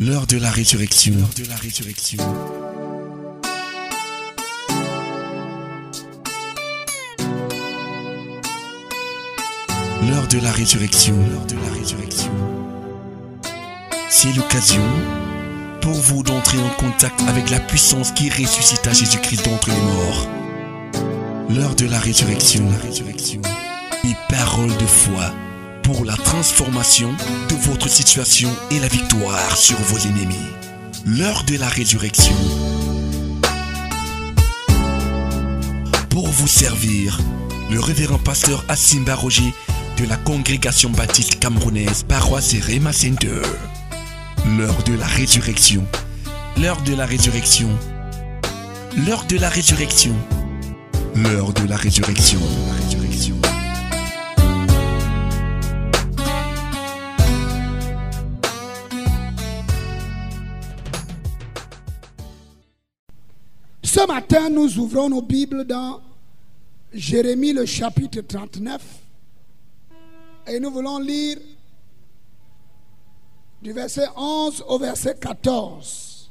L'heure 0.00 0.26
de 0.26 0.38
la 0.38 0.50
résurrection. 0.50 1.14
L'heure 1.16 1.30
de 1.36 1.48
la 1.48 1.54
résurrection. 1.54 2.18
L'heure 10.02 10.26
de 10.26 10.38
la 10.40 10.50
résurrection. 10.50 11.14
L'heure 11.14 11.46
de 11.46 11.54
la 11.54 11.72
résurrection. 11.78 12.32
C'est 14.10 14.32
l'occasion 14.32 14.82
pour 15.80 15.92
vous 15.92 16.24
d'entrer 16.24 16.58
en 16.58 16.70
contact 16.70 17.20
avec 17.28 17.50
la 17.50 17.60
puissance 17.60 18.10
qui 18.10 18.30
ressuscita 18.30 18.92
Jésus-Christ 18.92 19.44
d'entre 19.44 19.68
les 19.70 19.80
morts. 19.80 20.28
L'heure 21.50 21.76
de 21.76 21.86
la 21.86 22.00
résurrection. 22.00 22.68
La 22.68 22.78
résurrection. 22.78 23.42
Et 24.02 24.16
parole 24.28 24.76
de 24.76 24.86
foi 24.86 25.30
pour 25.84 26.04
la 26.04 26.16
transformation 26.16 27.12
de 27.48 27.54
votre 27.54 27.88
situation 27.88 28.50
et 28.70 28.80
la 28.80 28.88
victoire 28.88 29.56
sur 29.56 29.78
vos 29.82 29.98
ennemis. 29.98 30.34
L'heure 31.06 31.44
de 31.44 31.58
la 31.58 31.68
résurrection. 31.68 32.34
Pour 36.08 36.26
vous 36.28 36.48
servir, 36.48 37.20
le 37.70 37.78
révérend 37.80 38.18
pasteur 38.18 38.64
Assimba 38.68 39.14
Roger 39.14 39.52
de 39.98 40.06
la 40.06 40.16
congrégation 40.16 40.90
baptiste 40.90 41.38
camerounaise 41.38 42.02
Paroisse 42.02 42.54
Rema 42.54 42.92
Center. 42.92 43.42
L'heure 44.56 44.82
de 44.84 44.94
la 44.94 45.06
résurrection. 45.06 45.86
L'heure 46.56 46.80
de 46.82 46.94
la 46.94 47.04
résurrection. 47.04 47.68
L'heure 49.06 49.24
de 49.26 49.36
la 49.36 49.50
résurrection. 49.50 50.14
L'heure 51.14 51.52
de 51.52 51.68
la 51.68 51.76
résurrection. 51.76 52.40
Ce 63.94 64.04
matin, 64.08 64.50
nous 64.50 64.76
ouvrons 64.80 65.08
nos 65.08 65.22
Bibles 65.22 65.64
dans 65.64 66.00
Jérémie 66.92 67.52
le 67.52 67.64
chapitre 67.64 68.22
39 68.22 68.82
et 70.48 70.58
nous 70.58 70.72
voulons 70.72 70.98
lire 70.98 71.38
du 73.62 73.70
verset 73.72 74.08
11 74.16 74.64
au 74.66 74.80
verset 74.80 75.14
14. 75.20 76.28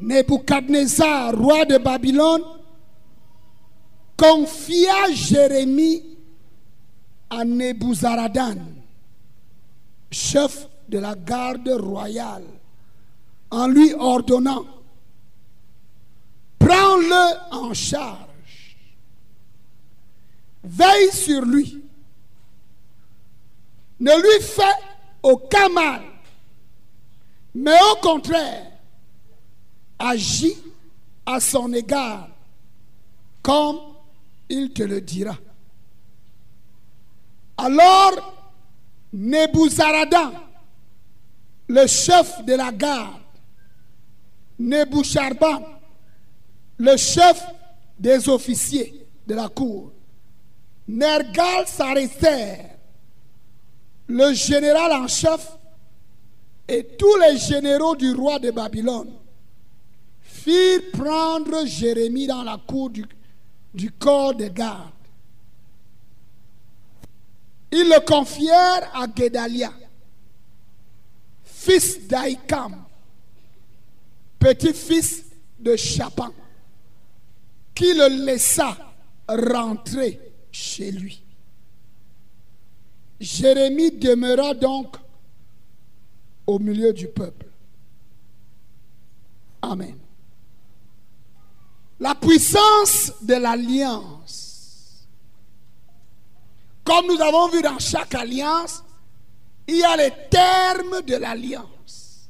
Nebuchadnezzar, 0.00 1.34
roi 1.34 1.64
de 1.64 1.78
Babylone, 1.78 2.42
confia 4.18 5.10
Jérémie 5.14 6.18
à 7.30 7.42
Nebuzaradan, 7.42 8.58
chef 10.10 10.68
de 10.88 10.98
la 10.98 11.14
garde 11.14 11.68
royale, 11.68 12.46
en 13.50 13.68
lui 13.68 13.92
ordonnant, 13.94 14.64
prends-le 16.58 17.54
en 17.54 17.74
charge, 17.74 18.76
veille 20.62 21.12
sur 21.12 21.42
lui, 21.44 21.82
ne 24.00 24.12
lui 24.12 24.44
fais 24.44 24.62
aucun 25.22 25.68
mal, 25.68 26.02
mais 27.54 27.78
au 27.92 27.96
contraire, 28.00 28.72
agis 29.98 30.56
à 31.24 31.40
son 31.40 31.72
égard 31.72 32.28
comme 33.42 33.78
il 34.48 34.72
te 34.72 34.82
le 34.82 35.00
dira. 35.00 35.36
Alors, 37.56 38.34
Nebuzaradan, 39.12 40.32
le 41.68 41.86
chef 41.86 42.44
de 42.44 42.54
la 42.54 42.70
garde, 42.72 43.20
Neboucharban, 44.58 45.62
le 46.78 46.96
chef 46.96 47.42
des 47.98 48.28
officiers 48.28 49.06
de 49.26 49.34
la 49.34 49.48
cour, 49.48 49.92
Nergal 50.86 51.66
Sareser, 51.66 52.58
le 54.06 54.32
général 54.34 54.92
en 54.92 55.08
chef, 55.08 55.58
et 56.68 56.84
tous 56.98 57.16
les 57.18 57.36
généraux 57.36 57.96
du 57.96 58.12
roi 58.12 58.38
de 58.38 58.50
Babylone 58.50 59.10
firent 60.22 60.90
prendre 60.92 61.66
Jérémie 61.66 62.26
dans 62.26 62.42
la 62.42 62.58
cour 62.66 62.90
du, 62.90 63.06
corps 63.98 64.34
de 64.34 64.48
garde. 64.48 64.90
Ils 67.72 67.88
le 67.88 68.00
confièrent 68.06 68.90
à 68.94 69.06
Guédalia, 69.06 69.72
fils 71.64 72.06
d'Aïkam, 72.06 72.84
petit-fils 74.38 75.24
de 75.58 75.76
Chapan, 75.76 76.32
qui 77.74 77.94
le 77.94 78.24
laissa 78.24 78.76
rentrer 79.26 80.20
chez 80.52 80.90
lui. 80.90 81.22
Jérémie 83.18 83.92
demeura 83.92 84.52
donc 84.52 84.96
au 86.46 86.58
milieu 86.58 86.92
du 86.92 87.08
peuple. 87.08 87.46
Amen. 89.62 89.96
La 91.98 92.14
puissance 92.14 93.12
de 93.22 93.34
l'alliance. 93.34 95.08
Comme 96.84 97.06
nous 97.06 97.20
avons 97.20 97.48
vu 97.48 97.62
dans 97.62 97.78
chaque 97.78 98.14
alliance, 98.14 98.83
il 99.66 99.76
y 99.76 99.84
a 99.84 99.96
les 99.96 100.12
termes 100.30 101.02
de 101.02 101.16
l'alliance. 101.16 102.28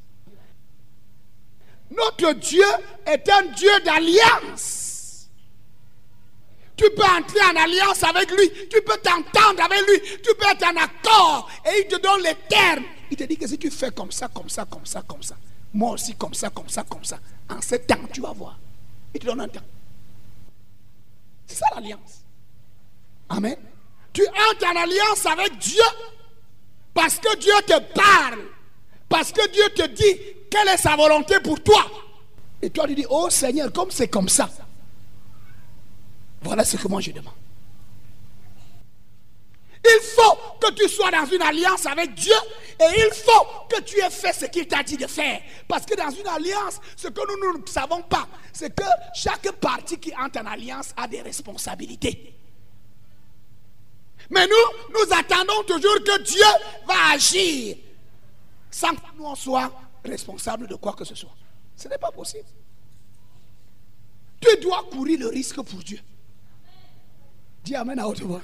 Notre 1.90 2.32
Dieu 2.34 2.64
est 3.06 3.28
un 3.28 3.42
Dieu 3.52 3.70
d'alliance. 3.84 5.28
Tu 6.76 6.84
peux 6.90 7.04
entrer 7.04 7.40
en 7.52 7.56
alliance 7.62 8.02
avec 8.02 8.30
lui, 8.32 8.50
tu 8.68 8.82
peux 8.82 8.96
t'entendre 8.98 9.62
avec 9.62 9.80
lui, 9.86 10.00
tu 10.22 10.34
peux 10.34 10.46
être 10.50 10.64
en 10.64 10.76
accord 10.76 11.48
et 11.64 11.82
il 11.82 11.86
te 11.86 12.00
donne 12.00 12.22
les 12.22 12.34
termes. 12.48 12.84
Il 13.10 13.16
te 13.16 13.24
dit 13.24 13.36
que 13.36 13.46
si 13.46 13.58
tu 13.58 13.70
fais 13.70 13.92
comme 13.92 14.10
ça, 14.10 14.28
comme 14.28 14.48
ça, 14.48 14.64
comme 14.64 14.84
ça, 14.84 15.02
comme 15.06 15.22
ça, 15.22 15.36
moi 15.72 15.92
aussi 15.92 16.14
comme 16.14 16.34
ça, 16.34 16.50
comme 16.50 16.68
ça, 16.68 16.82
comme 16.82 17.04
ça, 17.04 17.18
en 17.48 17.60
ce 17.60 17.76
temps, 17.76 18.00
tu 18.12 18.20
vas 18.20 18.32
voir. 18.32 18.58
Il 19.14 19.20
te 19.20 19.26
donne 19.26 19.40
un 19.40 19.48
temps. 19.48 19.60
C'est 21.46 21.56
ça 21.56 21.66
l'alliance. 21.74 22.22
Amen. 23.28 23.56
Tu 24.12 24.22
entres 24.26 24.66
en 24.66 24.82
alliance 24.82 25.26
avec 25.26 25.56
Dieu 25.58 25.82
parce 26.94 27.18
que 27.18 27.36
Dieu 27.36 27.52
te 27.66 27.78
parle. 27.92 28.38
Parce 29.08 29.32
que 29.32 29.48
Dieu 29.50 29.68
te 29.74 29.86
dit 29.88 30.18
quelle 30.50 30.68
est 30.68 30.76
sa 30.76 30.96
volonté 30.96 31.40
pour 31.40 31.62
toi. 31.62 31.84
Et 32.62 32.70
toi, 32.70 32.86
tu 32.86 32.94
dis, 32.94 33.06
oh 33.10 33.28
Seigneur, 33.28 33.70
comme 33.72 33.90
c'est 33.90 34.08
comme 34.08 34.28
ça. 34.28 34.48
Voilà 36.40 36.64
ce 36.64 36.76
que 36.76 36.88
moi 36.88 37.00
je 37.00 37.10
demande. 37.10 37.34
Il 39.86 40.00
faut 40.02 40.38
que 40.60 40.72
tu 40.72 40.88
sois 40.88 41.10
dans 41.10 41.26
une 41.26 41.42
alliance 41.42 41.84
avec 41.84 42.14
Dieu 42.14 42.34
et 42.80 43.00
il 43.06 43.10
faut 43.12 43.46
que 43.68 43.82
tu 43.82 43.98
aies 44.00 44.10
fait 44.10 44.32
ce 44.32 44.46
qu'il 44.46 44.66
t'a 44.66 44.82
dit 44.82 44.96
de 44.96 45.06
faire. 45.06 45.42
Parce 45.68 45.84
que 45.84 45.94
dans 45.94 46.10
une 46.10 46.26
alliance, 46.26 46.80
ce 46.96 47.08
que 47.08 47.20
nous 47.20 47.60
ne 47.60 47.66
savons 47.66 48.00
pas, 48.02 48.26
c'est 48.52 48.74
que 48.74 48.84
chaque 49.14 49.50
partie 49.52 49.98
qui 49.98 50.12
entre 50.16 50.40
en 50.40 50.46
alliance 50.46 50.94
a 50.96 51.06
des 51.06 51.20
responsabilités. 51.20 52.34
Mais 54.30 54.46
nous, 54.46 54.90
nous 54.90 55.12
attendons 55.12 55.62
toujours 55.66 56.02
que 56.04 56.22
Dieu 56.22 56.44
va 56.86 57.12
agir 57.12 57.76
sans 58.70 58.94
que 58.94 59.16
nous 59.16 59.24
en 59.24 59.34
soyons 59.34 59.70
responsables 60.04 60.66
de 60.66 60.74
quoi 60.74 60.94
que 60.94 61.04
ce 61.04 61.14
soit. 61.14 61.34
Ce 61.76 61.88
n'est 61.88 61.98
pas 61.98 62.10
possible. 62.10 62.48
Tu 64.40 64.56
dois 64.60 64.84
courir 64.90 65.20
le 65.20 65.28
risque 65.28 65.60
pour 65.62 65.80
Dieu. 65.80 66.00
Dis 67.62 67.74
Amen 67.74 67.98
à 67.98 68.06
haute 68.08 68.20
voix. 68.20 68.42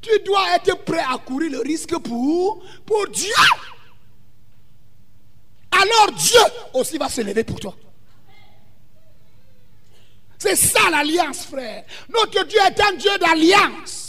Tu 0.00 0.10
dois 0.24 0.56
être 0.56 0.84
prêt 0.84 1.04
à 1.08 1.18
courir 1.18 1.52
le 1.52 1.60
risque 1.60 1.96
pour, 1.98 2.64
pour 2.86 3.08
Dieu. 3.08 3.34
Alors 5.70 6.12
Dieu 6.16 6.40
aussi 6.74 6.98
va 6.98 7.08
se 7.08 7.20
lever 7.20 7.44
pour 7.44 7.60
toi. 7.60 7.76
C'est 10.38 10.56
ça 10.56 10.90
l'alliance, 10.90 11.46
frère. 11.46 11.84
Notre 12.08 12.44
Dieu 12.46 12.58
est 12.60 12.80
un 12.80 12.92
Dieu 12.94 13.18
d'alliance. 13.18 14.07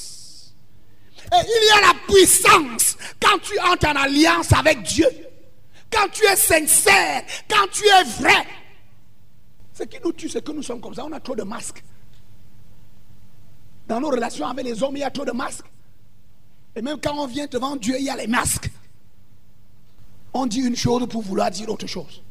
Il 1.31 1.67
y 1.67 1.77
a 1.77 1.87
la 1.87 1.99
puissance 2.07 2.97
quand 3.21 3.37
tu 3.39 3.59
entres 3.59 3.87
en 3.87 3.95
alliance 3.95 4.51
avec 4.53 4.81
Dieu. 4.83 5.07
Quand 5.91 6.07
tu 6.11 6.25
es 6.25 6.35
sincère, 6.35 7.23
quand 7.49 7.67
tu 7.71 7.83
es 7.85 8.03
vrai. 8.21 8.45
Ce 9.73 9.83
qui 9.83 9.97
nous 10.03 10.11
tue, 10.11 10.29
c'est 10.29 10.43
que 10.43 10.51
nous 10.51 10.63
sommes 10.63 10.81
comme 10.81 10.93
ça. 10.93 11.05
On 11.05 11.11
a 11.11 11.19
trop 11.19 11.35
de 11.35 11.43
masques. 11.43 11.83
Dans 13.87 13.99
nos 13.99 14.09
relations 14.09 14.47
avec 14.47 14.65
les 14.65 14.83
hommes, 14.83 14.97
il 14.97 14.99
y 14.99 15.03
a 15.03 15.09
trop 15.09 15.25
de 15.25 15.31
masques. 15.31 15.65
Et 16.75 16.81
même 16.81 16.97
quand 17.01 17.17
on 17.17 17.27
vient 17.27 17.47
devant 17.47 17.75
Dieu, 17.75 17.95
il 17.97 18.05
y 18.05 18.09
a 18.09 18.15
les 18.15 18.27
masques. 18.27 18.69
On 20.33 20.45
dit 20.45 20.59
une 20.59 20.75
chose 20.75 21.07
pour 21.07 21.21
vouloir 21.21 21.49
dire 21.49 21.69
autre 21.69 21.87
chose. 21.87 22.21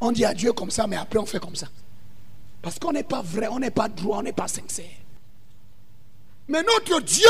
On 0.00 0.12
dit 0.12 0.24
à 0.24 0.34
Dieu 0.34 0.52
comme 0.52 0.70
ça, 0.70 0.86
mais 0.86 0.96
après 0.96 1.18
on 1.18 1.26
fait 1.26 1.40
comme 1.40 1.56
ça. 1.56 1.66
Parce 2.60 2.78
qu'on 2.78 2.92
n'est 2.92 3.02
pas 3.02 3.22
vrai, 3.22 3.48
on 3.48 3.58
n'est 3.58 3.70
pas 3.70 3.88
droit, 3.88 4.18
on 4.18 4.22
n'est 4.22 4.32
pas 4.32 4.48
sincère. 4.48 5.01
Mais 6.48 6.62
notre 6.62 7.00
Dieu 7.00 7.28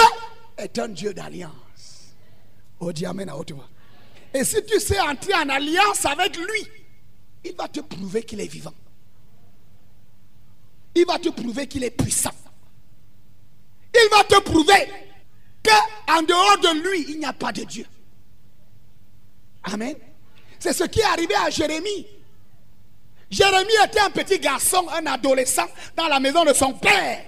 est 0.56 0.78
un 0.78 0.88
Dieu 0.88 1.12
d'alliance. 1.14 2.14
Oh, 2.80 2.92
dis 2.92 3.06
Amen 3.06 3.28
à 3.28 3.36
haute. 3.36 3.52
Et 4.34 4.44
si 4.44 4.64
tu 4.64 4.80
sais 4.80 4.98
entrer 5.00 5.34
en 5.34 5.48
alliance 5.48 6.04
avec 6.06 6.36
lui, 6.36 6.66
il 7.44 7.54
va 7.54 7.68
te 7.68 7.80
prouver 7.80 8.22
qu'il 8.22 8.40
est 8.40 8.46
vivant. 8.46 8.74
Il 10.94 11.06
va 11.06 11.18
te 11.18 11.28
prouver 11.28 11.66
qu'il 11.66 11.84
est 11.84 11.90
puissant. 11.90 12.32
Il 13.94 14.08
va 14.10 14.24
te 14.24 14.40
prouver 14.40 14.88
qu'en 15.62 16.22
dehors 16.22 16.58
de 16.58 16.82
lui, 16.82 17.06
il 17.10 17.18
n'y 17.18 17.24
a 17.24 17.32
pas 17.32 17.52
de 17.52 17.64
Dieu. 17.64 17.86
Amen. 19.64 19.96
C'est 20.58 20.72
ce 20.72 20.84
qui 20.84 21.00
est 21.00 21.04
arrivé 21.04 21.34
à 21.34 21.50
Jérémie. 21.50 22.06
Jérémie 23.30 23.72
était 23.84 24.00
un 24.00 24.10
petit 24.10 24.38
garçon, 24.38 24.86
un 24.90 25.06
adolescent 25.06 25.66
dans 25.96 26.08
la 26.08 26.20
maison 26.20 26.44
de 26.44 26.52
son 26.52 26.74
père. 26.74 27.24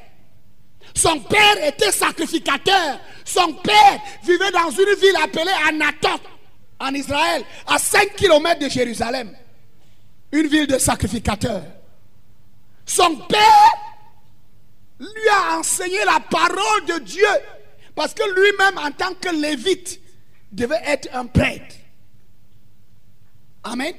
Son 0.95 1.19
père 1.21 1.67
était 1.67 1.91
sacrificateur. 1.91 3.01
Son 3.25 3.53
père 3.55 4.01
vivait 4.23 4.51
dans 4.53 4.71
une 4.71 4.95
ville 5.01 5.17
appelée 5.23 5.51
Anatot, 5.69 6.23
en 6.79 6.95
Israël, 6.95 7.43
à 7.67 7.79
5 7.79 8.15
km 8.15 8.61
de 8.61 8.69
Jérusalem. 8.69 9.37
Une 10.31 10.47
ville 10.47 10.67
de 10.67 10.79
sacrificateurs. 10.79 11.65
Son 12.87 13.17
père 13.17 13.73
lui 15.01 15.29
a 15.31 15.59
enseigné 15.59 15.99
la 16.05 16.21
parole 16.21 16.85
de 16.87 16.99
Dieu. 17.01 17.27
Parce 17.95 18.15
que 18.15 18.23
lui-même, 18.23 18.79
en 18.79 18.91
tant 18.91 19.15
que 19.15 19.29
lévite, 19.29 20.01
devait 20.53 20.83
être 20.85 21.09
un 21.13 21.27
prêtre. 21.27 21.77
Amen. 23.63 23.95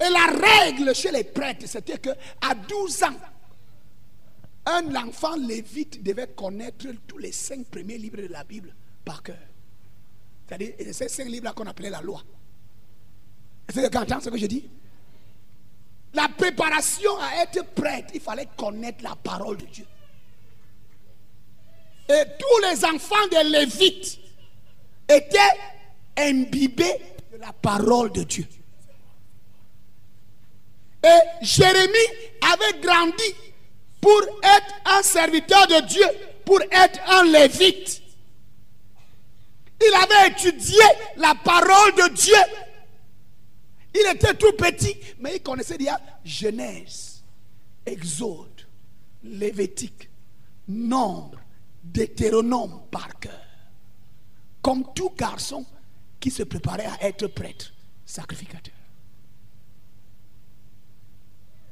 Et 0.00 0.10
la 0.10 0.26
règle 0.46 0.94
chez 0.94 1.10
les 1.10 1.24
prêtres, 1.24 1.66
c'était 1.66 1.98
que 1.98 2.10
à 2.40 2.54
12 2.54 3.02
ans, 3.04 3.16
un 4.66 4.94
enfant 4.96 5.36
lévite 5.36 6.02
devait 6.02 6.26
connaître 6.28 6.86
tous 7.06 7.18
les 7.18 7.32
cinq 7.32 7.66
premiers 7.66 7.98
livres 7.98 8.16
de 8.16 8.26
la 8.26 8.42
Bible 8.44 8.74
par 9.04 9.22
cœur. 9.22 9.38
C'est-à-dire, 10.46 10.74
ces 10.92 11.08
cinq 11.08 11.28
livres-là 11.28 11.52
qu'on 11.52 11.66
appelait 11.66 11.90
la 11.90 12.02
loi. 12.02 12.22
Tu 13.72 13.84
entends 13.84 14.20
ce 14.20 14.28
que 14.30 14.38
je 14.38 14.46
dis? 14.46 14.68
La 16.14 16.28
préparation 16.28 17.16
à 17.20 17.42
être 17.42 17.64
prêtre, 17.74 18.12
il 18.14 18.20
fallait 18.20 18.48
connaître 18.56 19.02
la 19.02 19.14
parole 19.16 19.56
de 19.56 19.66
Dieu. 19.66 19.86
Et 22.08 22.22
tous 22.38 22.70
les 22.70 22.84
enfants 22.84 23.26
des 23.30 23.44
Lévites 23.44 24.18
étaient 25.08 25.38
imbibés 26.16 27.00
de 27.32 27.38
la 27.38 27.52
parole 27.52 28.12
de 28.12 28.22
Dieu. 28.22 28.46
Et 31.04 31.44
Jérémie 31.44 31.98
avait 32.40 32.80
grandi 32.80 33.34
pour 34.06 34.22
être 34.40 34.72
un 34.84 35.02
serviteur 35.02 35.66
de 35.66 35.84
Dieu, 35.84 36.06
pour 36.44 36.60
être 36.62 37.00
un 37.08 37.24
lévite. 37.24 38.00
Il 39.84 39.92
avait 39.94 40.30
étudié 40.30 40.78
la 41.16 41.34
parole 41.34 41.92
de 41.96 42.14
Dieu. 42.14 42.36
Il 43.92 44.14
était 44.14 44.34
tout 44.34 44.52
petit, 44.52 44.96
mais 45.18 45.34
il 45.34 45.42
connaissait 45.42 45.76
déjà 45.76 46.00
Genèse, 46.24 47.24
Exode, 47.84 48.64
Lévitique, 49.24 50.08
Nombre, 50.68 51.40
Deutéronome 51.82 52.82
par 52.92 53.18
cœur. 53.18 53.42
Comme 54.62 54.84
tout 54.94 55.10
garçon 55.18 55.66
qui 56.20 56.30
se 56.30 56.44
préparait 56.44 56.86
à 56.86 57.08
être 57.08 57.26
prêtre, 57.26 57.72
sacrificateur. 58.04 58.72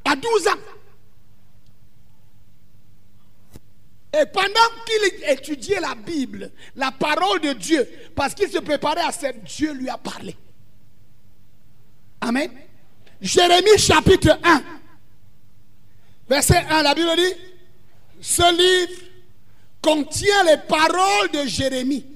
À 0.05 0.17
12 0.17 0.49
ans. 0.49 0.84
Et 4.21 4.27
pendant 4.27 4.49
qu'il 4.87 5.29
étudiait 5.29 5.81
la 5.81 5.95
Bible, 5.97 6.53
la 6.77 6.93
parole 6.93 7.41
de 7.41 7.53
Dieu, 7.55 7.89
parce 8.15 8.33
qu'il 8.35 8.49
se 8.49 8.59
préparait 8.59 9.01
à 9.01 9.11
cette, 9.11 9.43
Dieu 9.43 9.73
lui 9.73 9.89
a 9.89 9.99
parlé. 9.99 10.37
Amen. 12.21 12.51
Jérémie 13.21 13.77
chapitre 13.77 14.39
1, 14.45 14.63
verset 16.29 16.65
1, 16.71 16.83
la 16.83 16.95
Bible 16.95 17.11
dit, 17.17 17.35
ce 18.21 18.57
livre 18.57 19.03
contient 19.83 20.45
les 20.45 20.59
paroles 20.69 21.31
de 21.33 21.47
Jérémie, 21.49 22.07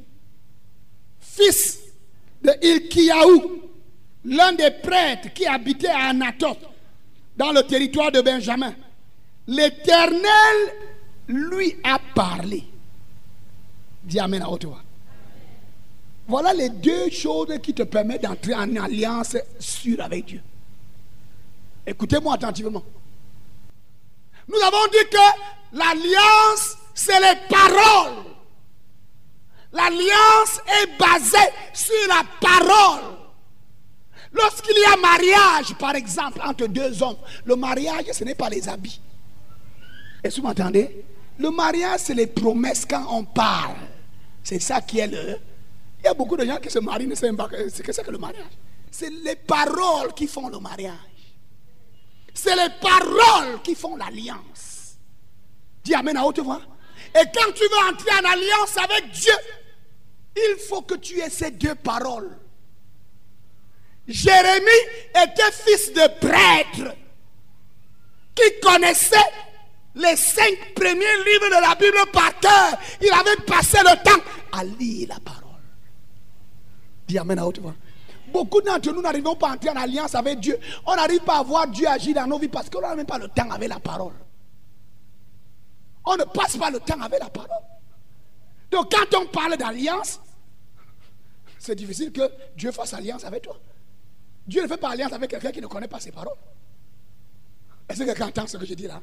fils 1.20 1.80
de 2.42 2.52
Ilkiaou, 2.62 3.62
l'un 4.24 4.52
des 4.52 4.70
prêtres 4.70 5.32
qui 5.34 5.46
habitait 5.46 5.88
à 5.88 6.10
Anatoth, 6.10 6.58
dans 7.36 7.50
le 7.52 7.62
territoire 7.62 8.12
de 8.12 8.20
Benjamin. 8.20 8.74
L'Éternel 9.46 10.74
lui 11.28 11.76
a 11.84 11.98
parlé. 12.14 12.64
Dis 14.02 14.18
Amen 14.18 14.42
à 14.42 14.50
haute. 14.50 14.66
Voilà 16.26 16.52
les 16.52 16.68
deux 16.68 17.10
choses 17.10 17.58
qui 17.62 17.72
te 17.72 17.82
permettent 17.82 18.22
d'entrer 18.22 18.54
en 18.54 18.76
alliance 18.76 19.36
sûre 19.58 20.02
avec 20.02 20.26
Dieu. 20.26 20.42
Écoutez-moi 21.86 22.34
attentivement. 22.34 22.82
Nous 24.46 24.58
avons 24.60 24.86
dit 24.92 25.08
que 25.10 25.76
l'alliance, 25.76 26.76
c'est 26.94 27.18
les 27.18 27.38
paroles. 27.48 28.24
L'alliance 29.72 30.60
est 30.82 30.98
basée 30.98 31.52
sur 31.72 32.08
la 32.08 32.22
parole. 32.40 33.16
Lorsqu'il 34.32 34.76
y 34.76 34.84
a 34.84 34.96
mariage, 34.96 35.74
par 35.78 35.94
exemple, 35.94 36.40
entre 36.44 36.66
deux 36.66 37.02
hommes, 37.02 37.16
le 37.44 37.56
mariage, 37.56 38.04
ce 38.12 38.24
n'est 38.24 38.34
pas 38.34 38.48
les 38.50 38.68
habits. 38.68 39.00
Est-ce 40.22 40.36
que 40.36 40.40
vous 40.40 40.46
m'entendez? 40.46 41.04
Le 41.38 41.50
mariage, 41.50 42.00
c'est 42.04 42.14
les 42.14 42.26
promesses 42.26 42.84
quand 42.84 43.06
on 43.10 43.24
parle. 43.24 43.76
C'est 44.42 44.60
ça 44.60 44.80
qui 44.80 44.98
est 44.98 45.06
le... 45.06 45.38
Il 46.00 46.04
y 46.04 46.08
a 46.08 46.14
beaucoup 46.14 46.36
de 46.36 46.44
gens 46.44 46.56
qui 46.56 46.70
se 46.70 46.78
marient, 46.78 47.06
ne 47.06 47.14
savent 47.14 47.34
pas 47.34 47.48
ce 47.74 47.82
que 47.82 47.92
c'est 47.92 48.04
que 48.04 48.10
le 48.10 48.18
mariage. 48.18 48.44
C'est 48.90 49.10
les 49.10 49.36
paroles 49.36 50.12
qui 50.14 50.26
font 50.26 50.48
le 50.48 50.58
mariage. 50.58 50.94
C'est 52.34 52.54
les 52.54 52.70
paroles 52.80 53.60
qui 53.62 53.74
font 53.74 53.96
l'alliance. 53.96 54.96
Dis 55.84 55.94
Amen 55.94 56.16
à 56.16 56.24
haute 56.24 56.40
voix. 56.40 56.60
Et 57.14 57.24
quand 57.34 57.52
tu 57.52 57.62
veux 57.62 57.90
entrer 57.90 58.10
en 58.12 58.30
alliance 58.30 58.76
avec 58.76 59.10
Dieu, 59.10 59.32
il 60.36 60.56
faut 60.68 60.82
que 60.82 60.94
tu 60.94 61.18
aies 61.20 61.30
ces 61.30 61.50
deux 61.50 61.74
paroles. 61.74 62.36
Jérémie 64.06 64.66
était 65.10 65.52
fils 65.52 65.92
de 65.92 66.26
prêtre 66.26 66.96
qui 68.34 68.60
connaissait 68.62 69.16
les 69.98 70.16
cinq 70.16 70.74
premiers 70.74 71.16
livres 71.26 71.48
de 71.48 71.60
la 71.60 71.74
Bible 71.74 72.10
par 72.12 72.38
cœur. 72.38 72.78
Il 73.00 73.10
avait 73.10 73.42
passé 73.46 73.78
le 73.78 74.02
temps 74.02 74.22
à 74.52 74.64
lire 74.64 75.08
la 75.08 75.20
parole. 75.20 75.42
Dis 77.06 77.18
Amen 77.18 77.38
à 77.38 77.46
haute 77.46 77.58
voix. 77.58 77.74
Beaucoup 78.32 78.60
d'entre 78.60 78.92
nous 78.92 79.00
n'arrivons 79.00 79.34
pas 79.34 79.50
à 79.50 79.54
entrer 79.54 79.70
en 79.70 79.76
alliance 79.76 80.14
avec 80.14 80.40
Dieu. 80.40 80.58
On 80.86 80.94
n'arrive 80.94 81.20
pas 81.20 81.38
à 81.38 81.42
voir 81.42 81.66
Dieu 81.68 81.88
agir 81.88 82.14
dans 82.14 82.26
nos 82.26 82.38
vies 82.38 82.48
parce 82.48 82.68
qu'on 82.68 82.80
n'a 82.80 82.94
même 82.94 83.06
pas 83.06 83.18
le 83.18 83.28
temps 83.28 83.50
avec 83.50 83.68
la 83.68 83.80
parole. 83.80 84.12
On 86.04 86.16
ne 86.16 86.24
passe 86.24 86.56
pas 86.56 86.70
le 86.70 86.80
temps 86.80 87.00
avec 87.00 87.20
la 87.20 87.30
parole. 87.30 87.50
Donc 88.70 88.92
quand 88.92 89.18
on 89.18 89.26
parle 89.26 89.56
d'alliance, 89.56 90.20
c'est 91.58 91.74
difficile 91.74 92.12
que 92.12 92.30
Dieu 92.56 92.70
fasse 92.70 92.94
alliance 92.94 93.24
avec 93.24 93.42
toi. 93.42 93.56
Dieu 94.46 94.62
ne 94.62 94.68
fait 94.68 94.76
pas 94.76 94.90
alliance 94.90 95.12
avec 95.12 95.30
quelqu'un 95.30 95.50
qui 95.50 95.60
ne 95.60 95.66
connaît 95.66 95.88
pas 95.88 96.00
ses 96.00 96.12
paroles. 96.12 96.36
Est-ce 97.88 98.00
que 98.00 98.04
quelqu'un 98.04 98.26
entend 98.28 98.46
ce 98.46 98.58
que 98.58 98.66
je 98.66 98.74
dis 98.74 98.86
là? 98.86 99.00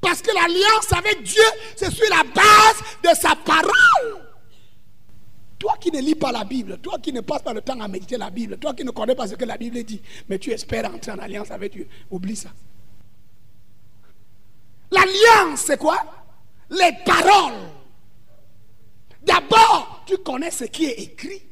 Parce 0.00 0.22
que 0.22 0.34
l'alliance 0.34 0.92
avec 0.92 1.22
Dieu, 1.22 1.42
c'est 1.74 1.90
sur 1.90 2.08
la 2.10 2.22
base 2.22 2.82
de 3.02 3.20
sa 3.20 3.34
parole. 3.34 4.22
Toi 5.58 5.76
qui 5.80 5.90
ne 5.90 6.00
lis 6.00 6.14
pas 6.14 6.32
la 6.32 6.44
Bible, 6.44 6.78
toi 6.78 6.98
qui 7.02 7.12
ne 7.12 7.20
passes 7.22 7.42
pas 7.42 7.54
le 7.54 7.62
temps 7.62 7.80
à 7.80 7.88
méditer 7.88 8.18
la 8.18 8.30
Bible, 8.30 8.58
toi 8.58 8.74
qui 8.74 8.84
ne 8.84 8.90
connais 8.90 9.14
pas 9.14 9.26
ce 9.26 9.34
que 9.34 9.44
la 9.44 9.56
Bible 9.56 9.82
dit, 9.84 10.02
mais 10.28 10.38
tu 10.38 10.50
espères 10.52 10.92
entrer 10.92 11.12
en 11.12 11.18
alliance 11.18 11.50
avec 11.50 11.72
Dieu, 11.72 11.88
oublie 12.10 12.36
ça. 12.36 12.50
L'alliance, 14.90 15.62
c'est 15.66 15.78
quoi? 15.78 15.98
Les 16.70 16.92
paroles. 17.04 17.70
D'abord, 19.22 20.04
tu 20.06 20.18
connais 20.18 20.50
ce 20.50 20.64
qui 20.64 20.84
est 20.84 21.00
écrit. 21.00 21.42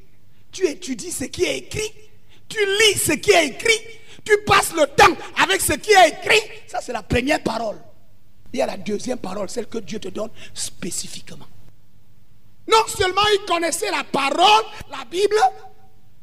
Tu 0.52 0.68
étudies 0.68 1.10
ce 1.10 1.24
qui 1.24 1.44
est 1.44 1.58
écrit 1.58 1.90
tu 2.48 2.64
lis 2.64 2.98
ce 2.98 3.12
qui 3.12 3.30
est 3.30 3.46
écrit, 3.46 3.80
tu 4.24 4.36
passes 4.46 4.72
le 4.74 4.86
temps 4.86 5.16
avec 5.42 5.60
ce 5.60 5.72
qui 5.74 5.90
est 5.90 6.08
écrit, 6.08 6.40
ça 6.66 6.80
c'est 6.80 6.92
la 6.92 7.02
première 7.02 7.42
parole. 7.42 7.76
Il 8.54 8.58
y 8.58 8.62
a 8.62 8.66
la 8.66 8.76
deuxième 8.76 9.18
parole, 9.18 9.50
celle 9.50 9.66
que 9.66 9.78
Dieu 9.78 9.98
te 9.98 10.06
donne 10.06 10.30
spécifiquement. 10.54 11.46
Non 12.70 12.86
seulement 12.86 13.26
il 13.32 13.44
connaissait 13.48 13.90
la 13.90 14.04
parole, 14.04 14.64
la 14.92 15.04
Bible, 15.10 15.34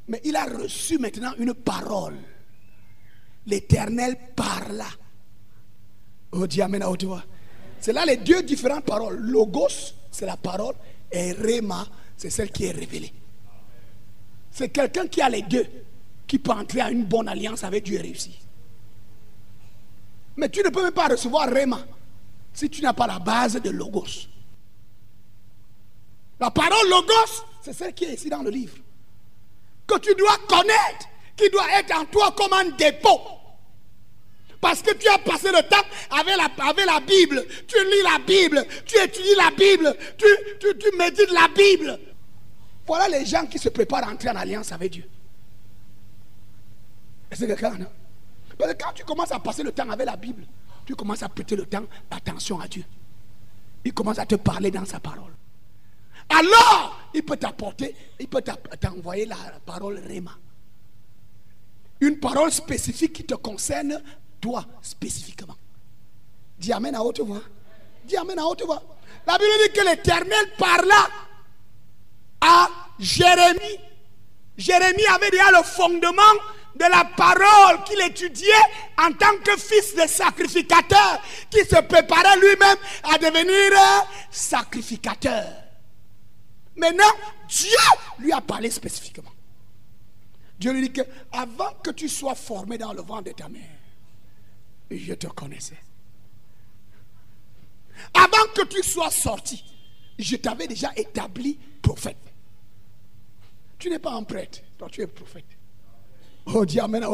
mais 0.08 0.22
il 0.24 0.38
a 0.38 0.46
reçu 0.46 0.98
maintenant 0.98 1.34
une 1.38 1.54
parole. 1.54 2.16
L'Éternel 3.46 4.16
parla. 4.34 4.88
Oh, 6.32 6.46
Amen 6.62 6.82
à 6.82 6.90
haute. 6.90 7.06
C'est 7.82 7.92
là 7.92 8.06
les 8.06 8.16
deux 8.16 8.44
différentes 8.44 8.86
paroles. 8.86 9.18
Logos, 9.18 9.94
c'est 10.10 10.26
la 10.26 10.38
parole, 10.38 10.76
et 11.12 11.34
Rema, 11.34 11.86
c'est 12.16 12.30
celle 12.30 12.50
qui 12.50 12.64
est 12.64 12.72
révélée. 12.72 13.14
C'est 14.52 14.70
quelqu'un 14.70 15.08
qui 15.08 15.22
a 15.22 15.28
les 15.28 15.42
deux 15.42 15.68
qui 16.26 16.40
peut 16.40 16.52
entrer 16.52 16.80
à 16.80 16.92
une 16.92 17.04
bonne 17.04 17.28
alliance 17.28 17.66
avec 17.66 17.84
Dieu 17.84 17.98
et 17.98 18.02
réussir. 18.02 18.36
Mais 20.38 20.48
tu 20.48 20.64
ne 20.64 20.70
peux 20.70 20.82
même 20.82 20.94
pas 20.94 21.10
recevoir 21.10 21.50
Réma 21.50 21.86
si 22.54 22.70
tu 22.70 22.82
n'as 22.82 22.94
pas 22.94 23.08
la 23.08 23.20
base 23.20 23.62
de 23.62 23.70
Logos. 23.70 24.28
La 26.40 26.50
parole 26.50 26.90
logos, 26.90 27.46
c'est 27.62 27.72
celle 27.74 27.94
qui 27.94 28.06
est 28.06 28.16
ici 28.16 28.30
dans 28.30 28.42
le 28.42 28.50
livre. 28.50 28.76
Que 29.86 30.00
tu 30.00 30.14
dois 30.16 30.38
connaître, 30.50 31.08
qui 31.38 31.48
doit 31.52 31.72
être 31.78 31.96
en 31.96 32.06
toi 32.06 32.34
comme 32.36 32.52
un 32.54 32.70
dépôt. 32.72 33.22
Parce 34.60 34.82
que 34.82 34.94
tu 34.96 35.08
as 35.08 35.20
passé 35.20 35.50
le 35.52 35.62
temps 35.68 35.86
avec 36.10 36.36
la, 36.38 36.66
avec 36.68 36.86
la 36.86 37.00
Bible. 37.00 37.46
Tu 37.68 37.76
lis 37.84 38.04
la 38.04 38.20
Bible. 38.20 38.66
Tu 38.86 38.98
étudies 39.00 39.36
la 39.36 39.52
Bible. 39.52 39.96
Tu, 40.18 40.26
tu, 40.60 40.78
tu 40.78 40.98
médites 40.98 41.32
la 41.32 41.48
Bible. 41.48 42.00
Voilà 42.86 43.08
les 43.08 43.26
gens 43.26 43.46
qui 43.46 43.58
se 43.58 43.70
préparent 43.70 44.08
à 44.08 44.12
entrer 44.12 44.30
en 44.30 44.36
alliance 44.36 44.72
avec 44.72 44.92
Dieu. 44.92 45.10
Est-ce 47.32 47.42
que 47.42 47.54
quelqu'un? 47.54 47.88
Parce 48.58 48.74
que 48.74 48.84
quand 48.84 48.94
tu 48.94 49.04
commences 49.04 49.32
à 49.32 49.40
passer 49.40 49.64
le 49.64 49.72
temps 49.72 49.90
avec 49.90 50.06
la 50.06 50.16
Bible, 50.16 50.44
tu 50.86 50.96
commences 50.96 51.24
à 51.24 51.30
prêter 51.30 51.56
le 51.56 51.66
temps, 51.66 51.84
attention 52.10 52.60
à 52.60 52.68
Dieu. 52.68 52.84
Il 53.84 53.94
commence 53.94 54.20
à 54.20 54.26
te 54.26 54.36
parler 54.36 54.72
dans 54.72 54.86
sa 54.86 55.00
parole. 55.00 55.34
Alors, 56.30 57.00
il 57.14 57.24
peut 57.24 57.38
t'apporter, 57.38 57.96
il 58.20 58.28
peut 58.28 58.42
t'envoyer 58.42 59.26
la 59.26 59.36
parole 59.66 60.00
Réma. 60.00 60.32
Une 62.00 62.20
parole 62.20 62.52
spécifique 62.52 63.14
qui 63.14 63.24
te 63.24 63.36
concerne, 63.36 64.02
toi, 64.40 64.66
spécifiquement. 64.82 65.56
Dis 66.58 66.74
Amen 66.74 66.96
à 66.96 67.04
haute 67.04 67.20
voix. 67.20 67.42
Dis 68.06 68.18
Amen 68.18 68.38
à 68.40 68.46
haute 68.46 68.64
voix. 68.64 68.82
La 69.28 69.38
Bible 69.38 69.52
dit 69.66 69.74
que 69.74 69.86
l'Éternel 69.88 70.52
parla 70.58 71.08
à 72.40 72.70
Jérémie. 72.98 73.80
Jérémie 74.58 75.06
avait 75.14 75.30
déjà 75.30 75.52
le 75.52 75.64
fondement 75.64 76.22
de 76.76 76.86
la 76.86 77.06
parole 77.16 77.84
qu'il 77.86 78.02
étudiait 78.02 78.52
en 78.98 79.12
tant 79.14 79.38
que 79.44 79.58
fils 79.58 79.96
de 79.96 80.08
sacrificateur, 80.08 81.22
qui 81.50 81.60
se 81.60 81.82
préparait 81.82 82.40
lui-même 82.40 82.78
à 83.04 83.18
devenir 83.18 83.78
sacrificateur. 84.30 85.46
Maintenant, 86.76 87.12
Dieu 87.48 87.78
lui 88.20 88.32
a 88.32 88.42
parlé 88.42 88.72
spécifiquement. 88.72 89.32
Dieu 90.58 90.72
lui 90.74 90.90
dit 90.90 90.94
que 90.94 91.02
avant 91.32 91.74
que 91.84 91.92
tu 91.92 92.08
sois 92.08 92.36
formé 92.36 92.78
dans 92.78 92.94
le 92.94 93.02
ventre 93.02 93.24
de 93.24 93.32
ta 93.32 93.50
mère, 93.50 93.62
je 94.90 95.14
te 95.14 95.28
connaissais. 95.28 95.80
Avant 98.14 98.52
que 98.56 98.66
tu 98.66 98.82
sois 98.84 99.12
sorti, 99.12 99.64
je 100.18 100.36
t'avais 100.36 100.68
déjà 100.68 100.92
établi 100.96 101.58
prophète. 101.82 102.18
Tu 103.80 103.90
n'es 103.90 104.00
pas 104.00 104.14
un 104.14 104.24
prêtre, 104.24 104.60
toi 104.78 104.88
tu 104.90 105.02
es 105.02 105.08
prophète. 105.08 105.46
Oh, 106.46 106.66
Dieu, 106.66 106.82
Amen 106.82 107.04
à 107.04 107.10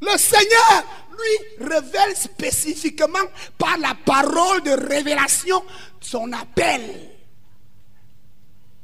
Le 0.00 0.18
Seigneur, 0.18 0.84
lui, 1.10 1.66
révèle 1.66 2.16
spécifiquement 2.16 3.18
par 3.58 3.78
la 3.78 3.94
parole 3.94 4.62
de 4.62 4.70
révélation 4.88 5.62
son 6.00 6.32
appel. 6.32 6.80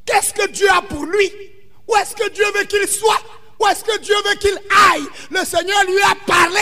Qu'est-ce 0.04 0.33
que 0.33 0.49
Dieu 0.50 0.71
a 0.71 0.83
pour 0.83 1.04
lui? 1.04 1.30
Où 1.87 1.97
est-ce 1.97 2.14
que 2.14 2.30
Dieu 2.30 2.45
veut 2.57 2.64
qu'il 2.64 2.87
soit? 2.88 3.23
Où 3.61 3.66
est-ce 3.66 3.83
que 3.83 3.99
Dieu 3.99 4.14
veut 4.26 4.37
qu'il 4.37 4.59
aille? 4.92 5.07
Le 5.30 5.45
Seigneur 5.45 5.85
lui 5.85 6.00
a 6.00 6.14
parlé. 6.26 6.61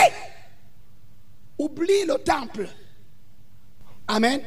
Oublie 1.59 2.04
le 2.06 2.18
temple. 2.18 2.68
Amen. 4.09 4.40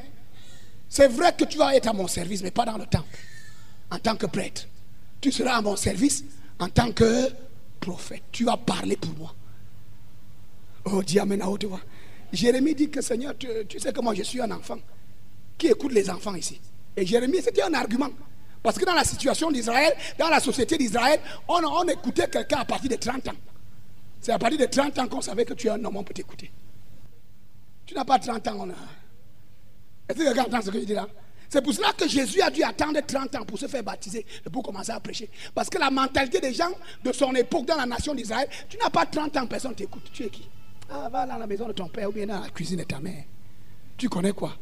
C'est 0.88 1.08
vrai 1.08 1.36
que 1.38 1.46
tu 1.46 1.58
vas 1.58 1.76
être 1.76 1.88
à 1.88 1.94
mon 1.94 2.08
service, 2.08 2.42
mais 2.42 2.52
pas 2.52 2.66
dans 2.66 2.78
le 2.78 2.86
temple. 2.86 3.18
En 3.92 4.00
tant 4.00 4.16
que 4.16 4.26
prêtre. 4.26 4.68
Tu 5.22 5.32
seras 5.32 5.58
à 5.58 5.62
mon 5.62 5.76
service 5.76 6.24
en 6.60 6.70
tant 6.70 6.92
que 6.92 7.30
prophète. 7.80 8.24
Tu 8.32 8.44
vas 8.44 8.58
parler 8.58 8.98
pour 8.98 9.14
moi. 9.18 9.34
Oh, 10.86 11.04
dis 11.04 11.20
Amen 11.20 11.42
à 11.42 11.50
haute 11.50 11.66
voix. 11.66 11.82
Jérémie 12.32 12.76
dit 12.76 12.90
que 12.90 13.02
Seigneur, 13.02 13.34
tu, 13.38 13.48
sais 13.80 13.92
que 13.92 14.02
moi 14.02 14.14
je 14.14 14.24
suis 14.24 14.42
un 14.42 14.52
enfant 14.52 14.78
qui 15.58 15.68
écoute 15.68 15.92
les 15.92 16.10
enfants 16.10 16.36
ici. 16.36 16.60
Et 16.96 17.06
Jérémie, 17.06 17.42
c'était 17.42 17.64
un 17.64 17.74
argument. 17.74 18.10
Parce 18.62 18.78
que 18.78 18.86
dans 18.86 18.94
la 18.94 19.04
situation 19.04 19.52
d'Israël, 19.52 19.94
dans 20.18 20.30
la 20.30 20.40
société 20.40 20.78
d'Israël, 20.78 21.20
on, 21.48 21.62
on 21.64 21.88
écoutait 21.88 22.28
quelqu'un 22.28 22.60
à 22.60 22.66
partir 22.66 22.90
de 22.90 22.96
30 22.96 23.30
ans. 23.30 23.36
C'est 24.20 24.32
à 24.34 24.40
partir 24.40 24.60
de 24.60 24.66
30 24.66 25.00
ans 25.00 25.08
qu'on 25.08 25.22
savait 25.22 25.46
que 25.46 25.54
tu 25.54 25.68
es 25.68 25.70
un 25.70 25.84
homme, 25.84 25.96
on 25.96 26.04
peut 26.04 26.14
t'écouter. 26.14 26.52
Tu 27.86 27.94
n'as 27.96 28.04
pas 28.04 28.20
30 28.20 28.48
ans, 28.50 28.58
on 28.60 28.70
a. 28.70 28.74
Est-ce 30.10 30.18
que 30.18 30.24
quelqu'un 30.24 30.44
entend 30.44 30.62
ce 30.62 30.70
que 30.70 30.80
je 30.80 30.86
dis 30.86 30.94
là? 30.94 31.08
C'est 31.50 31.64
pour 31.64 31.74
cela 31.74 31.92
que 31.94 32.08
Jésus 32.08 32.42
a 32.42 32.52
dû 32.52 32.64
attendre 32.64 33.00
30 33.06 33.36
ans 33.36 33.44
pour 33.44 33.58
se 33.58 33.68
faire 33.68 33.84
baptiser 33.84 34.26
et 34.46 34.50
pour 34.50 34.62
commencer 34.62 34.92
à 34.92 35.00
prêcher. 35.00 35.30
Parce 35.54 35.70
que 35.70 35.80
la 35.80 35.90
mentalité 35.90 36.40
des 36.40 36.54
gens 36.54 36.72
de 37.04 37.12
son 37.12 37.34
époque 37.34 37.66
dans 37.66 37.76
la 37.76 37.88
nation 37.88 38.14
d'Israël, 38.14 38.48
tu 38.70 38.78
n'as 38.78 38.90
pas 38.90 39.06
30 39.06 39.36
ans, 39.38 39.48
personne 39.48 39.74
t'écoute. 39.74 40.04
Tu 40.14 40.26
es 40.26 40.30
qui? 40.30 40.48
Ah, 40.92 41.10
va 41.10 41.26
dans 41.26 41.38
la 41.38 41.48
maison 41.48 41.68
de 41.68 41.74
ton 41.74 41.88
père 41.88 42.10
ou 42.10 42.12
bien 42.12 42.28
dans 42.28 42.40
la 42.40 42.50
cuisine 42.50 42.78
de 42.78 42.84
ta 42.84 43.00
mère. 43.00 43.24
Tu 43.98 44.08
connais 44.08 44.32
quoi? 44.32 44.56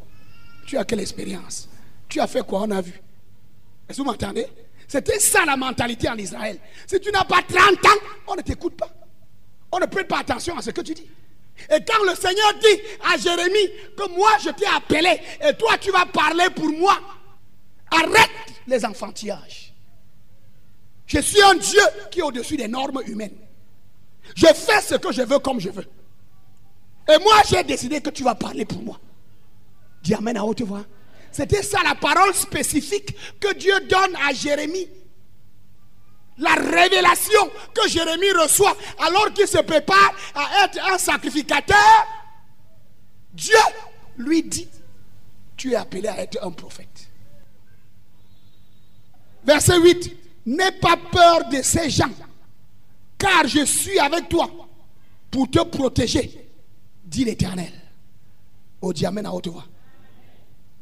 Tu 0.66 0.78
as 0.78 0.86
quelle 0.86 1.02
expérience? 1.02 1.70
Tu 2.08 2.20
as 2.22 2.28
fait 2.28 2.46
quoi? 2.46 2.62
On 2.62 2.72
a 2.72 2.82
vu. 2.82 2.94
Est-ce 3.88 3.98
que 3.98 4.04
vous 4.04 4.10
m'entendez? 4.10 4.48
C'était 4.88 5.20
ça 5.20 5.44
la 5.46 5.58
mentalité 5.58 6.08
en 6.08 6.16
Israël. 6.16 6.58
Si 6.86 7.00
tu 7.02 7.12
n'as 7.12 7.26
pas 7.26 7.42
30 7.42 7.60
ans, 7.86 8.00
on 8.28 8.36
ne 8.36 8.42
t'écoute 8.42 8.76
pas. 8.76 8.90
On 9.72 9.80
ne 9.80 9.86
prête 9.86 10.08
pas 10.08 10.20
attention 10.20 10.58
à 10.58 10.62
ce 10.62 10.72
que 10.72 10.82
tu 10.82 10.94
dis. 10.94 11.08
Et 11.70 11.80
quand 11.86 12.04
le 12.04 12.16
Seigneur 12.16 12.54
dit 12.62 12.82
à 13.12 13.18
Jérémie 13.18 13.70
que 13.96 14.10
moi 14.16 14.32
je 14.44 14.50
t'ai 14.50 14.66
appelé 14.68 15.20
et 15.42 15.54
toi 15.54 15.78
tu 15.80 15.92
vas 15.92 16.06
parler 16.06 16.50
pour 16.56 16.70
moi, 16.70 16.98
arrête 17.92 18.30
les 18.68 18.86
enfantillages. 18.86 19.74
Je 21.06 21.20
suis 21.20 21.42
un 21.42 21.56
Dieu 21.56 21.82
qui 22.12 22.20
est 22.20 22.24
au-dessus 22.24 22.58
des 22.58 22.68
normes 22.68 23.02
humaines. 23.06 23.38
Je 24.36 24.48
fais 24.48 24.82
ce 24.82 24.96
que 24.96 25.12
je 25.12 25.22
veux 25.22 25.40
comme 25.40 25.60
je 25.60 25.70
veux. 25.70 25.88
Et 27.10 27.18
moi 27.24 27.42
j'ai 27.50 27.64
décidé 27.64 28.02
que 28.02 28.10
tu 28.10 28.24
vas 28.24 28.36
parler 28.36 28.66
pour 28.66 28.82
moi. 28.82 29.00
Dis 30.04 30.14
Amen 30.14 30.38
à 30.38 30.44
haute 30.44 30.62
voix. 30.62 30.86
C'était 31.32 31.64
ça 31.64 31.80
la 31.84 31.96
parole 31.96 32.34
spécifique 32.34 33.16
que 33.40 33.54
Dieu 33.54 33.74
donne 33.90 34.16
à 34.28 34.34
Jérémie 34.34 34.88
la 36.38 36.54
révélation 36.54 37.50
que 37.74 37.88
Jérémie 37.90 38.32
reçoit 38.32 38.76
alors 39.00 39.34
qu'il 39.34 39.48
se 39.48 39.60
prépare 39.60 40.14
à 40.36 40.66
être 40.66 40.80
un 40.94 40.98
sacrificateur, 40.98 42.08
Dieu 43.34 43.56
lui 44.18 44.44
dit, 44.44 44.68
tu 45.56 45.72
es 45.72 45.76
appelé 45.76 46.08
à 46.08 46.22
être 46.22 46.44
un 46.44 46.52
prophète. 46.52 47.10
Verset 49.44 49.80
8, 49.80 50.12
n'aie 50.48 50.72
pas 50.74 50.98
peur 51.12 51.50
de 51.50 51.62
ces 51.62 51.90
gens, 51.90 52.12
car 53.18 53.48
je 53.48 53.66
suis 53.66 53.98
avec 54.00 54.30
toi 54.30 54.50
pour 55.32 55.50
te 55.50 55.64
protéger, 55.64 56.50
dit 57.04 57.24
l'Éternel. 57.24 57.72
Au 58.82 58.94
diamètre 58.94 59.30
à 59.30 59.34
haute. 59.34 59.50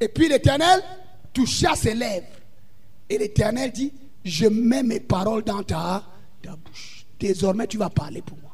Et 0.02 0.10
puis 0.10 0.28
l'Éternel 0.28 0.84
toucha 1.34 1.76
ses 1.76 1.94
lèvres. 1.94 2.28
Et 3.10 3.18
l'Éternel 3.18 3.72
dit, 3.72 3.94
je 4.26 4.48
mets 4.48 4.84
mes 4.84 5.00
paroles 5.00 5.44
dans 5.44 5.64
ta, 5.64 6.04
bouche. 6.44 7.06
Désormais, 7.20 7.68
tu 7.68 7.78
vas 7.78 7.90
parler 7.90 8.22
pour 8.22 8.38
moi. 8.40 8.52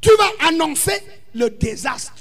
Tu 0.00 0.10
vas 0.16 0.48
annoncer 0.48 1.02
le 1.34 1.50
désastre. 1.50 2.14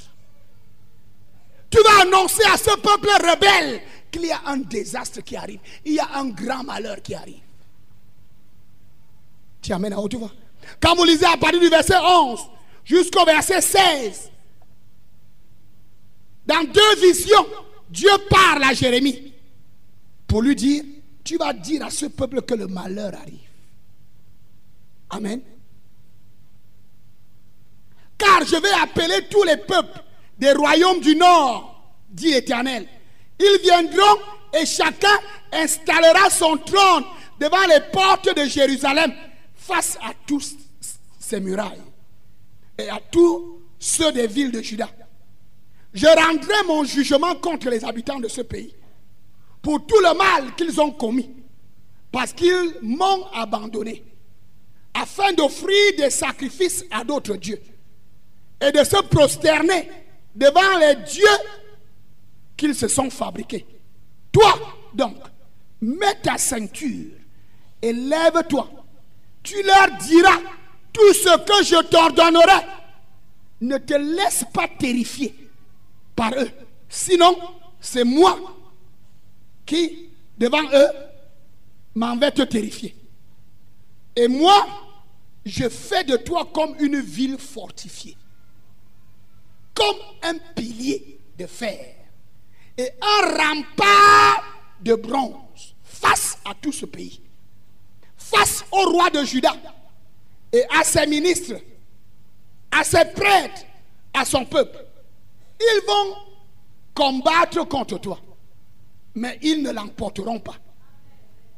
Tu 1.70 1.78
vas 1.84 2.02
annoncer 2.02 2.44
à 2.52 2.58
ce 2.58 2.76
peuple 2.78 3.10
rebelle 3.24 3.82
qu'il 4.12 4.26
y 4.26 4.32
a 4.32 4.42
un 4.48 4.58
désastre 4.58 5.22
qui 5.22 5.36
arrive. 5.36 5.60
Il 5.86 5.94
y 5.94 6.00
a 6.00 6.18
un 6.18 6.30
grand 6.30 6.64
malheur 6.64 7.02
qui 7.02 7.14
arrive. 7.14 7.42
Tu 9.62 9.72
amènes 9.74 9.94
à 9.94 10.00
haute 10.00 10.16
voix. 10.16 10.32
Quand 10.82 10.96
vous 10.96 11.04
lisez 11.04 11.26
à 11.26 11.38
partir 11.38 11.60
du 11.60 11.70
verset 11.70 11.98
11 11.98 12.40
jusqu'au 12.84 13.26
verset 13.26 13.62
16, 13.62 14.32
dans 16.48 16.64
deux 16.64 16.96
visions, 17.02 17.46
Dieu 17.90 18.10
parle 18.30 18.64
à 18.64 18.74
Jérémie 18.74 19.34
pour 20.26 20.42
lui 20.42 20.56
dire 20.56 20.84
tu 21.28 21.36
vas 21.38 21.52
dire 21.52 21.86
à 21.86 21.90
ce 21.90 22.06
peuple 22.06 22.42
que 22.42 22.54
le 22.54 22.68
malheur 22.68 23.14
arrive. 23.14 23.50
Amen. 25.10 25.42
Car 28.18 28.46
je 28.46 28.56
vais 28.56 28.72
appeler 28.82 29.28
tous 29.30 29.44
les 29.44 29.58
peuples 29.58 30.02
des 30.40 30.54
royaumes 30.54 31.02
du 31.02 31.18
nord, 31.18 31.94
dit 32.10 32.32
l'Éternel. 32.32 32.88
Ils 33.40 33.60
viendront 33.62 34.20
et 34.58 34.66
chacun 34.66 35.18
installera 35.52 36.30
son 36.30 36.56
trône 36.58 37.04
devant 37.40 37.66
les 37.68 37.82
portes 37.92 38.34
de 38.34 38.46
Jérusalem 38.46 39.12
face 39.54 39.98
à 40.02 40.14
tous 40.26 40.56
ces 41.20 41.42
murailles 41.42 41.84
et 42.78 42.88
à 42.90 43.00
tous 43.12 43.60
ceux 43.78 44.14
des 44.14 44.28
villes 44.28 44.52
de 44.52 44.62
Juda. 44.62 44.90
Je 45.94 46.08
rendrai 46.08 46.64
mon 46.68 46.86
jugement 46.86 47.36
contre 47.36 47.70
les 47.70 47.84
habitants 47.84 48.20
de 48.20 48.30
ce 48.30 48.42
pays 48.42 48.74
pour 49.68 49.86
tout 49.86 50.00
le 50.00 50.18
mal 50.18 50.56
qu'ils 50.56 50.80
ont 50.80 50.92
commis, 50.92 51.30
parce 52.10 52.32
qu'ils 52.32 52.76
m'ont 52.84 53.26
abandonné, 53.34 54.02
afin 54.94 55.34
d'offrir 55.34 55.92
des 55.98 56.10
sacrifices 56.10 56.86
à 56.90 57.04
d'autres 57.04 57.36
dieux 57.36 57.62
et 58.62 58.72
de 58.72 58.82
se 58.86 58.96
prosterner 59.08 59.90
devant 60.34 60.78
les 60.80 60.96
dieux 61.04 61.26
qu'ils 62.56 62.76
se 62.76 62.88
sont 62.88 63.10
fabriqués. 63.10 63.66
Toi, 64.32 64.58
donc, 64.94 65.18
mets 65.82 66.16
ta 66.24 66.38
ceinture 66.38 67.12
et 67.82 67.92
lève-toi. 67.92 68.70
Tu 69.44 69.62
leur 69.64 69.98
diras 69.98 70.40
tout 70.94 71.14
ce 71.14 71.40
que 71.40 71.66
je 71.66 71.84
t'ordonnerai. 71.90 72.66
Ne 73.60 73.78
te 73.80 73.96
laisse 73.96 74.46
pas 74.54 74.70
terrifier 74.80 75.36
par 76.16 76.32
eux. 76.36 76.52
Sinon, 76.88 77.38
c'est 77.82 78.06
moi 78.06 78.40
qui, 79.68 80.10
devant 80.38 80.64
eux, 80.74 80.90
m'en 81.94 82.18
vais 82.18 82.32
te 82.32 82.42
terrifier. 82.42 82.96
Et 84.16 84.28
moi, 84.28 84.66
je 85.46 85.70
fais 85.70 86.04
de 86.04 86.18
toi 86.18 86.50
comme 86.52 86.76
une 86.80 87.00
ville 87.00 87.38
fortifiée, 87.38 88.18
comme 89.76 89.98
un 90.24 90.38
pilier 90.56 91.20
de 91.38 91.46
fer 91.46 91.96
et 92.78 92.90
un 93.02 93.38
rempart 93.38 94.44
de 94.82 94.96
bronze 94.96 95.76
face 95.84 96.38
à 96.46 96.54
tout 96.54 96.72
ce 96.72 96.86
pays, 96.86 97.22
face 98.18 98.64
au 98.72 98.90
roi 98.92 99.10
de 99.10 99.24
Juda 99.24 99.56
et 100.52 100.64
à 100.78 100.84
ses 100.84 101.06
ministres, 101.08 101.56
à 102.72 102.84
ses 102.84 103.06
prêtres, 103.06 103.66
à 104.14 104.26
son 104.26 104.46
peuple. 104.46 104.84
Ils 105.60 105.82
vont 105.88 106.16
combattre 106.94 107.68
contre 107.68 108.00
toi, 108.00 108.20
mais 109.18 109.40
ils 109.42 109.64
ne 109.64 109.72
l'emporteront 109.72 110.40
pas. 110.40 110.56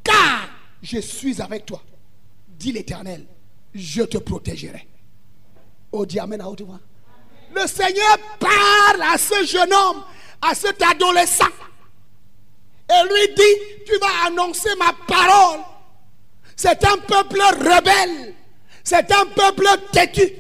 Car 0.04 0.50
je 0.82 1.00
suis 1.00 1.42
avec 1.42 1.66
toi, 1.66 1.82
dit 2.48 2.72
l'Éternel, 2.72 3.26
je 3.74 4.04
te 4.04 4.18
protégerai. 4.18 4.88
Oh, 5.92 6.06
Amen. 6.20 6.42
Le 7.56 7.68
Seigneur 7.68 8.18
parle 8.40 9.02
à 9.02 9.18
ce 9.18 9.46
jeune 9.46 9.74
homme, 9.74 10.04
à 10.42 10.56
cet 10.56 10.82
adolescent, 10.82 11.46
et 12.90 13.08
lui 13.08 13.36
dit, 13.36 13.84
tu 13.86 13.98
vas 14.00 14.28
annoncer 14.28 14.70
ma 14.78 14.94
parole. 15.08 15.60
C'est 16.56 16.84
un 16.86 16.98
peuple 16.98 17.42
rebelle, 17.42 18.36
c'est 18.84 19.12
un 19.12 19.26
peuple 19.26 19.68
têtu, 19.92 20.32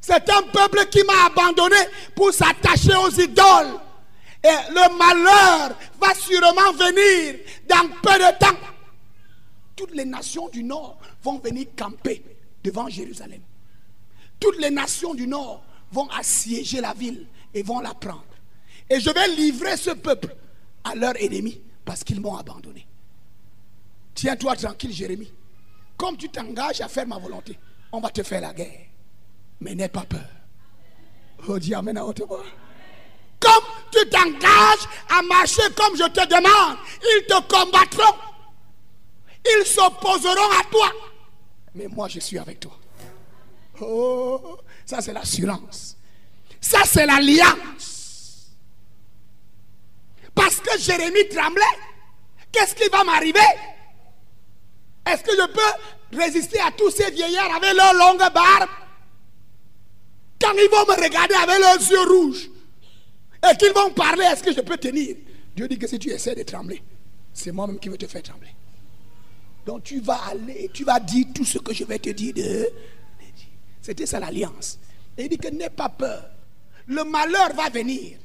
c'est 0.00 0.28
un 0.28 0.42
peuple 0.42 0.86
qui 0.90 1.02
m'a 1.04 1.26
abandonné 1.26 1.76
pour 2.14 2.32
s'attacher 2.32 2.94
aux 2.96 3.10
idoles. 3.10 3.80
Et 4.42 4.70
le 4.70 4.96
malheur 4.96 5.76
va 6.00 6.14
sûrement 6.14 6.72
venir 6.72 7.40
dans 7.68 7.88
peu 8.02 8.18
de 8.18 8.38
temps. 8.38 8.58
Toutes 9.76 9.94
les 9.94 10.04
nations 10.04 10.48
du 10.48 10.62
Nord 10.62 10.98
vont 11.22 11.38
venir 11.38 11.66
camper 11.76 12.24
devant 12.62 12.88
Jérusalem. 12.88 13.40
Toutes 14.38 14.58
les 14.58 14.70
nations 14.70 15.14
du 15.14 15.26
Nord 15.26 15.62
vont 15.92 16.08
assiéger 16.08 16.80
la 16.80 16.94
ville 16.94 17.26
et 17.52 17.62
vont 17.62 17.80
la 17.80 17.92
prendre. 17.92 18.24
Et 18.88 18.98
je 18.98 19.10
vais 19.10 19.28
livrer 19.28 19.76
ce 19.76 19.90
peuple 19.90 20.34
à 20.84 20.94
leurs 20.94 21.16
ennemis 21.16 21.60
parce 21.84 22.02
qu'ils 22.02 22.20
m'ont 22.20 22.36
abandonné. 22.36 22.86
Tiens-toi 24.14 24.56
tranquille, 24.56 24.92
Jérémie. 24.92 25.32
Comme 25.96 26.16
tu 26.16 26.28
t'engages 26.28 26.80
à 26.80 26.88
faire 26.88 27.06
ma 27.06 27.18
volonté, 27.18 27.58
on 27.92 28.00
va 28.00 28.10
te 28.10 28.22
faire 28.22 28.40
la 28.40 28.54
guerre. 28.54 28.86
Mais 29.60 29.74
n'aie 29.74 29.88
pas 29.88 30.04
peur. 30.04 30.28
Oh, 31.46 31.58
dis 31.58 31.74
Amen 31.74 31.96
à. 31.98 32.04
Comme 33.40 33.64
tu 33.90 34.08
t'engages 34.08 34.86
à 35.08 35.22
marcher 35.22 35.62
comme 35.76 35.96
je 35.96 36.04
te 36.04 36.26
demande, 36.26 36.76
ils 37.02 37.26
te 37.26 37.40
combattront. 37.48 38.16
Ils 39.44 39.66
s'opposeront 39.66 40.50
à 40.60 40.64
toi. 40.70 40.92
Mais 41.74 41.88
moi, 41.88 42.08
je 42.08 42.20
suis 42.20 42.38
avec 42.38 42.60
toi. 42.60 42.72
Oh, 43.80 44.58
ça 44.84 45.00
c'est 45.00 45.12
l'assurance. 45.12 45.96
Ça 46.60 46.80
c'est 46.84 47.06
l'alliance. 47.06 48.50
Parce 50.34 50.56
que 50.56 50.78
Jérémie 50.78 51.28
tremblait. 51.28 51.62
Qu'est-ce 52.52 52.74
qui 52.74 52.88
va 52.90 53.04
m'arriver? 53.04 53.40
Est-ce 55.06 55.22
que 55.22 55.32
je 55.32 55.46
peux 55.46 56.18
résister 56.18 56.60
à 56.60 56.70
tous 56.72 56.90
ces 56.90 57.10
vieillards 57.10 57.54
avec 57.54 57.72
leurs 57.74 57.94
longues 57.94 58.32
barbes? 58.34 58.68
Quand 60.40 60.52
ils 60.52 60.68
vont 60.70 60.86
me 60.86 61.02
regarder 61.02 61.34
avec 61.34 61.58
leurs 61.58 61.90
yeux 61.90 62.08
rouges 62.08 62.50
et 63.42 63.56
qu'ils 63.56 63.72
vont 63.72 63.90
parler, 63.90 64.24
est-ce 64.24 64.42
que 64.42 64.52
je 64.52 64.60
peux 64.60 64.76
tenir? 64.76 65.16
Dieu 65.54 65.66
dit 65.68 65.78
que 65.78 65.86
si 65.86 65.98
tu 65.98 66.10
essaies 66.10 66.34
de 66.34 66.42
trembler, 66.42 66.82
c'est 67.32 67.52
moi-même 67.52 67.78
qui 67.78 67.88
vais 67.88 67.96
te 67.96 68.06
faire 68.06 68.22
trembler. 68.22 68.50
Donc 69.66 69.84
tu 69.84 70.00
vas 70.00 70.20
aller, 70.30 70.70
tu 70.72 70.84
vas 70.84 71.00
dire 71.00 71.26
tout 71.34 71.44
ce 71.44 71.58
que 71.58 71.72
je 71.72 71.84
vais 71.84 71.98
te 71.98 72.10
dire 72.10 72.34
de... 72.34 72.68
C'était 73.80 74.06
ça 74.06 74.20
l'alliance. 74.20 74.78
Et 75.16 75.24
il 75.24 75.28
dit 75.28 75.38
que 75.38 75.48
n'aie 75.48 75.70
pas 75.70 75.88
peur. 75.88 76.30
Le 76.86 77.04
malheur 77.04 77.54
va 77.54 77.68
venir. 77.70 78.18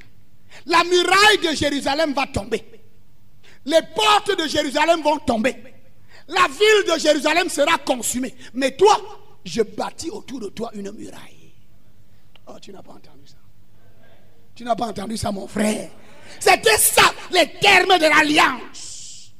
La 0.65 0.83
muraille 0.83 1.37
de 1.43 1.55
Jérusalem 1.55 2.13
va 2.13 2.27
tomber. 2.27 2.63
Les 3.65 3.81
portes 3.95 4.37
de 4.37 4.47
Jérusalem 4.47 5.01
vont 5.01 5.17
tomber. 5.19 5.55
La 6.27 6.47
ville 6.47 6.93
de 6.93 6.99
Jérusalem 6.99 7.49
sera 7.49 7.77
consumée. 7.79 8.35
Mais 8.53 8.75
toi, 8.75 8.97
je 9.43 9.61
bâtis 9.61 10.09
autour 10.09 10.39
de 10.39 10.49
toi 10.49 10.71
une 10.73 10.91
muraille. 10.91 11.53
Oh, 12.47 12.59
tu 12.61 12.71
n'as 12.71 12.81
pas 12.81 12.93
entendu 12.93 13.25
ça. 13.25 13.37
Tu 14.55 14.63
n'as 14.63 14.75
pas 14.75 14.87
entendu 14.87 15.17
ça, 15.17 15.31
mon 15.31 15.47
frère. 15.47 15.89
C'était 16.39 16.77
ça, 16.77 17.13
les 17.31 17.47
termes 17.59 17.97
de 17.99 18.05
l'alliance. 18.05 19.31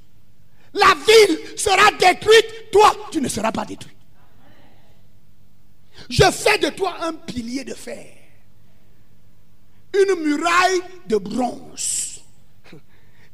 La 0.73 0.93
ville 0.93 1.57
sera 1.57 1.89
détruite, 1.91 2.69
toi, 2.71 2.93
tu 3.11 3.21
ne 3.21 3.29
seras 3.29 3.51
pas 3.51 3.63
détruit. 3.65 3.95
Je 6.09 6.29
fais 6.31 6.57
de 6.57 6.69
toi 6.69 6.97
un 7.01 7.13
pilier 7.13 7.63
de 7.63 7.73
fer, 7.73 8.05
une 9.93 10.21
muraille 10.21 10.81
de 11.07 11.17
bronze, 11.17 12.21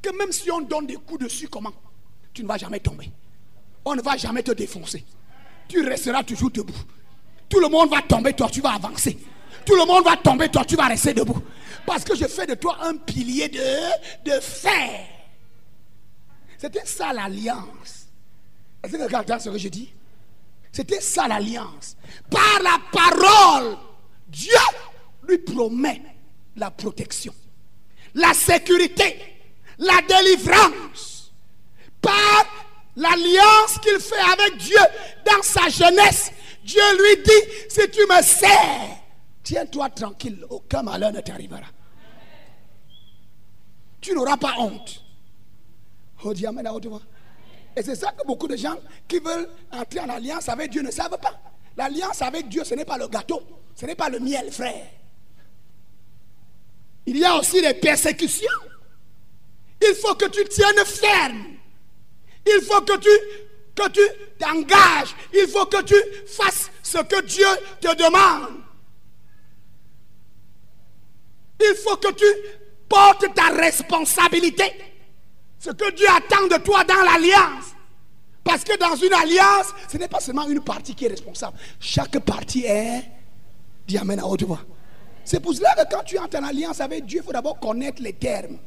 que 0.01 0.17
même 0.17 0.31
si 0.31 0.49
on 0.51 0.61
donne 0.61 0.85
des 0.85 0.95
coups 0.95 1.23
dessus, 1.23 1.47
comment? 1.47 1.73
Tu 2.33 2.43
ne 2.43 2.47
vas 2.47 2.57
jamais 2.57 2.79
tomber. 2.79 3.11
On 3.83 3.95
ne 3.95 4.01
va 4.01 4.15
jamais 4.15 4.43
te 4.43 4.51
défoncer. 4.51 5.03
Tu 5.67 5.81
resteras 5.81 6.23
toujours 6.23 6.51
debout. 6.51 6.73
Tout 7.49 7.59
le 7.59 7.67
monde 7.67 7.89
va 7.89 8.01
tomber, 8.03 8.33
toi 8.33 8.49
tu 8.49 8.61
vas 8.61 8.75
avancer. 8.75 9.17
Tout 9.65 9.75
le 9.75 9.85
monde 9.85 10.05
va 10.05 10.15
tomber, 10.17 10.49
toi 10.49 10.63
tu 10.63 10.75
vas 10.75 10.87
rester 10.87 11.13
debout. 11.13 11.41
Parce 11.85 12.03
que 12.03 12.15
je 12.15 12.25
fais 12.25 12.45
de 12.45 12.55
toi 12.55 12.77
un 12.81 12.95
pilier 12.97 13.49
de, 13.49 14.31
de 14.31 14.39
fer. 14.39 15.07
C'était 16.57 16.85
ça 16.85 17.11
l'alliance. 17.11 18.07
Est-ce 18.83 18.93
que 18.93 19.07
quelqu'un 19.07 19.39
ce 19.39 19.49
que 19.49 19.57
je 19.57 19.67
dis? 19.67 19.93
C'était 20.71 21.01
ça 21.01 21.27
l'alliance. 21.27 21.97
Par 22.29 22.61
la 22.61 22.77
parole, 22.91 23.77
Dieu 24.27 24.53
lui 25.27 25.37
promet 25.39 26.01
la 26.55 26.71
protection, 26.71 27.33
la 28.13 28.33
sécurité, 28.33 29.17
la 29.77 30.01
délivrance. 30.07 31.33
Par 32.01 32.45
l'alliance 32.95 33.77
qu'il 33.81 33.99
fait 33.99 34.15
avec 34.15 34.57
Dieu 34.57 34.79
dans 35.25 35.43
sa 35.43 35.69
jeunesse, 35.69 36.31
Dieu 36.63 36.81
lui 36.97 37.23
dit, 37.23 37.53
si 37.69 37.89
tu 37.89 38.01
me 38.01 38.21
sers, 38.21 39.00
tiens-toi 39.43 39.89
tranquille, 39.89 40.45
aucun 40.49 40.83
malheur 40.83 41.11
ne 41.11 41.21
t'arrivera. 41.21 41.67
Tu 43.99 44.13
n'auras 44.13 44.37
pas 44.37 44.55
honte. 44.57 45.03
Oh. 46.23 46.33
Et 47.75 47.81
c'est 47.81 47.95
ça 47.95 48.11
que 48.11 48.25
beaucoup 48.25 48.47
de 48.47 48.55
gens 48.55 48.75
qui 49.07 49.19
veulent 49.19 49.49
entrer 49.71 49.99
en 49.99 50.09
alliance 50.09 50.49
avec 50.49 50.71
Dieu 50.71 50.81
ne 50.81 50.91
savent 50.91 51.17
pas. 51.17 51.39
L'alliance 51.77 52.21
avec 52.21 52.49
Dieu, 52.49 52.63
ce 52.63 52.75
n'est 52.75 52.85
pas 52.85 52.97
le 52.97 53.07
gâteau, 53.07 53.41
ce 53.75 53.85
n'est 53.85 53.95
pas 53.95 54.09
le 54.09 54.19
miel, 54.19 54.51
frère. 54.51 54.87
Il 57.05 57.17
y 57.17 57.25
a 57.25 57.35
aussi 57.35 57.61
des 57.61 57.73
persécutions. 57.73 58.47
Il 59.81 59.95
faut 59.95 60.13
que 60.15 60.25
tu 60.25 60.43
tiennes 60.45 60.85
ferme. 60.85 61.45
Il 62.45 62.61
faut 62.63 62.81
que 62.81 62.97
tu 62.97 63.09
que 63.73 63.89
tu 63.89 64.01
t'engages. 64.37 65.15
Il 65.33 65.47
faut 65.47 65.65
que 65.65 65.81
tu 65.83 65.95
fasses 66.27 66.69
ce 66.83 66.97
que 66.99 67.21
Dieu 67.23 67.47
te 67.79 67.95
demande. 67.95 68.61
Il 71.59 71.70
faut 71.81 71.97
que 71.97 72.13
tu 72.13 72.25
portes 72.87 73.33
ta 73.33 73.49
responsabilité. 73.49 74.63
Ce 75.59 75.69
que 75.69 75.91
Dieu 75.95 76.07
attend 76.09 76.47
de 76.47 76.61
toi 76.61 76.83
dans 76.83 77.03
l'alliance. 77.03 77.75
Parce 78.43 78.63
que 78.63 78.77
dans 78.77 78.95
une 78.95 79.13
alliance, 79.13 79.67
ce 79.91 79.97
n'est 79.97 80.07
pas 80.07 80.19
seulement 80.19 80.47
une 80.47 80.63
partie 80.63 80.95
qui 80.95 81.05
est 81.05 81.09
responsable. 81.09 81.57
Chaque 81.79 82.17
partie 82.19 82.65
est. 82.65 83.03
Dis 83.87 83.97
Amen 83.97 84.19
à 84.19 84.25
haute 84.25 84.43
voix. 84.43 84.61
C'est 85.23 85.39
pour 85.39 85.53
cela 85.53 85.75
que 85.75 85.93
quand 85.93 86.03
tu 86.03 86.17
entres 86.17 86.37
en 86.37 86.43
alliance 86.43 86.81
avec 86.81 87.05
Dieu, 87.05 87.19
il 87.21 87.25
faut 87.25 87.31
d'abord 87.31 87.59
connaître 87.59 88.01
les 88.01 88.13
termes. 88.13 88.57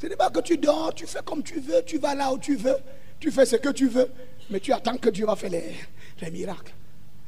Ce 0.00 0.06
n'est 0.06 0.16
pas 0.16 0.30
que 0.30 0.40
tu 0.40 0.58
dors, 0.58 0.92
tu 0.94 1.06
fais 1.06 1.20
comme 1.24 1.42
tu 1.42 1.60
veux, 1.60 1.82
tu 1.84 1.98
vas 1.98 2.14
là 2.14 2.32
où 2.32 2.38
tu 2.38 2.56
veux, 2.56 2.76
tu 3.18 3.30
fais 3.30 3.46
ce 3.46 3.56
que 3.56 3.70
tu 3.70 3.88
veux, 3.88 4.10
mais 4.50 4.60
tu 4.60 4.72
attends 4.72 4.98
que 4.98 5.08
Dieu 5.08 5.24
va 5.24 5.34
faire 5.34 5.50
les, 5.50 5.74
les 6.20 6.30
miracles. 6.30 6.74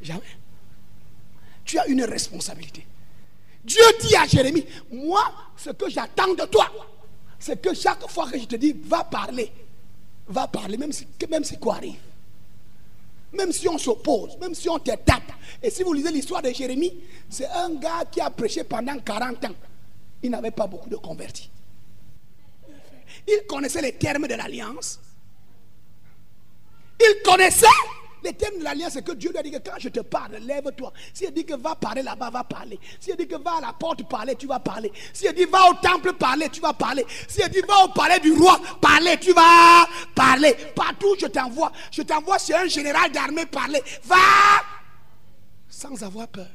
Jamais. 0.02 0.20
Tu 1.64 1.78
as 1.78 1.86
une 1.86 2.04
responsabilité. 2.04 2.86
Dieu 3.66 3.82
dit 4.00 4.14
à 4.14 4.26
Jérémie, 4.26 4.64
moi, 4.92 5.24
ce 5.56 5.70
que 5.70 5.90
j'attends 5.90 6.34
de 6.34 6.44
toi, 6.44 6.70
c'est 7.36 7.60
que 7.60 7.74
chaque 7.74 8.08
fois 8.08 8.30
que 8.30 8.38
je 8.38 8.44
te 8.44 8.54
dis, 8.54 8.72
va 8.84 9.02
parler, 9.02 9.50
va 10.28 10.46
parler, 10.46 10.76
même 10.76 10.92
si, 10.92 11.04
même 11.28 11.42
si 11.42 11.58
quoi 11.58 11.74
arrive. 11.74 11.98
Même 13.32 13.50
si 13.50 13.68
on 13.68 13.76
s'oppose, 13.76 14.38
même 14.38 14.54
si 14.54 14.68
on 14.68 14.78
te 14.78 14.92
tape. 14.92 15.32
Et 15.60 15.70
si 15.70 15.82
vous 15.82 15.92
lisez 15.92 16.12
l'histoire 16.12 16.42
de 16.42 16.50
Jérémie, 16.50 16.94
c'est 17.28 17.48
un 17.48 17.74
gars 17.74 18.04
qui 18.10 18.20
a 18.20 18.30
prêché 18.30 18.62
pendant 18.62 18.98
40 19.00 19.44
ans. 19.46 19.54
Il 20.22 20.30
n'avait 20.30 20.52
pas 20.52 20.68
beaucoup 20.68 20.88
de 20.88 20.96
convertis. 20.96 21.50
Il 23.26 23.46
connaissait 23.48 23.82
les 23.82 23.92
termes 23.94 24.28
de 24.28 24.34
l'alliance. 24.34 25.00
Il 27.00 27.22
connaissait 27.24 27.66
Le 28.26 28.32
thème 28.32 28.58
de 28.58 28.64
l'alliance, 28.64 28.94
c'est 28.94 29.04
que 29.04 29.12
Dieu 29.12 29.30
lui 29.30 29.38
a 29.38 29.42
dit 29.42 29.52
que 29.52 29.58
quand 29.58 29.78
je 29.78 29.88
te 29.88 30.00
parle, 30.00 30.34
lève-toi. 30.38 30.92
Si 31.14 31.24
il 31.24 31.30
dit 31.32 31.44
que 31.44 31.54
va 31.54 31.76
parler 31.76 32.02
là-bas, 32.02 32.30
va 32.30 32.42
parler. 32.42 32.80
Si 32.98 33.10
il 33.10 33.16
dit 33.16 33.28
que 33.28 33.36
va 33.36 33.58
à 33.58 33.60
la 33.60 33.72
porte 33.72 34.08
parler, 34.08 34.34
tu 34.34 34.48
vas 34.48 34.58
parler. 34.58 34.90
Si 35.12 35.26
il 35.26 35.32
dit 35.32 35.44
va 35.44 35.70
au 35.70 35.74
temple 35.74 36.12
parler, 36.14 36.48
tu 36.48 36.60
vas 36.60 36.72
parler. 36.72 37.06
Si 37.28 37.40
il 37.40 37.48
dit 37.50 37.60
va 37.60 37.84
au 37.84 37.88
palais 37.88 38.18
du 38.18 38.32
roi 38.32 38.60
parler, 38.80 39.16
tu 39.20 39.32
vas 39.32 39.86
parler. 40.12 40.56
Partout 40.74 41.14
je 41.20 41.26
t'envoie. 41.26 41.70
Je 41.92 42.02
t'envoie 42.02 42.40
sur 42.40 42.56
un 42.56 42.66
général 42.66 43.12
d'armée 43.12 43.46
parler. 43.46 43.80
Va 44.02 44.16
sans 45.68 46.02
avoir 46.02 46.26
peur. 46.26 46.48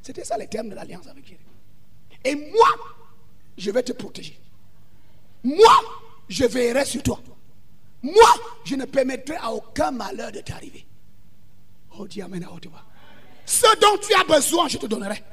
C'était 0.00 0.24
ça 0.24 0.38
le 0.38 0.46
thème 0.46 0.70
de 0.70 0.74
l'alliance 0.76 1.06
avec 1.08 1.26
Jésus. 1.26 1.40
Et 2.24 2.34
moi, 2.34 2.68
je 3.58 3.70
vais 3.70 3.82
te 3.82 3.92
protéger. 3.92 4.40
Moi, 5.44 5.74
je 6.30 6.46
veillerai 6.46 6.86
sur 6.86 7.02
toi. 7.02 7.20
Moi, 8.06 8.34
je 8.64 8.76
ne 8.76 8.84
permettrai 8.84 9.34
à 9.36 9.50
aucun 9.50 9.90
malheur 9.90 10.30
de 10.30 10.38
t'arriver. 10.38 10.86
Oh, 11.98 12.06
dis 12.06 12.22
Amen 12.22 12.44
à 12.44 12.52
haute 12.52 12.66
voix. 12.68 12.84
Ce 13.44 13.66
dont 13.80 13.98
tu 13.98 14.14
as 14.14 14.22
besoin, 14.22 14.68
je 14.68 14.78
te 14.78 14.86
donnerai. 14.86 15.24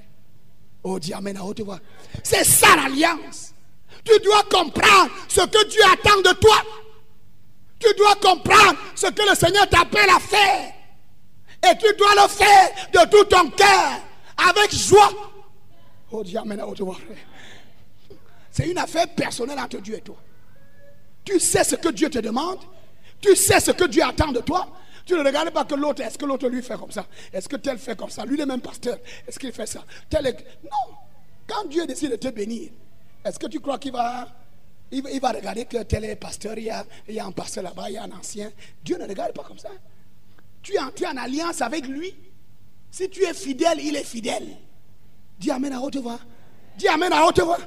Oh, 0.81 0.97
dis 0.97 1.13
Amen 1.13 1.37
à 1.37 1.43
haute 1.43 1.61
voix. 1.61 1.79
C'est 2.23 2.43
ça 2.43 2.75
l'alliance. 2.75 3.53
Tu 4.03 4.19
dois 4.21 4.41
comprendre 4.43 5.11
ce 5.27 5.41
que 5.41 5.69
Dieu 5.69 5.81
attend 5.93 6.17
de 6.21 6.35
toi. 6.39 6.55
Tu 7.77 7.93
dois 7.95 8.15
comprendre 8.15 8.79
ce 8.95 9.07
que 9.07 9.29
le 9.29 9.35
Seigneur 9.35 9.69
t'appelle 9.69 10.09
à 10.09 10.19
faire. 10.19 10.73
Et 11.69 11.77
tu 11.77 11.95
dois 11.95 12.23
le 12.23 12.27
faire 12.27 12.69
de 12.91 13.09
tout 13.11 13.23
ton 13.25 13.51
cœur, 13.51 13.99
avec 14.49 14.73
joie. 14.73 15.11
Oh, 16.11 16.23
dis 16.23 16.35
Amen 16.37 16.59
à 16.59 16.67
haute 16.67 16.81
voix. 16.81 16.97
C'est 18.49 18.67
une 18.67 18.79
affaire 18.79 19.07
personnelle 19.09 19.59
entre 19.59 19.77
Dieu 19.77 19.95
et 19.95 20.01
toi. 20.01 20.17
Tu 21.23 21.39
sais 21.39 21.63
ce 21.63 21.75
que 21.75 21.89
Dieu 21.89 22.09
te 22.09 22.19
demande. 22.19 22.59
Tu 23.21 23.35
sais 23.35 23.59
ce 23.59 23.71
que 23.71 23.85
Dieu 23.85 24.03
attend 24.03 24.31
de 24.31 24.41
toi. 24.41 24.67
Tu 25.05 25.13
ne 25.13 25.23
regardes 25.23 25.51
pas 25.51 25.65
que 25.65 25.75
l'autre, 25.75 26.01
est-ce 26.01 26.17
que 26.17 26.25
l'autre 26.25 26.47
lui 26.47 26.61
fait 26.61 26.77
comme 26.77 26.91
ça? 26.91 27.05
Est-ce 27.31 27.49
que 27.49 27.57
tel 27.57 27.77
fait 27.77 27.97
comme 27.97 28.09
ça? 28.09 28.25
Lui, 28.25 28.37
le 28.37 28.45
même 28.45 28.61
pasteur, 28.61 28.97
est-ce 29.27 29.37
qu'il 29.37 29.51
fait 29.51 29.65
ça? 29.65 29.83
Tel 30.09 30.23
Non. 30.63 30.95
Quand 31.45 31.65
Dieu 31.67 31.85
décide 31.85 32.11
de 32.11 32.15
te 32.15 32.29
bénir, 32.29 32.69
est-ce 33.23 33.37
que 33.37 33.47
tu 33.47 33.59
crois 33.59 33.77
qu'il 33.77 33.91
va, 33.91 34.27
il 34.91 35.19
va, 35.19 35.31
regarder 35.31 35.65
que 35.65 35.83
tel 35.83 36.05
est 36.05 36.15
pasteur, 36.15 36.57
il 36.57 36.65
y, 36.65 36.69
a, 36.69 36.85
il 37.07 37.15
y 37.15 37.19
a 37.19 37.25
un 37.25 37.31
pasteur 37.31 37.63
là-bas, 37.63 37.89
il 37.89 37.93
y 37.93 37.97
a 37.97 38.03
un 38.03 38.11
ancien? 38.11 38.51
Dieu 38.83 38.97
ne 38.97 39.05
regarde 39.05 39.33
pas 39.33 39.43
comme 39.43 39.59
ça. 39.59 39.69
Tu 40.61 40.75
es 40.75 40.79
entré 40.79 41.05
en 41.07 41.17
alliance 41.17 41.61
avec 41.61 41.85
lui. 41.87 42.15
Si 42.89 43.09
tu 43.09 43.23
es 43.25 43.33
fidèle, 43.33 43.79
il 43.81 43.95
est 43.97 44.05
fidèle. 44.05 44.47
Dis 45.37 45.51
Amen 45.51 45.73
à 45.73 45.81
haute 45.81 45.97
voix. 45.97 46.19
Dis 46.77 46.87
Amen 46.87 47.11
à 47.11 47.25
haute 47.25 47.41
voix. 47.41 47.57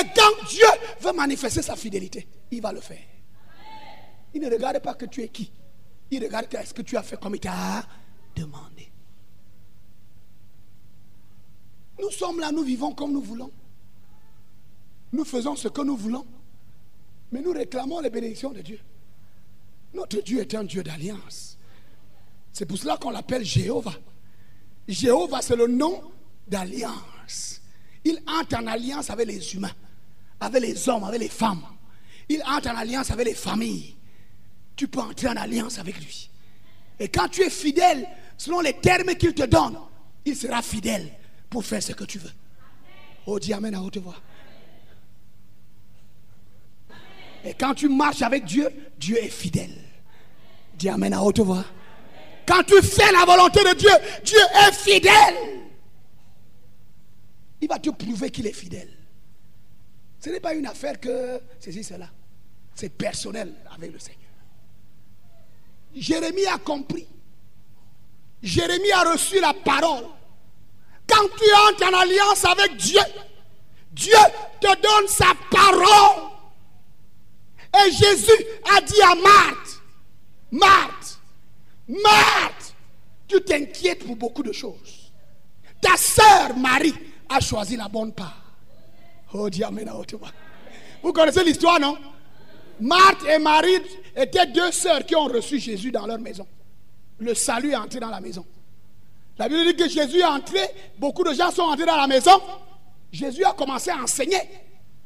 Et 0.00 0.04
quand 0.14 0.48
Dieu 0.48 0.66
veut 1.00 1.12
manifester 1.12 1.62
sa 1.62 1.76
fidélité, 1.76 2.26
il 2.50 2.60
va 2.60 2.72
le 2.72 2.80
faire. 2.80 3.04
Il 4.32 4.40
ne 4.40 4.50
regarde 4.50 4.80
pas 4.80 4.94
que 4.94 5.06
tu 5.06 5.22
es 5.22 5.28
qui. 5.28 5.52
Il 6.10 6.24
regarde 6.24 6.48
ce 6.64 6.74
que 6.74 6.82
tu 6.82 6.96
as 6.96 7.02
fait 7.02 7.18
comme 7.18 7.34
il 7.34 7.40
t'a 7.40 7.86
demandé. 8.34 8.90
Nous 12.00 12.10
sommes 12.10 12.40
là, 12.40 12.50
nous 12.50 12.62
vivons 12.62 12.92
comme 12.92 13.12
nous 13.12 13.22
voulons. 13.22 13.50
Nous 15.12 15.24
faisons 15.24 15.54
ce 15.54 15.68
que 15.68 15.82
nous 15.82 15.96
voulons. 15.96 16.26
Mais 17.30 17.40
nous 17.40 17.52
réclamons 17.52 18.00
les 18.00 18.10
bénédictions 18.10 18.52
de 18.52 18.60
Dieu. 18.60 18.80
Notre 19.94 20.20
Dieu 20.20 20.40
est 20.40 20.54
un 20.54 20.64
Dieu 20.64 20.82
d'alliance. 20.82 21.56
C'est 22.52 22.66
pour 22.66 22.78
cela 22.78 22.96
qu'on 22.96 23.10
l'appelle 23.10 23.44
Jéhovah. 23.44 23.94
Jéhovah, 24.88 25.40
c'est 25.40 25.56
le 25.56 25.66
nom 25.66 26.02
d'alliance. 26.46 27.60
Il 28.04 28.20
entre 28.26 28.56
en 28.58 28.66
alliance 28.66 29.10
avec 29.10 29.26
les 29.28 29.54
humains, 29.54 29.72
avec 30.44 30.62
les 30.62 30.88
hommes, 30.88 31.04
avec 31.04 31.20
les 31.20 31.28
femmes. 31.28 31.62
Il 32.28 32.42
entre 32.46 32.70
en 32.70 32.76
alliance 32.76 33.10
avec 33.10 33.26
les 33.26 33.34
familles. 33.34 33.96
Tu 34.76 34.88
peux 34.88 35.00
entrer 35.00 35.28
en 35.28 35.36
alliance 35.36 35.78
avec 35.78 35.96
lui. 35.96 36.30
Et 36.98 37.08
quand 37.08 37.28
tu 37.28 37.42
es 37.42 37.50
fidèle, 37.50 38.06
selon 38.36 38.60
les 38.60 38.74
termes 38.74 39.14
qu'il 39.14 39.34
te 39.34 39.44
donne, 39.44 39.78
il 40.24 40.36
sera 40.36 40.62
fidèle 40.62 41.10
pour 41.50 41.64
faire 41.64 41.82
ce 41.82 41.92
que 41.92 42.04
tu 42.04 42.18
veux. 42.18 42.30
Oh, 43.26 43.38
dis 43.38 43.52
Amen 43.52 43.74
à 43.74 43.82
haute 43.82 43.98
voix. 43.98 44.16
Et 47.44 47.54
quand 47.54 47.74
tu 47.74 47.88
marches 47.88 48.22
avec 48.22 48.44
Dieu, 48.44 48.68
Dieu 48.98 49.16
est 49.22 49.28
fidèle. 49.28 49.74
Dis 50.76 50.88
Amen 50.88 51.12
à 51.12 51.22
haute 51.22 51.40
voix. 51.40 51.64
Quand 52.46 52.62
tu 52.62 52.80
fais 52.82 53.12
la 53.12 53.24
volonté 53.24 53.60
de 53.60 53.74
Dieu, 53.76 53.90
Dieu 54.24 54.40
est 54.66 54.72
fidèle 54.72 55.54
il 57.64 57.68
va 57.68 57.78
te 57.78 57.90
prouver 57.90 58.30
qu'il 58.30 58.46
est 58.46 58.52
fidèle. 58.52 58.90
Ce 60.24 60.30
n'est 60.30 60.40
pas 60.40 60.54
une 60.54 60.64
affaire 60.64 60.98
que 60.98 61.38
ceci, 61.60 61.84
cela. 61.84 62.08
C'est 62.74 62.88
personnel 62.88 63.52
avec 63.74 63.92
le 63.92 63.98
Seigneur. 63.98 64.22
Jérémie 65.94 66.46
a 66.46 66.56
compris. 66.56 67.06
Jérémie 68.42 68.90
a 68.92 69.12
reçu 69.12 69.38
la 69.38 69.52
parole. 69.52 70.06
Quand 71.06 71.28
tu 71.36 71.44
entres 71.68 71.86
en 71.86 72.00
alliance 72.00 72.42
avec 72.46 72.74
Dieu, 72.78 73.02
Dieu 73.92 74.16
te 74.62 74.68
donne 74.80 75.08
sa 75.08 75.34
parole. 75.50 76.30
Et 77.84 77.92
Jésus 77.92 78.46
a 78.74 78.80
dit 78.80 79.02
à 79.02 79.14
Marthe, 79.16 79.82
Marthe, 80.52 81.18
Marthe, 81.86 82.74
tu 83.28 83.44
t'inquiètes 83.44 84.06
pour 84.06 84.16
beaucoup 84.16 84.42
de 84.42 84.52
choses. 84.52 85.12
Ta 85.82 85.98
sœur 85.98 86.56
Marie 86.56 86.94
a 87.28 87.40
choisi 87.40 87.76
la 87.76 87.88
bonne 87.88 88.14
part. 88.14 88.43
Oh 89.36 89.50
Dieu, 89.50 89.66
Vous 91.02 91.12
connaissez 91.12 91.42
l'histoire, 91.42 91.80
non? 91.80 91.98
Marthe 92.80 93.24
et 93.28 93.38
Marie 93.38 93.80
étaient 94.14 94.46
deux 94.46 94.70
sœurs 94.70 95.04
qui 95.04 95.16
ont 95.16 95.24
reçu 95.24 95.58
Jésus 95.58 95.90
dans 95.90 96.06
leur 96.06 96.20
maison. 96.20 96.46
Le 97.18 97.34
salut 97.34 97.72
est 97.72 97.76
entré 97.76 97.98
dans 97.98 98.10
la 98.10 98.20
maison. 98.20 98.46
La 99.36 99.48
Bible 99.48 99.66
dit 99.66 99.76
que 99.76 99.88
Jésus 99.88 100.20
est 100.20 100.24
entré, 100.24 100.60
beaucoup 100.96 101.24
de 101.24 101.32
gens 101.34 101.50
sont 101.50 101.62
entrés 101.62 101.86
dans 101.86 101.96
la 101.96 102.06
maison. 102.06 102.40
Jésus 103.10 103.44
a 103.44 103.52
commencé 103.52 103.90
à 103.90 103.96
enseigner. 103.96 104.40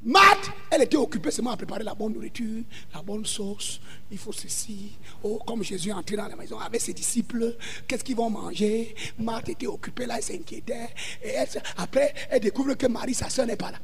Marthe, 0.03 0.51
elle 0.71 0.83
était 0.83 0.99
occupée 0.99 1.31
seulement 1.31 1.53
à 1.53 1.57
préparer 1.57 1.83
la 1.83 1.95
bonne 1.95 2.13
nourriture, 2.13 2.63
la 2.95 3.01
bonne 3.03 3.25
sauce. 3.25 3.81
Il 4.11 4.19
faut 4.19 4.33
ceci. 4.33 4.93
Oh, 5.23 5.41
comme 5.47 5.65
Jésus 5.65 5.89
est 5.89 5.93
entré 5.93 6.17
dans 6.17 6.29
la 6.29 6.37
maison 6.37 6.59
avec 6.59 6.83
ses 6.83 6.93
disciples, 6.93 7.57
qu'est-ce 7.87 8.05
qu'ils 8.05 8.17
vont 8.17 8.31
manger? 8.31 8.95
Marthe 9.19 9.49
était 9.49 9.67
occupée 9.67 10.05
là, 10.05 10.17
elle 10.19 10.23
s'inquiétait. 10.23 10.91
Et 11.25 11.35
après, 11.79 12.15
elle 12.29 12.41
découvre 12.41 12.75
que 12.75 12.87
Marie, 12.87 13.15
sa 13.15 13.31
soeur, 13.31 13.47
n'est 13.47 13.57
pas 13.57 13.71
là. 13.71 13.79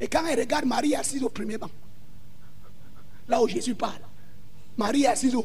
Et 0.00 0.08
quand 0.08 0.24
elle 0.26 0.40
regarde 0.40 0.64
Marie 0.64 0.94
assise 0.94 1.22
au 1.22 1.28
premier 1.28 1.58
banc, 1.58 1.70
là 3.28 3.42
où 3.42 3.48
Jésus 3.48 3.74
parle, 3.74 4.00
Marie 4.76 5.06
assise 5.06 5.34
au, 5.34 5.44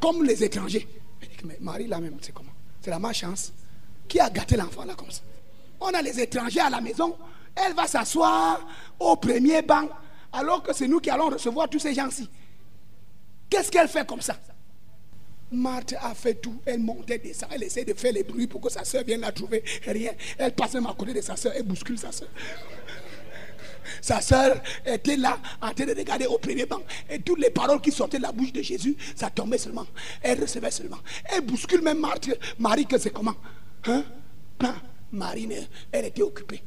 comme 0.00 0.24
les 0.24 0.42
étrangers. 0.42 0.88
Elle 1.20 1.28
dit 1.28 1.44
mais 1.44 1.58
Marie 1.60 1.86
là 1.86 2.00
même, 2.00 2.16
c'est 2.20 2.32
comment? 2.32 2.52
C'est 2.80 2.90
la 2.90 2.98
malchance. 2.98 3.52
Qui 4.08 4.20
a 4.20 4.30
gâté 4.30 4.56
l'enfant 4.56 4.84
là 4.84 4.94
comme 4.94 5.10
ça? 5.10 5.22
On 5.80 5.88
a 5.88 6.02
les 6.02 6.20
étrangers 6.20 6.60
à 6.60 6.70
la 6.70 6.80
maison 6.80 7.16
elle 7.54 7.74
va 7.74 7.86
s'asseoir 7.86 8.66
au 8.98 9.16
premier 9.16 9.62
banc, 9.62 9.88
alors 10.32 10.62
que 10.62 10.72
c'est 10.72 10.88
nous 10.88 11.00
qui 11.00 11.10
allons 11.10 11.28
recevoir 11.28 11.68
tous 11.68 11.78
ces 11.78 11.94
gens-ci. 11.94 12.28
Qu'est-ce 13.48 13.70
qu'elle 13.70 13.88
fait 13.88 14.06
comme 14.06 14.20
ça? 14.20 14.36
Marthe 15.52 15.94
a 16.00 16.14
fait 16.14 16.34
tout. 16.34 16.60
Elle 16.64 16.80
montait, 16.80 17.18
descend. 17.18 17.48
Elle 17.52 17.62
essaie 17.62 17.84
de 17.84 17.94
faire 17.94 18.12
les 18.12 18.24
bruits 18.24 18.48
pour 18.48 18.60
que 18.60 18.70
sa 18.70 18.84
soeur 18.84 19.04
vienne 19.04 19.20
la 19.20 19.30
trouver. 19.30 19.62
Rien. 19.86 20.12
Elle 20.36 20.52
passe 20.52 20.74
même 20.74 20.86
à 20.86 20.94
côté 20.94 21.14
de 21.14 21.20
sa 21.20 21.36
soeur. 21.36 21.52
Elle 21.54 21.62
bouscule 21.62 21.98
sa 21.98 22.10
soeur. 22.10 22.28
Sa 24.00 24.20
soeur 24.20 24.60
était 24.84 25.16
là 25.16 25.38
en 25.60 25.72
train 25.72 25.86
de 25.86 25.94
regarder 25.94 26.26
au 26.26 26.38
premier 26.38 26.66
banc. 26.66 26.82
Et 27.10 27.18
toutes 27.20 27.40
les 27.40 27.50
paroles 27.50 27.80
qui 27.80 27.92
sortaient 27.92 28.18
de 28.18 28.22
la 28.22 28.32
bouche 28.32 28.52
de 28.52 28.62
Jésus, 28.62 28.96
ça 29.14 29.30
tombait 29.30 29.58
seulement. 29.58 29.86
Elle 30.22 30.40
recevait 30.40 30.70
seulement. 30.70 30.98
Elle 31.24 31.42
bouscule 31.42 31.82
même 31.82 32.00
Marthe, 32.00 32.30
Marie, 32.58 32.86
que 32.86 32.98
c'est 32.98 33.10
comment? 33.10 33.34
Hein? 33.86 34.04
Marie, 35.12 35.48
elle 35.92 36.06
était 36.06 36.22
occupée. 36.22 36.62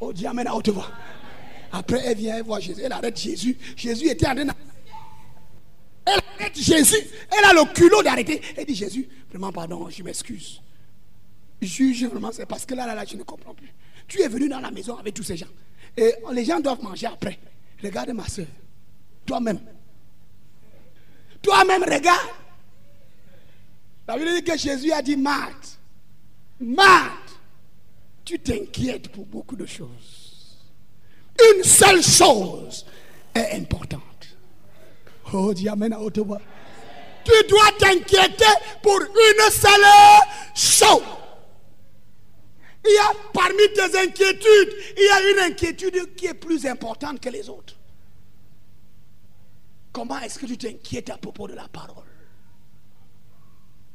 Oh, 0.00 0.12
dis 0.12 0.26
Amen 0.26 0.46
à 0.46 0.54
haute 0.54 0.68
voix. 0.70 0.90
Après, 1.72 2.00
elle 2.04 2.16
vient 2.16 2.42
voir 2.42 2.60
Jésus. 2.60 2.80
Elle 2.82 2.92
arrête 2.92 3.18
Jésus. 3.18 3.56
Jésus 3.76 4.08
était 4.08 4.26
en 4.26 4.34
train 4.34 4.44
de... 4.44 4.52
Elle 6.06 6.20
arrête 6.38 6.58
Jésus. 6.58 7.06
Elle 7.30 7.44
a 7.44 7.52
le 7.52 7.72
culot 7.72 8.02
d'arrêter. 8.02 8.40
Elle 8.56 8.66
dit 8.66 8.74
Jésus, 8.74 9.08
vraiment, 9.30 9.52
pardon, 9.52 9.88
je 9.88 10.02
m'excuse. 10.02 10.60
Juge 11.60 12.04
vraiment, 12.06 12.32
c'est 12.32 12.46
parce 12.46 12.64
que 12.64 12.74
là, 12.74 12.86
là, 12.86 12.94
là, 12.94 13.04
je 13.04 13.16
ne 13.16 13.22
comprends 13.22 13.54
plus. 13.54 13.72
Tu 14.08 14.20
es 14.22 14.28
venu 14.28 14.48
dans 14.48 14.60
la 14.60 14.70
maison 14.70 14.96
avec 14.96 15.14
tous 15.14 15.22
ces 15.22 15.36
gens. 15.36 15.46
Et 15.96 16.14
les 16.32 16.44
gens 16.44 16.60
doivent 16.60 16.82
manger 16.82 17.06
après. 17.06 17.38
Regarde 17.82 18.10
ma 18.10 18.26
soeur. 18.28 18.46
Toi-même. 19.26 19.60
Toi-même, 21.42 21.82
regarde. 21.82 22.28
La 24.06 24.16
Bible 24.16 24.34
dit 24.34 24.44
que 24.44 24.56
Jésus 24.56 24.92
a 24.92 25.02
dit 25.02 25.16
Marthe. 25.16 25.78
Marthe 26.60 27.30
tu 28.30 28.38
t'inquiètes 28.38 29.08
pour 29.08 29.26
beaucoup 29.26 29.56
de 29.56 29.66
choses. 29.66 30.56
Une 31.56 31.64
seule 31.64 32.00
chose 32.00 32.86
est 33.34 33.56
importante. 33.56 34.36
Oh, 35.32 35.52
dis 35.52 35.68
Amen 35.68 35.92
à 35.92 36.00
haute. 36.00 36.20
Tu 37.24 37.48
dois 37.48 37.72
t'inquiéter 37.76 38.44
pour 38.84 39.00
une 39.00 39.50
seule 39.50 39.80
chose. 40.54 41.02
Il 42.86 42.94
y 42.94 42.98
a 42.98 43.30
parmi 43.32 43.62
tes 43.74 43.98
inquiétudes, 43.98 44.74
il 44.96 45.04
y 45.04 45.08
a 45.08 45.30
une 45.30 45.52
inquiétude 45.52 46.14
qui 46.14 46.26
est 46.26 46.34
plus 46.34 46.64
importante 46.66 47.20
que 47.20 47.28
les 47.28 47.48
autres. 47.48 47.76
Comment 49.92 50.18
est-ce 50.20 50.38
que 50.38 50.46
tu 50.46 50.56
t'inquiètes 50.56 51.10
à 51.10 51.18
propos 51.18 51.46
de 51.48 51.54
la 51.54 51.68
parole? 51.68 52.04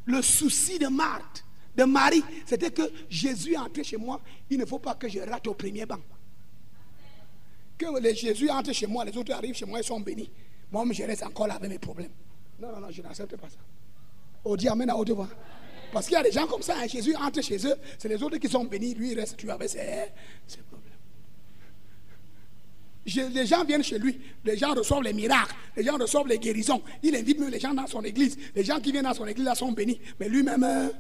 Le 0.06 0.22
souci 0.22 0.78
de 0.78 0.88
Marthe, 0.88 1.44
de 1.76 1.84
Marie, 1.84 2.24
c'était 2.46 2.72
que 2.72 2.84
Jésus 3.10 3.54
est 3.54 3.58
entré 3.58 3.84
chez 3.84 3.98
moi, 3.98 4.22
il 4.50 4.60
ne 4.60 4.66
faut 4.66 4.80
pas 4.80 4.94
que 4.96 5.10
je 5.10 5.20
rate 5.20 5.48
au 5.48 5.54
premier 5.56 5.86
banc. 5.86 6.00
Que 7.78 7.88
Jésus 8.14 8.50
entre 8.50 8.72
chez 8.72 8.88
moi, 8.88 9.04
les 9.04 9.18
autres 9.18 9.34
arrivent 9.34 9.56
chez 9.56 9.66
moi, 9.66 9.80
ils 9.80 9.84
sont 9.84 10.00
bénis. 10.00 10.30
Moi, 10.72 10.86
je 10.92 11.04
reste 11.04 11.24
encore 11.24 11.48
là 11.48 11.56
avec 11.56 11.70
mes 11.70 11.80
problèmes. 11.80 12.12
Non, 12.60 12.72
non, 12.72 12.80
non, 12.82 12.92
je 12.92 13.02
n'accepte 13.02 13.36
pas 13.36 13.50
ça. 13.50 13.58
On 14.44 14.56
dit 14.56 14.68
Amen 14.68 14.90
à 14.90 14.96
haute 14.96 15.10
voix. 15.10 15.28
Parce 15.96 16.08
qu'il 16.08 16.16
y 16.16 16.18
a 16.18 16.24
des 16.24 16.32
gens 16.34 16.46
comme 16.46 16.62
ça, 16.62 16.76
hein. 16.78 16.88
Jésus 16.88 17.16
entre 17.16 17.42
chez 17.42 17.56
eux, 17.66 17.76
c'est 17.98 18.10
les 18.10 18.22
autres 18.22 18.36
qui 18.36 18.50
sont 18.50 18.66
bénis, 18.66 18.94
lui 18.96 19.12
il 19.12 19.18
reste 19.18 19.38
tu 19.38 19.50
avec 19.50 19.70
ses, 19.70 19.80
problèmes. 23.06 23.32
les 23.34 23.46
gens 23.46 23.64
viennent 23.64 23.82
chez 23.82 23.98
lui, 23.98 24.20
les 24.44 24.58
gens 24.58 24.74
reçoivent 24.74 25.04
les 25.04 25.14
miracles, 25.14 25.56
les 25.78 25.86
gens 25.86 25.96
reçoivent 25.96 26.28
les 26.28 26.38
guérisons. 26.38 26.82
Il 27.02 27.16
invite 27.16 27.40
même 27.40 27.50
les 27.50 27.62
gens 27.62 27.74
dans 27.74 27.88
son 27.88 28.02
église. 28.02 28.38
Les 28.54 28.66
gens 28.66 28.82
qui 28.82 28.92
viennent 28.92 29.06
dans 29.06 29.14
son 29.14 29.26
église 29.26 29.46
là 29.46 29.56
sont 29.56 29.72
bénis. 29.72 30.02
Mais 30.20 30.28
lui-même. 30.28 30.66
Hein. 30.66 30.92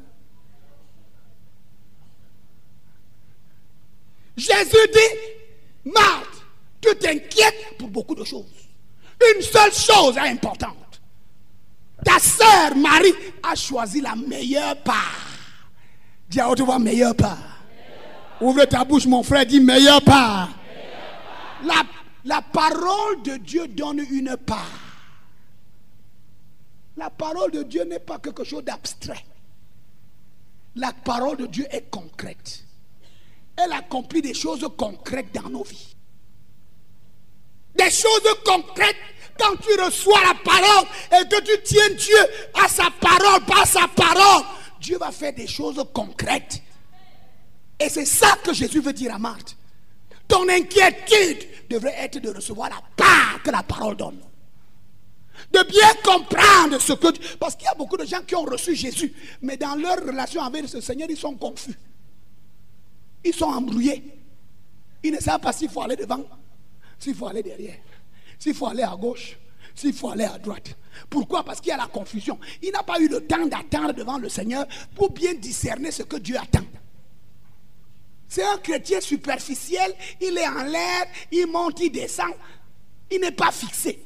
Jésus 4.37 4.87
dit 4.93 5.91
Marthe, 5.91 6.41
tu 6.79 6.95
t'inquiètes 6.95 7.77
pour 7.77 7.89
beaucoup 7.89 8.15
de 8.15 8.23
choses. 8.23 8.45
Une 9.35 9.41
seule 9.41 9.73
chose 9.73 10.15
est 10.15 10.29
importante. 10.29 10.84
Ta 12.03 12.19
sœur 12.19 12.75
Marie 12.75 13.13
a 13.43 13.55
choisi 13.55 14.01
la 14.01 14.15
meilleure 14.15 14.81
part. 14.83 15.21
Dis 16.29 16.39
à 16.39 16.49
haute 16.49 16.61
voix, 16.61 16.79
meilleure 16.79 17.15
part. 17.15 17.37
Ouvre 18.41 18.65
ta 18.65 18.83
bouche, 18.83 19.05
mon 19.05 19.23
frère, 19.23 19.45
dis 19.45 19.59
meilleure 19.59 20.01
part. 20.01 20.49
La, 21.63 21.83
la 22.25 22.41
parole 22.41 23.21
de 23.23 23.37
Dieu 23.37 23.67
donne 23.67 23.99
une 24.11 24.35
part. 24.35 24.79
La 26.97 27.09
parole 27.09 27.51
de 27.51 27.63
Dieu 27.63 27.83
n'est 27.83 27.99
pas 27.99 28.19
quelque 28.19 28.43
chose 28.43 28.63
d'abstrait. 28.63 29.25
La 30.75 30.91
parole 30.91 31.37
de 31.37 31.45
Dieu 31.45 31.65
est 31.71 31.89
concrète. 31.89 32.65
Elle 33.55 33.71
accomplit 33.71 34.21
des 34.21 34.33
choses 34.33 34.67
concrètes 34.77 35.33
dans 35.33 35.49
nos 35.49 35.63
vies. 35.63 35.95
Des 37.75 37.89
choses 37.89 38.27
concrètes 38.45 38.95
quand 39.37 39.55
tu 39.57 39.79
reçois 39.79 40.21
la 40.23 40.33
parole 40.33 40.87
et 41.11 41.27
que 41.27 41.41
tu 41.43 41.63
tiens 41.63 41.89
Dieu 41.89 42.17
à 42.53 42.67
sa 42.67 42.89
parole, 42.99 43.43
par 43.45 43.67
sa 43.67 43.87
parole, 43.87 44.43
Dieu 44.79 44.97
va 44.97 45.11
faire 45.11 45.33
des 45.33 45.47
choses 45.47 45.83
concrètes. 45.93 46.61
Et 47.79 47.89
c'est 47.89 48.05
ça 48.05 48.37
que 48.43 48.53
Jésus 48.53 48.79
veut 48.79 48.93
dire 48.93 49.13
à 49.13 49.19
Marthe. 49.19 49.57
Ton 50.27 50.47
inquiétude 50.47 51.47
devrait 51.69 51.95
être 51.97 52.19
de 52.19 52.29
recevoir 52.29 52.69
la 52.69 52.81
part 52.95 53.41
que 53.43 53.51
la 53.51 53.63
parole 53.63 53.97
donne. 53.97 54.19
De 55.51 55.63
bien 55.63 55.93
comprendre 56.03 56.79
ce 56.79 56.93
que... 56.93 57.35
Parce 57.37 57.55
qu'il 57.55 57.65
y 57.65 57.69
a 57.69 57.75
beaucoup 57.75 57.97
de 57.97 58.05
gens 58.05 58.21
qui 58.25 58.35
ont 58.35 58.43
reçu 58.43 58.73
Jésus, 58.75 59.13
mais 59.41 59.57
dans 59.57 59.75
leur 59.75 59.97
relation 59.97 60.41
avec 60.41 60.67
ce 60.67 60.79
Seigneur, 60.81 61.09
ils 61.09 61.17
sont 61.17 61.35
confus. 61.35 61.77
Ils 63.23 63.33
sont 63.33 63.45
embrouillés. 63.45 64.03
Ils 65.03 65.11
ne 65.11 65.19
savent 65.19 65.41
pas 65.41 65.51
s'il 65.51 65.69
faut 65.69 65.81
aller 65.81 65.95
devant, 65.95 66.23
s'il 66.97 67.13
faut 67.13 67.27
aller 67.27 67.43
derrière 67.43 67.75
s'il 68.39 68.53
faut 68.53 68.67
aller 68.67 68.83
à 68.83 68.95
gauche, 68.95 69.37
s'il 69.73 69.93
faut 69.93 70.09
aller 70.09 70.25
à 70.25 70.37
droite. 70.37 70.75
Pourquoi? 71.09 71.43
Parce 71.43 71.59
qu'il 71.59 71.69
y 71.69 71.73
a 71.73 71.77
la 71.77 71.87
confusion. 71.87 72.39
Il 72.61 72.71
n'a 72.71 72.83
pas 72.83 72.99
eu 72.99 73.07
le 73.07 73.25
temps 73.25 73.45
d'attendre 73.45 73.93
devant 73.93 74.17
le 74.17 74.29
Seigneur 74.29 74.65
pour 74.95 75.11
bien 75.11 75.33
discerner 75.33 75.91
ce 75.91 76.03
que 76.03 76.17
Dieu 76.17 76.37
attend. 76.37 76.65
C'est 78.27 78.43
un 78.43 78.57
chrétien 78.57 79.01
superficiel, 79.01 79.93
il 80.19 80.37
est 80.37 80.47
en 80.47 80.63
l'air, 80.63 81.05
il 81.31 81.47
monte, 81.47 81.79
il 81.79 81.91
descend, 81.91 82.33
il 83.11 83.21
n'est 83.21 83.31
pas 83.31 83.51
fixé. 83.51 84.01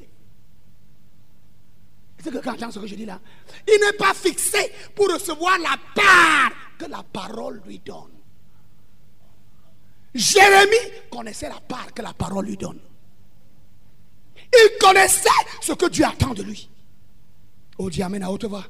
C'est 2.22 2.32
que 2.32 2.38
quand 2.40 2.72
ce 2.72 2.80
que 2.80 2.88
je 2.88 2.96
dis 2.96 3.06
là, 3.06 3.20
il 3.66 3.80
n'est 3.80 3.98
pas 3.98 4.14
fixé 4.14 4.74
pour 4.94 5.12
recevoir 5.12 5.58
la 5.60 5.78
part 5.96 6.52
que 6.78 6.86
la 6.86 7.02
parole 7.02 7.62
lui 7.66 7.80
donne. 7.80 8.12
Jérémie 10.14 10.92
connaissait 11.10 11.48
la 11.48 11.62
part 11.62 11.94
que 11.94 12.02
la 12.02 12.14
parole 12.14 12.46
lui 12.46 12.58
donne. 12.58 12.80
Il 14.54 14.78
connaissait 14.80 15.30
ce 15.62 15.74
que 15.74 15.90
Dieu 15.90 16.06
attend 16.06 16.34
de 16.34 16.44
lui. 16.44 16.70
Oh, 17.78 17.90
Dieu, 17.90 18.04
Amen 18.04 18.24
à 18.24 18.32
haute 18.32 18.46
voix. 18.46 18.66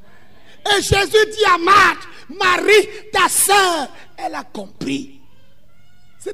Et 0.65 0.81
Jésus 0.81 1.25
dit 1.31 1.45
à 1.53 1.57
Marthe, 1.57 2.07
Marie, 2.29 2.87
ta 3.11 3.29
soeur, 3.29 3.89
elle 4.17 4.35
a 4.35 4.43
compris. 4.43 5.19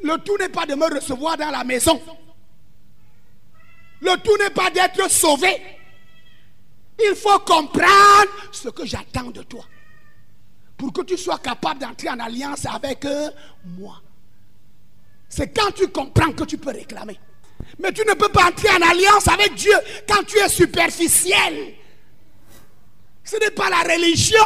Le 0.04 0.18
tout 0.18 0.38
n'est 0.38 0.50
pas 0.50 0.66
de 0.66 0.76
me 0.76 0.94
recevoir 0.94 1.38
dans 1.38 1.52
la 1.52 1.64
maison. 1.64 2.02
Le 4.02 4.18
tout 4.22 4.38
n'est 4.38 4.50
pas 4.50 4.70
d'être 4.72 5.10
sauvé. 5.10 5.62
Il 7.00 7.16
faut 7.16 7.40
comprendre 7.40 8.32
ce 8.52 8.70
que 8.70 8.86
j'attends 8.86 9.32
de 9.32 9.44
toi. 9.44 9.66
Pour 10.78 10.92
que 10.92 11.02
tu 11.04 11.18
sois 11.18 11.40
capable 11.40 11.82
d'entrer 11.82 12.10
en 12.10 12.20
alliance 12.20 12.66
avec 12.66 13.06
moi. 13.64 14.02
C'est 15.30 15.56
quand 15.56 15.72
tu 15.72 15.88
comprends 15.88 16.32
que 16.32 16.44
tu 16.44 16.58
peux 16.58 16.72
réclamer. 16.72 17.20
Mais 17.80 17.92
tu 17.92 18.02
ne 18.02 18.14
peux 18.14 18.30
pas 18.30 18.48
entrer 18.50 18.70
en 18.70 18.90
alliance 18.90 19.28
avec 19.28 19.56
Dieu 19.56 19.74
quand 20.08 20.24
tu 20.24 20.38
es 20.38 20.50
superficiel. 20.50 21.74
Ce 23.24 23.38
n'est 23.38 23.52
pas 23.52 23.70
la 23.70 23.82
religion. 23.94 24.46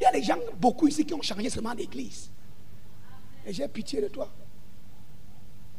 Il 0.00 0.04
y 0.04 0.06
a 0.06 0.12
des 0.12 0.22
gens, 0.22 0.36
beaucoup 0.58 0.88
ici, 0.88 1.04
qui 1.04 1.14
ont 1.14 1.22
changé 1.22 1.48
seulement 1.50 1.74
d'église. 1.74 2.30
Et 3.46 3.52
j'ai 3.52 3.66
pitié 3.68 4.00
de 4.00 4.08
toi. 4.08 4.30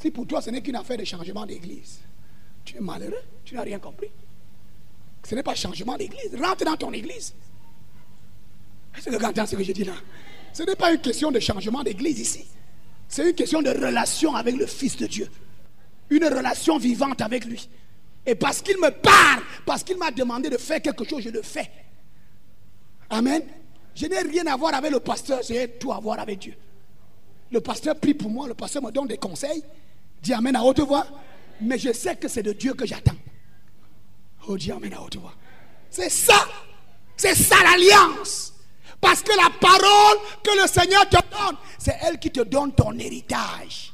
Si 0.01 0.11
pour 0.11 0.27
toi 0.27 0.41
ce 0.41 0.49
n'est 0.49 0.61
qu'une 0.61 0.75
affaire 0.75 0.97
de 0.97 1.05
changement 1.05 1.45
d'église, 1.45 1.99
tu 2.65 2.75
es 2.75 2.81
malheureux, 2.81 3.21
tu 3.45 3.55
n'as 3.55 3.61
rien 3.61 3.79
compris. 3.79 4.09
Ce 5.23 5.33
n'est 5.33 5.43
pas 5.43 5.55
changement 5.55 5.95
d'église. 5.95 6.35
Rentre 6.37 6.65
dans 6.65 6.75
ton 6.75 6.91
église. 6.91 7.33
C'est 8.99 9.09
le 9.09 9.17
grand 9.17 9.33
ce 9.45 9.55
que 9.55 9.63
je 9.63 9.71
dis 9.71 9.85
là? 9.85 9.93
Ce 10.51 10.63
n'est 10.63 10.75
pas 10.75 10.91
une 10.91 10.99
question 10.99 11.31
de 11.31 11.39
changement 11.39 11.83
d'église 11.83 12.19
ici. 12.19 12.45
C'est 13.07 13.29
une 13.29 13.35
question 13.35 13.61
de 13.61 13.69
relation 13.69 14.35
avec 14.35 14.55
le 14.55 14.65
Fils 14.65 14.97
de 14.97 15.07
Dieu 15.07 15.29
une 16.09 16.25
relation 16.25 16.77
vivante 16.77 17.21
avec 17.21 17.45
lui. 17.45 17.67
Et 18.25 18.35
parce 18.35 18.61
qu'il 18.61 18.77
me 18.77 18.89
parle, 18.89 19.43
parce 19.65 19.83
qu'il 19.83 19.97
m'a 19.97 20.11
demandé 20.11 20.49
de 20.49 20.57
faire 20.57 20.81
quelque 20.81 21.03
chose, 21.03 21.23
je 21.23 21.29
le 21.29 21.41
fais. 21.41 21.69
Amen. 23.09 23.43
Je 23.95 24.07
n'ai 24.07 24.19
rien 24.21 24.47
à 24.47 24.55
voir 24.55 24.73
avec 24.73 24.91
le 24.91 24.99
pasteur, 24.99 25.39
j'ai 25.47 25.67
tout 25.67 25.91
à 25.91 25.99
voir 25.99 26.19
avec 26.19 26.39
Dieu. 26.39 26.55
Le 27.51 27.61
pasteur 27.61 27.95
prie 27.95 28.13
pour 28.13 28.29
moi, 28.29 28.47
le 28.47 28.55
pasteur 28.55 28.81
me 28.81 28.91
donne 28.91 29.07
des 29.07 29.17
conseils, 29.17 29.63
dit 30.21 30.33
Amen 30.33 30.55
à 30.55 30.63
haute 30.63 30.79
voix, 30.79 31.05
mais 31.61 31.77
je 31.77 31.93
sais 31.93 32.15
que 32.15 32.27
c'est 32.27 32.41
de 32.41 32.53
Dieu 32.53 32.73
que 32.73 32.85
j'attends. 32.85 33.15
Oh, 34.47 34.57
dis 34.57 34.71
Amen 34.71 34.93
à 34.93 35.01
haute 35.01 35.17
voix. 35.17 35.33
C'est 35.91 36.09
ça, 36.09 36.47
c'est 37.15 37.35
ça 37.35 37.55
l'alliance. 37.63 38.53
Parce 38.99 39.21
que 39.21 39.31
la 39.35 39.49
parole 39.59 40.17
que 40.43 40.61
le 40.61 40.67
Seigneur 40.67 41.07
te 41.07 41.17
donne, 41.17 41.57
c'est 41.77 41.97
elle 42.01 42.17
qui 42.17 42.31
te 42.31 42.39
donne 42.39 42.73
ton 42.73 42.97
héritage. 42.97 43.92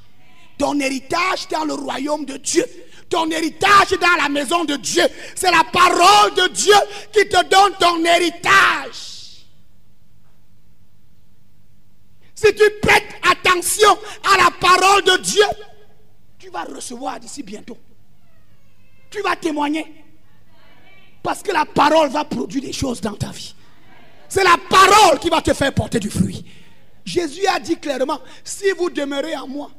Ton 0.60 0.78
héritage 0.82 1.48
dans 1.48 1.64
le 1.64 1.74
royaume 1.74 2.26
de 2.26 2.36
Dieu. 2.36 2.66
Ton 3.10 3.32
héritage 3.32 3.92
dans 3.92 4.22
la 4.22 4.28
maison 4.28 4.66
de 4.66 4.76
Dieu. 4.76 5.04
C'est 5.34 5.50
la 5.50 5.64
parole 5.64 6.36
de 6.36 6.50
Dieu 6.50 6.76
qui 7.14 7.28
te 7.28 7.44
donne 7.46 7.74
ton 7.80 8.04
héritage. 8.04 9.46
Si 12.36 12.54
tu 12.54 12.70
prêtes 12.82 13.16
attention 13.24 13.98
à 14.32 14.38
la 14.38 14.52
parole 14.52 15.04
de 15.04 15.18
Dieu, 15.24 15.46
tu 16.38 16.50
vas 16.50 16.66
recevoir 16.66 17.20
d'ici 17.20 17.42
bientôt. 17.42 17.78
Tu 19.10 19.22
vas 19.22 19.38
témoigner. 19.38 19.86
Parce 21.24 21.42
que 21.42 21.52
la 21.52 21.66
parole 21.66 22.10
va 22.10 22.26
produire 22.26 22.64
des 22.64 22.74
choses 22.74 23.00
dans 23.00 23.16
ta 23.16 23.32
vie. 23.32 23.56
C'est 24.28 24.44
la 24.44 24.58
parole 24.70 25.20
qui 25.20 25.30
va 25.30 25.42
te 25.42 25.54
faire 25.54 25.74
porter 25.74 26.00
du 26.00 26.10
fruit. 26.10 26.46
Jésus 27.06 27.48
a 27.48 27.60
dit 27.60 27.78
clairement, 27.78 28.20
si 28.44 28.72
vous 28.78 28.90
demeurez 28.90 29.36
en 29.36 29.48
moi 29.48 29.72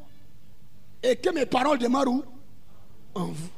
et 1.03 1.17
que 1.17 1.31
mes 1.31 1.47
paroles 1.47 1.79
demeurent 1.79 2.09
où? 2.09 2.25
En 3.15 3.27
vous. 3.27 3.51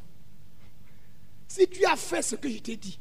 Si 1.48 1.68
tu 1.68 1.85
as 1.85 1.96
fait 1.96 2.22
ce 2.22 2.37
que 2.37 2.48
je 2.48 2.59
t'ai 2.59 2.76
dit, 2.76 2.98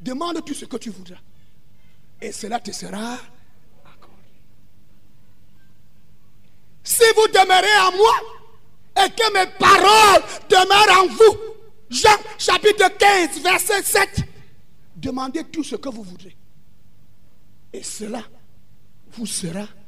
demande 0.00 0.44
tout 0.44 0.54
ce 0.54 0.66
que 0.66 0.76
tu 0.76 0.90
voudras. 0.90 1.20
Et 2.20 2.32
cela 2.32 2.60
te 2.60 2.70
sera 2.70 3.14
accordé. 3.84 4.22
Si 6.84 7.04
vous 7.16 7.28
demeurez 7.28 7.78
en 7.88 7.96
moi 7.96 9.04
et 9.04 9.10
que 9.10 9.32
mes 9.32 9.50
paroles 9.58 10.22
demeurent 10.48 11.04
en 11.04 11.06
vous, 11.08 11.38
Jean 11.88 12.16
chapitre 12.38 12.96
15, 12.98 13.40
verset 13.42 13.82
7, 13.82 14.24
demandez 14.96 15.44
tout 15.44 15.64
ce 15.64 15.76
que 15.76 15.88
vous 15.88 16.02
voudrez. 16.02 16.36
Et 17.72 17.82
cela 17.82 18.22
vous 19.12 19.26
sera 19.26 19.60
accordé. 19.60 19.81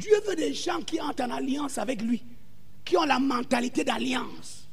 Dieu 0.00 0.18
veut 0.26 0.34
des 0.34 0.54
gens 0.54 0.80
qui 0.80 0.98
entrent 0.98 1.24
en 1.24 1.30
alliance 1.30 1.76
avec 1.76 2.00
lui, 2.00 2.24
qui 2.84 2.96
ont 2.96 3.04
la 3.04 3.18
mentalité 3.18 3.84
d'alliance 3.84 4.66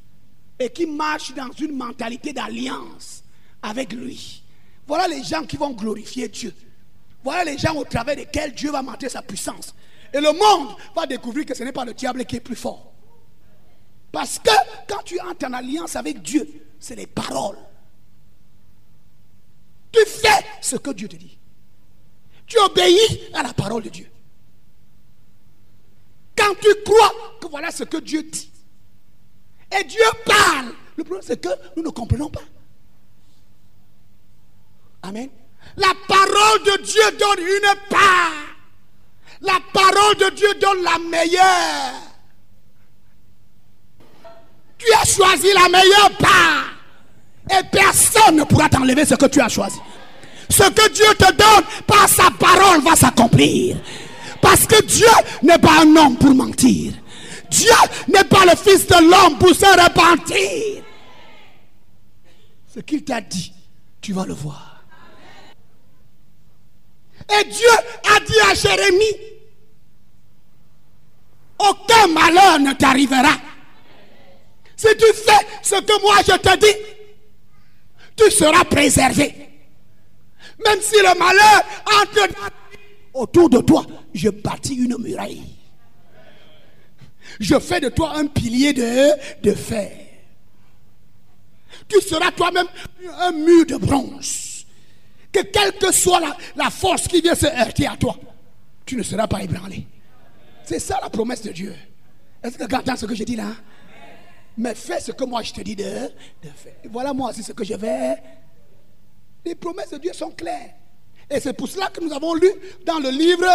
et 0.58 0.70
qui 0.70 0.86
marchent 0.86 1.34
dans 1.34 1.52
une 1.52 1.76
mentalité 1.76 2.32
d'alliance 2.32 3.24
avec 3.62 3.92
lui. 3.92 4.42
Voilà 4.88 5.08
les 5.10 5.24
gens 5.24 5.44
qui 5.44 5.58
vont 5.58 5.72
glorifier 5.72 6.30
Dieu. 6.30 6.54
Voilà 7.24 7.44
les 7.44 7.58
gens 7.58 7.76
au 7.76 7.84
travers 7.84 8.16
desquels 8.16 8.54
Dieu 8.54 8.72
va 8.72 8.82
montrer 8.82 9.10
sa 9.10 9.22
puissance. 9.22 9.76
Et 10.14 10.22
le 10.22 10.32
monde 10.32 10.76
va 10.96 11.06
découvrir 11.06 11.46
que 11.46 11.54
ce 11.54 11.64
n'est 11.64 11.74
pas 11.74 11.84
le 11.84 11.94
diable 11.94 12.24
qui 12.26 12.38
est 12.38 12.42
plus 12.42 12.56
fort. 12.56 12.94
Parce 14.10 14.40
que 14.40 14.50
quand 14.88 15.04
tu 15.04 15.20
entres 15.20 15.46
en 15.46 15.54
alliance 15.54 15.98
avec 15.98 16.22
Dieu, 16.22 16.48
c'est 16.80 16.96
les 16.96 17.06
paroles. 17.06 17.58
Tu 19.92 20.00
fais 20.06 20.46
ce 20.62 20.78
que 20.78 20.92
Dieu 20.92 21.10
te 21.10 21.18
dit. 21.18 21.38
Tu 22.46 22.58
obéis 22.60 23.30
à 23.34 23.44
la 23.44 23.52
parole 23.52 23.84
de 23.84 23.90
Dieu. 23.90 24.10
Quand 26.38 26.54
tu 26.62 26.70
crois 26.86 27.14
que 27.42 27.48
voilà 27.48 27.72
ce 27.72 27.84
que 27.84 27.98
Dieu 27.98 28.24
dit, 28.24 28.52
et 29.78 29.84
Dieu 29.84 30.04
parle, 30.26 30.74
le 30.96 31.04
problème 31.04 31.26
c'est 31.26 31.42
que 31.42 31.50
nous 31.76 31.84
ne 31.84 31.90
comprenons 31.90 32.30
pas. 32.30 32.44
Amen. 35.04 35.30
La 35.76 35.94
parole 36.08 36.64
de 36.66 36.84
Dieu 36.84 37.02
donne 37.20 37.40
une 37.40 37.90
part. 37.90 38.32
La 39.42 39.60
parole 39.74 40.16
de 40.16 40.36
Dieu 40.36 40.48
donne 40.60 40.84
la 40.84 40.98
meilleure. 41.00 41.94
Tu 44.78 44.86
as 44.94 45.06
choisi 45.06 45.48
la 45.54 45.70
meilleure 45.70 46.18
part. 46.18 46.66
Et 47.50 47.64
personne 47.72 48.38
ne 48.38 48.44
pourra 48.44 48.70
t'enlever 48.70 49.06
ce 49.06 49.16
que 49.16 49.26
tu 49.28 49.40
as 49.40 49.50
choisi. 49.50 49.80
Ce 50.50 50.64
que 50.64 50.90
Dieu 50.90 51.06
te 51.18 51.32
donne 51.34 51.66
par 51.86 52.08
sa 52.08 52.30
parole 52.32 52.82
va 52.82 52.96
s'accomplir. 52.96 53.78
Parce 54.50 54.66
que 54.66 54.82
Dieu 54.82 55.06
n'est 55.44 55.58
pas 55.58 55.82
un 55.82 55.96
homme 55.98 56.18
pour 56.18 56.34
mentir. 56.34 56.94
Dieu 57.52 57.70
n'est 58.08 58.24
pas 58.24 58.46
le 58.46 58.56
fils 58.56 58.88
de 58.88 59.12
l'homme 59.12 59.38
pour 59.38 59.50
se 59.50 59.66
repentir. 59.66 60.84
Ce 62.74 62.80
qu'il 62.80 63.04
t'a 63.04 63.20
dit, 63.20 63.52
tu 64.00 64.14
vas 64.14 64.26
le 64.26 64.34
voir. 64.34 64.86
Et 67.30 67.44
Dieu 67.44 67.68
a 68.16 68.20
dit 68.22 68.40
à 68.50 68.54
Jérémie, 68.54 69.18
aucun 71.60 72.08
malheur 72.08 72.60
ne 72.60 72.72
t'arrivera. 72.72 73.34
Si 74.78 74.88
tu 74.98 75.14
fais 75.14 75.46
ce 75.62 75.76
que 75.76 76.02
moi 76.02 76.20
je 76.26 76.38
te 76.38 76.58
dis, 76.58 76.78
tu 78.16 78.32
seras 78.32 78.64
préservé. 78.64 79.50
Même 80.66 80.82
si 80.82 80.96
le 80.96 81.20
malheur 81.20 81.64
entre 82.02 82.57
autour 83.18 83.50
de 83.50 83.60
toi, 83.60 83.86
je 84.14 84.30
bâtis 84.30 84.76
une 84.76 84.98
muraille. 84.98 85.44
Je 87.40 87.60
fais 87.60 87.80
de 87.80 87.90
toi 87.90 88.18
un 88.18 88.28
pilier 88.28 88.74
de, 88.74 89.54
fer. 89.54 89.92
Tu 91.88 92.02
seras 92.02 92.32
toi-même 92.32 92.68
un 93.20 93.32
mur 93.32 93.66
de 93.66 93.78
bronze. 93.78 94.66
Que 95.32 95.42
quelle 95.42 95.74
que 95.74 95.92
soit 95.92 96.22
la, 96.56 96.70
force 96.70 97.08
qui 97.08 97.22
vient 97.22 97.36
se 97.36 97.46
heurter 97.46 97.88
à 97.88 97.96
toi, 97.96 98.16
tu 98.86 98.96
ne 98.96 99.04
seras 99.04 99.28
pas 99.28 99.44
ébranlé. 99.44 99.86
C'est 100.64 100.80
ça 100.80 101.00
la 101.02 101.10
promesse 101.10 101.44
de 101.44 101.52
Dieu. 101.52 101.76
Est-ce 102.44 102.58
que 102.58 102.66
tu 102.66 102.76
entends 102.76 102.96
ce 102.96 103.06
que 103.06 103.16
je 103.16 103.24
dis 103.24 103.36
là? 103.36 103.56
Mais 104.58 104.74
fais 104.74 105.00
ce 105.00 105.12
que 105.12 105.24
moi 105.24 105.44
je 105.44 105.54
te 105.54 105.62
dis 105.62 105.76
de, 105.76 105.84
de 105.84 106.50
faire. 106.56 106.74
Voilà 106.90 107.14
moi 107.14 107.30
aussi 107.30 107.44
ce 107.44 107.52
que 107.52 107.64
je 107.64 107.76
vais. 107.76 108.16
Les 109.46 109.56
promesses 109.56 109.92
de 109.92 109.98
Dieu 109.98 110.14
sont 110.14 110.32
claires. 110.32 110.74
Et 111.30 111.40
c'est 111.40 111.54
pour 111.54 111.68
cela 111.68 111.88
que 111.88 112.02
nous 112.02 112.14
avons 112.14 112.34
lu 112.36 112.50
dans 112.86 113.00
le 113.00 113.10
livre 113.10 113.48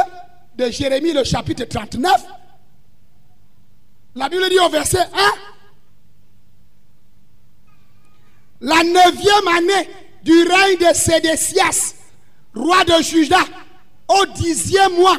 de 0.56 0.70
Jérémie, 0.70 1.12
le 1.12 1.24
chapitre 1.24 1.64
39. 1.64 2.12
La 4.14 4.28
Bible 4.28 4.48
dit 4.50 4.58
au 4.58 4.68
verset 4.68 4.98
1. 4.98 5.06
La 8.61 8.85
neuvième 8.85 9.48
année 9.56 9.88
du 10.22 10.44
règne 10.44 10.78
de 10.78 10.94
Sédécias, 10.94 11.94
roi 12.54 12.85
de 12.85 13.02
Juda, 13.02 13.40
au 14.08 14.26
dixième 14.26 14.92
mois, 14.94 15.18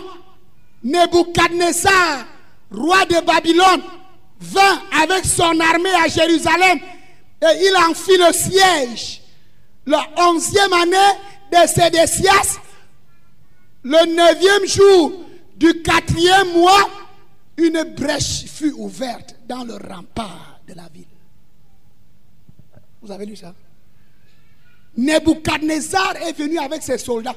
Nebuchadnezzar, 0.84 2.26
roi 2.72 3.06
de 3.06 3.26
Babylone, 3.26 3.82
vint 4.40 4.82
avec 5.02 5.26
son 5.26 5.60
armée 5.60 5.94
à 5.96 6.08
Jérusalem 6.08 6.80
et 7.42 7.66
il 7.66 7.76
en 7.78 7.94
fit 7.94 8.18
le 8.18 8.32
siège. 8.32 9.22
La 9.86 10.06
onzième 10.18 10.72
année 10.74 10.98
de 11.54 11.68
Sédécias, 11.68 12.60
le 13.84 14.16
neuvième 14.16 14.66
jour 14.68 15.24
du 15.56 15.82
quatrième 15.84 16.52
mois, 16.54 16.90
une 17.58 17.84
brèche 17.96 18.46
fut 18.46 18.72
ouverte 18.74 19.36
dans 19.48 19.64
le 19.64 19.74
rempart 19.76 20.60
de 20.68 20.74
la 20.74 20.88
ville. 20.90 21.06
Vous 23.02 23.12
avez 23.12 23.26
lu 23.26 23.36
ça? 23.36 23.54
Nebuchadnezzar 24.98 26.16
est 26.18 26.34
venu 26.34 26.58
avec 26.58 26.82
ses 26.82 26.98
soldats. 26.98 27.36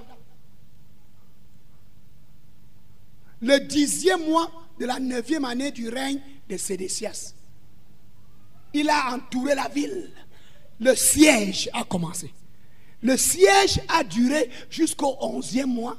Le 3.42 3.58
dixième 3.60 4.24
mois 4.24 4.50
de 4.80 4.86
la 4.86 4.98
neuvième 4.98 5.44
année 5.44 5.70
du 5.72 5.88
règne 5.90 6.20
de 6.48 6.56
Sédécias. 6.56 7.34
Il 8.72 8.88
a 8.88 9.14
entouré 9.14 9.54
la 9.54 9.68
ville. 9.68 10.10
Le 10.80 10.94
siège 10.94 11.68
a 11.72 11.84
commencé. 11.84 12.32
Le 13.02 13.16
siège 13.16 13.80
a 13.88 14.02
duré 14.02 14.50
jusqu'au 14.70 15.16
onzième 15.20 15.72
mois, 15.72 15.96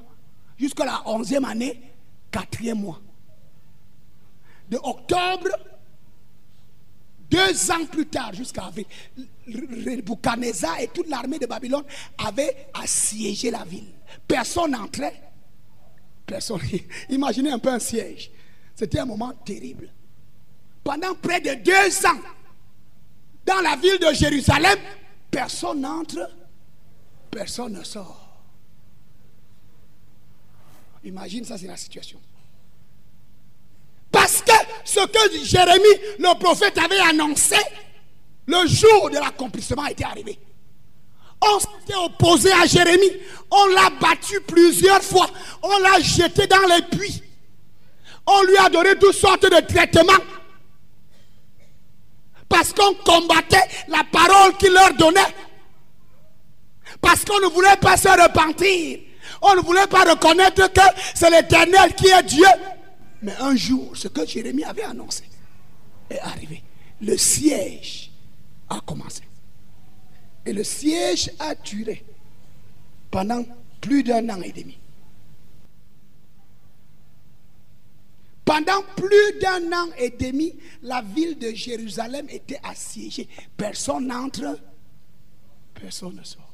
jusqu'à 0.58 0.86
la 0.86 1.08
onzième 1.08 1.46
année, 1.46 1.82
quatrième 2.32 2.80
mois. 2.80 3.00
De 4.70 4.78
octobre, 4.78 5.50
deux 7.30 7.72
ans 7.72 7.86
plus 7.92 8.06
tard, 8.08 8.34
jusqu'à 8.34 8.66
avril, 8.66 8.86
Nebuchadnezzar 9.48 10.80
et 10.80 10.88
toute 10.88 11.08
l'armée 11.10 11.40
de 11.40 11.46
Babylone 11.46 11.84
avaient 12.18 12.68
assiégé 12.74 13.52
la 13.52 13.64
ville. 13.64 13.94
Personne 14.28 14.72
n'entrait. 14.72 15.22
Personne. 16.26 16.60
Imaginez 17.10 17.52
un 17.52 17.60
peu 17.60 17.70
un 17.70 17.80
siège. 17.80 18.32
C'était 18.76 19.00
un 19.00 19.06
moment 19.06 19.34
terrible. 19.46 19.90
Pendant 20.84 21.16
près 21.16 21.42
de 21.42 21.54
deux 21.56 22.06
ans, 22.06 22.22
dans 23.46 23.62
la 23.62 23.76
ville 23.76 24.00
de 24.00 24.14
Jérusalem, 24.14 24.78
personne 25.32 25.82
n'entre, 25.82 26.30
personne 27.30 27.74
ne 27.74 27.84
sort. 27.84 28.28
Imagine 31.04 31.46
ça, 31.46 31.58
c'est 31.58 31.68
la 31.68 31.78
situation. 31.78 32.20
Parce 34.12 34.42
que 34.42 34.52
ce 34.84 35.06
que 35.06 35.46
Jérémie, 35.46 36.18
le 36.20 36.38
prophète, 36.40 36.78
avait 36.78 37.00
annoncé, 37.00 37.58
le 38.46 38.66
jour 38.68 39.10
de 39.10 39.16
l'accomplissement 39.18 39.86
était 39.86 40.06
arrivé. 40.06 40.40
On 41.42 41.60
s'était 41.60 41.96
opposé 41.96 42.52
à 42.52 42.66
Jérémie. 42.66 43.12
On 43.52 43.68
l'a 43.68 43.90
battu 44.02 44.42
plusieurs 44.42 45.04
fois. 45.04 45.28
On 45.62 45.78
l'a 45.80 46.00
jeté 46.00 46.48
dans 46.48 46.66
les 46.68 46.82
puits. 46.98 47.22
On 48.26 48.44
lui 48.44 48.58
a 48.58 48.70
donné 48.70 48.98
toutes 49.00 49.16
sortes 49.16 49.44
de 49.44 49.66
traitements. 49.66 50.24
Parce 52.50 52.74
qu'on 52.74 52.94
combattait 52.96 53.68
la 53.88 54.04
parole 54.12 54.58
qu'il 54.58 54.74
leur 54.74 54.94
donnait. 54.96 55.22
Parce 57.02 57.24
qu'on 57.24 57.40
ne 57.40 57.48
voulait 57.48 57.78
pas 57.82 57.98
se 57.98 58.08
repentir. 58.08 59.00
On 59.42 59.56
ne 59.56 59.62
voulait 59.62 59.88
pas 59.88 60.04
reconnaître 60.04 60.72
que 60.72 60.82
c'est 61.14 61.30
l'éternel 61.30 61.94
qui 61.96 62.08
est 62.08 62.24
Dieu. 62.24 62.46
Mais 63.22 63.36
un 63.40 63.56
jour, 63.56 63.96
ce 63.96 64.08
que 64.08 64.26
Jérémie 64.26 64.64
avait 64.64 64.84
annoncé 64.84 65.24
est 66.10 66.20
arrivé. 66.20 66.64
Le 67.02 67.18
siège 67.18 68.12
a 68.70 68.80
commencé. 68.86 69.22
Et 70.46 70.54
le 70.54 70.64
siège 70.64 71.32
a 71.40 71.56
duré 71.56 72.04
pendant 73.12 73.44
plus 73.82 74.04
d'un 74.04 74.30
an 74.30 74.42
et 74.42 74.52
demi. 74.52 74.78
Pendant 78.46 78.82
plus 78.96 79.40
d'un 79.42 79.74
an 79.74 79.90
et 79.98 80.10
demi, 80.10 80.56
la 80.82 81.02
ville 81.02 81.38
de 81.38 81.52
Jérusalem 81.54 82.28
était 82.30 82.62
assiégée. 82.64 83.28
Personne 83.58 84.08
n'entre, 84.08 84.58
personne 85.74 86.16
ne 86.16 86.24
sort. 86.24 86.47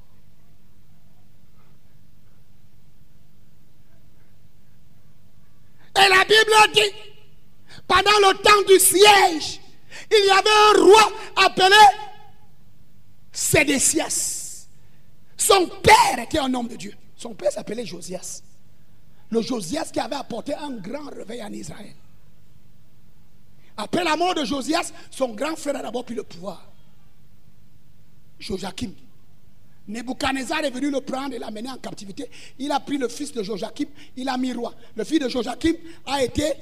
Et 5.96 6.10
la 6.10 6.24
Bible 6.26 6.74
dit, 6.74 7.14
pendant 7.88 8.20
le 8.28 8.34
temps 8.42 8.68
du 8.68 8.80
siège, 8.80 9.60
il 10.12 10.26
y 10.26 10.30
avait 10.30 10.80
un 10.80 10.84
roi 10.84 11.12
appelé 11.46 11.76
Sédécias. 13.32 14.68
Son 15.38 15.68
père 15.68 16.20
était 16.20 16.40
un 16.40 16.54
homme 16.54 16.68
de 16.68 16.76
Dieu. 16.76 16.94
Son 17.16 17.34
père 17.34 17.52
s'appelait 17.52 17.86
Josias. 17.86 18.42
Le 19.30 19.42
Josias 19.42 19.90
qui 19.92 20.00
avait 20.00 20.16
apporté 20.16 20.54
un 20.54 20.72
grand 20.72 21.10
réveil 21.10 21.44
en 21.44 21.52
Israël. 21.52 21.96
Après 23.76 24.04
la 24.04 24.16
mort 24.16 24.36
de 24.36 24.46
Josias, 24.46 24.92
son 25.10 25.34
grand 25.34 25.56
frère 25.56 25.78
a 25.78 25.82
d'abord 25.82 26.06
pris 26.06 26.16
le 26.16 26.24
pouvoir. 26.24 26.72
Joachim. 28.40 28.92
Nebuchadnezzar 29.88 30.64
est 30.64 30.70
venu 30.70 30.90
le 30.90 31.02
prendre 31.02 31.34
et 31.34 31.40
l'amener 31.40 31.70
en 31.70 31.78
captivité. 31.78 32.30
Il 32.58 32.72
a 32.72 32.80
pris 32.80 32.98
le 32.98 33.10
fils 33.10 33.34
de 33.34 33.44
Joachim, 33.44 33.88
il 34.16 34.30
a 34.30 34.38
mis 34.38 34.54
roi. 34.54 34.74
Le 34.96 35.04
fils 35.04 35.20
de 35.20 35.28
Joachim 35.28 35.74
a 36.06 36.24
été, 36.24 36.54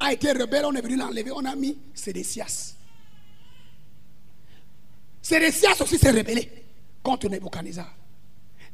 a 0.00 0.12
été 0.12 0.32
rebelle, 0.32 0.64
on 0.64 0.72
est 0.72 0.80
venu 0.80 0.96
l'enlever, 0.96 1.30
on 1.30 1.44
a 1.44 1.54
mis 1.54 1.78
Sédécias. 1.94 2.74
Sédécias 5.22 5.80
aussi 5.80 5.98
s'est 5.98 6.10
rebellé 6.10 6.50
contre 7.02 7.28
Nebuchadnezzar. 7.28 7.94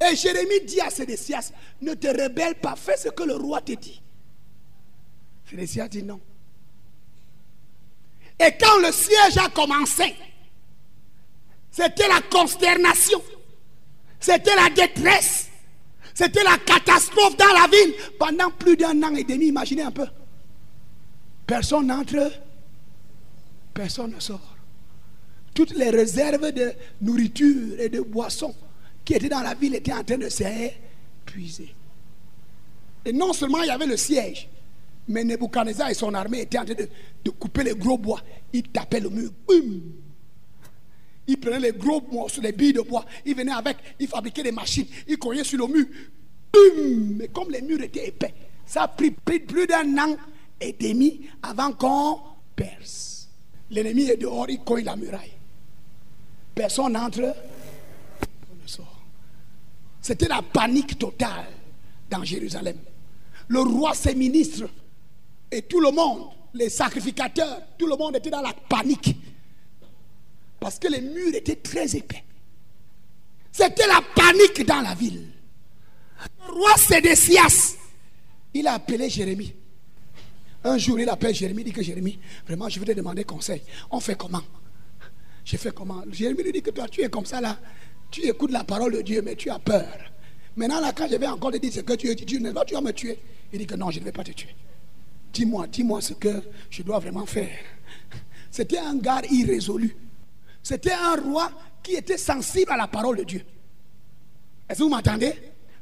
Et 0.00 0.16
Jérémie 0.16 0.64
dit 0.66 0.80
à 0.80 0.88
Sédécias, 0.88 1.52
ne 1.82 1.92
te 1.94 2.08
rebelle 2.08 2.54
pas, 2.54 2.74
fais 2.76 2.96
ce 2.96 3.10
que 3.10 3.22
le 3.22 3.36
roi 3.36 3.60
te 3.60 3.72
dit. 3.72 4.00
Sédécias 5.48 5.88
dit 5.88 6.02
non. 6.02 6.20
Et 8.40 8.56
quand 8.58 8.78
le 8.78 8.90
siège 8.90 9.36
a 9.36 9.50
commencé, 9.50 10.14
c'était 11.72 12.06
la 12.06 12.20
consternation, 12.30 13.22
c'était 14.20 14.54
la 14.54 14.68
détresse, 14.68 15.48
c'était 16.14 16.44
la 16.44 16.58
catastrophe 16.58 17.36
dans 17.38 17.46
la 17.46 17.66
ville 17.66 17.94
pendant 18.18 18.50
plus 18.50 18.76
d'un 18.76 19.02
an 19.02 19.14
et 19.14 19.24
demi. 19.24 19.46
Imaginez 19.46 19.82
un 19.82 19.90
peu. 19.90 20.06
Personne 21.46 21.86
n'entre, 21.86 22.30
personne 23.72 24.12
ne 24.14 24.20
sort. 24.20 24.56
Toutes 25.54 25.74
les 25.74 25.90
réserves 25.90 26.52
de 26.52 26.72
nourriture 27.00 27.80
et 27.80 27.88
de 27.88 28.00
boissons 28.00 28.54
qui 29.04 29.14
étaient 29.14 29.28
dans 29.28 29.40
la 29.40 29.54
ville 29.54 29.74
étaient 29.74 29.92
en 29.92 30.04
train 30.04 30.18
de 30.18 30.28
s'épuiser. 30.28 31.74
Et 33.04 33.12
non 33.12 33.32
seulement 33.32 33.62
il 33.62 33.68
y 33.68 33.70
avait 33.70 33.86
le 33.86 33.96
siège, 33.96 34.48
mais 35.08 35.24
Nebuchadnezzar 35.24 35.90
et 35.90 35.94
son 35.94 36.14
armée 36.14 36.42
étaient 36.42 36.58
en 36.58 36.64
train 36.64 36.74
de, 36.74 37.30
couper 37.30 37.64
les 37.64 37.74
gros 37.74 37.98
bois. 37.98 38.20
Ils 38.52 38.62
tapaient 38.62 39.00
le 39.00 39.10
mur. 39.10 39.30
Boum. 39.46 40.01
Ils 41.26 41.38
prenaient 41.38 41.60
les 41.60 41.72
gros 41.72 42.02
morceaux, 42.10 42.40
les 42.40 42.52
billes 42.52 42.72
de 42.72 42.80
bois. 42.80 43.04
Ils 43.24 43.34
venaient 43.34 43.52
avec, 43.52 43.76
ils 43.98 44.08
fabriquaient 44.08 44.42
des 44.42 44.52
machines. 44.52 44.86
Ils 45.06 45.18
cognaient 45.18 45.44
sur 45.44 45.58
le 45.58 45.72
mur. 45.72 45.86
Boum. 46.52 47.16
Mais 47.16 47.28
comme 47.28 47.50
les 47.50 47.62
murs 47.62 47.80
étaient 47.82 48.08
épais, 48.08 48.34
ça 48.66 48.82
a 48.82 48.88
pris 48.88 49.10
plus 49.10 49.66
d'un 49.66 49.98
an 49.98 50.16
et 50.60 50.72
demi 50.72 51.28
avant 51.42 51.72
qu'on 51.72 52.18
perce. 52.56 53.28
L'ennemi 53.70 54.02
est 54.02 54.16
dehors, 54.16 54.50
il 54.50 54.60
cogne 54.60 54.84
la 54.84 54.96
muraille. 54.96 55.32
Personne 56.54 56.92
n'entre. 56.92 57.34
C'était 60.02 60.26
la 60.26 60.42
panique 60.42 60.98
totale 60.98 61.46
dans 62.10 62.24
Jérusalem. 62.24 62.76
Le 63.46 63.60
roi, 63.60 63.94
ses 63.94 64.16
ministres 64.16 64.68
et 65.50 65.62
tout 65.62 65.80
le 65.80 65.92
monde, 65.92 66.30
les 66.54 66.68
sacrificateurs, 66.68 67.62
tout 67.78 67.86
le 67.86 67.96
monde 67.96 68.16
était 68.16 68.30
dans 68.30 68.40
la 68.40 68.52
panique. 68.68 69.16
Parce 70.62 70.78
que 70.78 70.86
les 70.86 71.00
murs 71.00 71.34
étaient 71.34 71.56
très 71.56 71.96
épais. 71.96 72.22
C'était 73.50 73.86
la 73.88 74.00
panique 74.14 74.64
dans 74.64 74.80
la 74.80 74.94
ville. 74.94 75.26
Le 76.46 76.52
roi 76.52 76.76
Sédécias, 76.76 77.74
il 78.54 78.68
a 78.68 78.74
appelé 78.74 79.10
Jérémie. 79.10 79.52
Un 80.62 80.78
jour, 80.78 81.00
il 81.00 81.08
appelle 81.08 81.34
Jérémie, 81.34 81.62
il 81.62 81.64
dit 81.64 81.72
que 81.72 81.82
Jérémie, 81.82 82.16
vraiment, 82.46 82.68
je 82.68 82.78
voudrais 82.78 82.94
demander 82.94 83.24
conseil. 83.24 83.60
On 83.90 83.98
fait 83.98 84.14
comment? 84.14 84.42
J'ai 85.44 85.56
fait 85.56 85.74
comment? 85.74 86.04
Jérémie 86.12 86.44
lui 86.44 86.52
dit 86.52 86.62
que 86.62 86.70
toi, 86.70 86.86
tu 86.88 87.02
es 87.02 87.08
comme 87.08 87.26
ça 87.26 87.40
là. 87.40 87.58
Tu 88.08 88.20
écoutes 88.20 88.52
la 88.52 88.62
parole 88.62 88.92
de 88.92 89.02
Dieu, 89.02 89.20
mais 89.20 89.34
tu 89.34 89.50
as 89.50 89.58
peur. 89.58 89.88
Maintenant, 90.54 90.80
là, 90.80 90.92
quand 90.92 91.08
je 91.10 91.16
vais 91.16 91.26
encore 91.26 91.50
te 91.50 91.56
dire 91.56 91.72
ce 91.72 91.80
que 91.80 91.94
tu 91.94 92.14
dis, 92.14 92.24
tu 92.24 92.40
tu 92.40 92.74
vas 92.74 92.80
me 92.80 92.92
tuer. 92.92 93.18
Il 93.52 93.58
dit 93.58 93.66
que 93.66 93.74
non, 93.74 93.90
je 93.90 93.98
ne 93.98 94.04
vais 94.04 94.12
pas 94.12 94.22
te 94.22 94.30
tuer. 94.30 94.54
Dis-moi, 95.32 95.66
dis-moi 95.66 96.00
ce 96.00 96.14
que 96.14 96.40
je 96.70 96.82
dois 96.84 97.00
vraiment 97.00 97.26
faire. 97.26 97.58
C'était 98.48 98.78
un 98.78 98.94
gars 98.96 99.22
irrésolu. 99.28 99.96
C'était 100.62 100.92
un 100.92 101.16
roi 101.16 101.50
qui 101.82 101.94
était 101.94 102.18
sensible 102.18 102.70
à 102.72 102.76
la 102.76 102.86
parole 102.86 103.16
de 103.18 103.24
Dieu. 103.24 103.44
Est-ce 104.68 104.78
que 104.78 104.84
vous 104.84 104.90
m'entendez? 104.90 105.34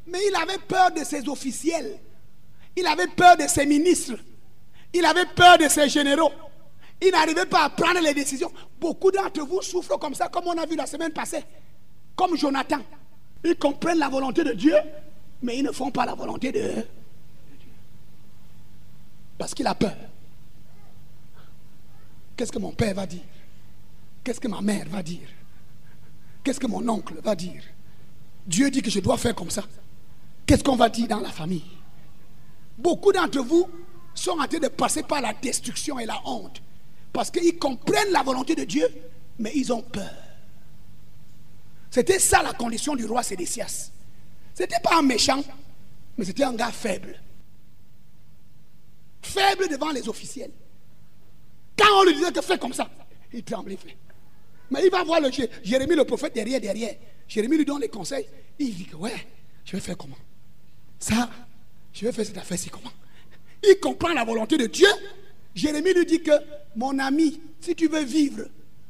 Mais 0.06 0.18
il 0.28 0.34
avait 0.34 0.58
peur 0.58 0.90
de 0.90 1.04
ses 1.04 1.28
officiels. 1.28 1.98
Il 2.76 2.86
avait 2.86 3.06
peur 3.08 3.36
de 3.36 3.46
ses 3.46 3.66
ministres. 3.66 4.14
Il 4.92 5.04
avait 5.04 5.26
peur 5.26 5.58
de 5.58 5.68
ses 5.68 5.88
généraux. 5.88 6.32
Il 7.00 7.12
n'arrivait 7.12 7.46
pas 7.46 7.64
à 7.64 7.70
prendre 7.70 8.00
les 8.00 8.14
décisions. 8.14 8.52
Beaucoup 8.78 9.10
d'entre 9.10 9.42
vous 9.42 9.62
souffrent 9.62 9.98
comme 9.98 10.14
ça, 10.14 10.28
comme 10.28 10.46
on 10.46 10.58
a 10.58 10.66
vu 10.66 10.76
la 10.76 10.86
semaine 10.86 11.12
passée. 11.12 11.44
Comme 12.16 12.36
Jonathan. 12.36 12.80
Ils 13.44 13.56
comprennent 13.56 13.98
la 13.98 14.08
volonté 14.08 14.44
de 14.44 14.52
Dieu, 14.52 14.74
mais 15.42 15.58
ils 15.58 15.62
ne 15.62 15.72
font 15.72 15.90
pas 15.90 16.04
la 16.04 16.14
volonté 16.14 16.52
de, 16.52 16.60
Dieu. 16.60 16.88
Parce 19.38 19.54
qu'il 19.54 19.66
a 19.66 19.74
peur. 19.74 19.96
Qu'est-ce 22.36 22.52
que 22.52 22.58
mon 22.58 22.72
père 22.72 22.94
va 22.94 23.06
dire? 23.06 23.22
Qu'est-ce 24.22 24.40
que 24.40 24.48
ma 24.48 24.60
mère 24.60 24.86
va 24.88 25.02
dire? 25.02 25.28
Qu'est-ce 26.44 26.60
que 26.60 26.66
mon 26.66 26.86
oncle 26.88 27.14
va 27.22 27.34
dire? 27.34 27.62
Dieu 28.46 28.70
dit 28.70 28.82
que 28.82 28.90
je 28.90 29.00
dois 29.00 29.16
faire 29.16 29.34
comme 29.34 29.50
ça. 29.50 29.64
Qu'est-ce 30.46 30.64
qu'on 30.64 30.76
va 30.76 30.88
dire 30.88 31.08
dans 31.08 31.20
la 31.20 31.30
famille? 31.30 31.64
Beaucoup 32.76 33.12
d'entre 33.12 33.40
vous 33.40 33.68
sont 34.14 34.38
en 34.38 34.46
train 34.46 34.58
de 34.58 34.68
passer 34.68 35.02
par 35.02 35.20
la 35.20 35.32
destruction 35.32 35.98
et 35.98 36.06
la 36.06 36.20
honte. 36.24 36.62
Parce 37.12 37.30
qu'ils 37.30 37.58
comprennent 37.58 38.12
la 38.12 38.22
volonté 38.22 38.54
de 38.54 38.64
Dieu, 38.64 38.86
mais 39.38 39.52
ils 39.54 39.72
ont 39.72 39.82
peur. 39.82 40.10
C'était 41.90 42.18
ça 42.18 42.42
la 42.42 42.52
condition 42.52 42.94
du 42.94 43.04
roi 43.04 43.22
Sédécias. 43.22 43.90
C'était 44.54 44.80
pas 44.80 44.98
un 44.98 45.02
méchant, 45.02 45.42
mais 46.16 46.24
c'était 46.24 46.44
un 46.44 46.54
gars 46.54 46.70
faible. 46.70 47.20
Faible 49.22 49.68
devant 49.68 49.90
les 49.90 50.08
officiels. 50.08 50.52
Quand 51.76 52.00
on 52.00 52.04
lui 52.04 52.14
disait 52.14 52.32
que 52.32 52.40
fais 52.40 52.58
comme 52.58 52.72
ça, 52.72 52.88
il 53.32 53.42
tremblait. 53.42 53.78
Mais 54.70 54.84
il 54.84 54.90
va 54.90 55.02
voir 55.04 55.20
le 55.20 55.30
Jérémie, 55.62 55.96
le 55.96 56.04
prophète, 56.04 56.34
derrière, 56.34 56.60
derrière. 56.60 56.94
Jérémie 57.26 57.56
lui 57.56 57.64
donne 57.64 57.80
les 57.80 57.88
conseils. 57.88 58.26
Il 58.58 58.74
dit 58.74 58.86
que 58.86 58.96
ouais, 58.96 59.26
je 59.64 59.72
vais 59.72 59.80
faire 59.80 59.96
comment? 59.96 60.18
Ça, 60.98 61.30
je 61.92 62.04
vais 62.04 62.12
faire 62.12 62.26
cette 62.26 62.38
affaire-ci 62.38 62.70
comment? 62.70 62.92
Il 63.62 63.78
comprend 63.80 64.12
la 64.12 64.24
volonté 64.24 64.56
de 64.56 64.66
Dieu. 64.66 64.88
Jérémie 65.54 65.92
lui 65.92 66.06
dit 66.06 66.22
que 66.22 66.32
mon 66.76 66.98
ami, 66.98 67.40
si 67.60 67.74
tu 67.74 67.88
veux 67.88 68.04
vivre, 68.04 68.44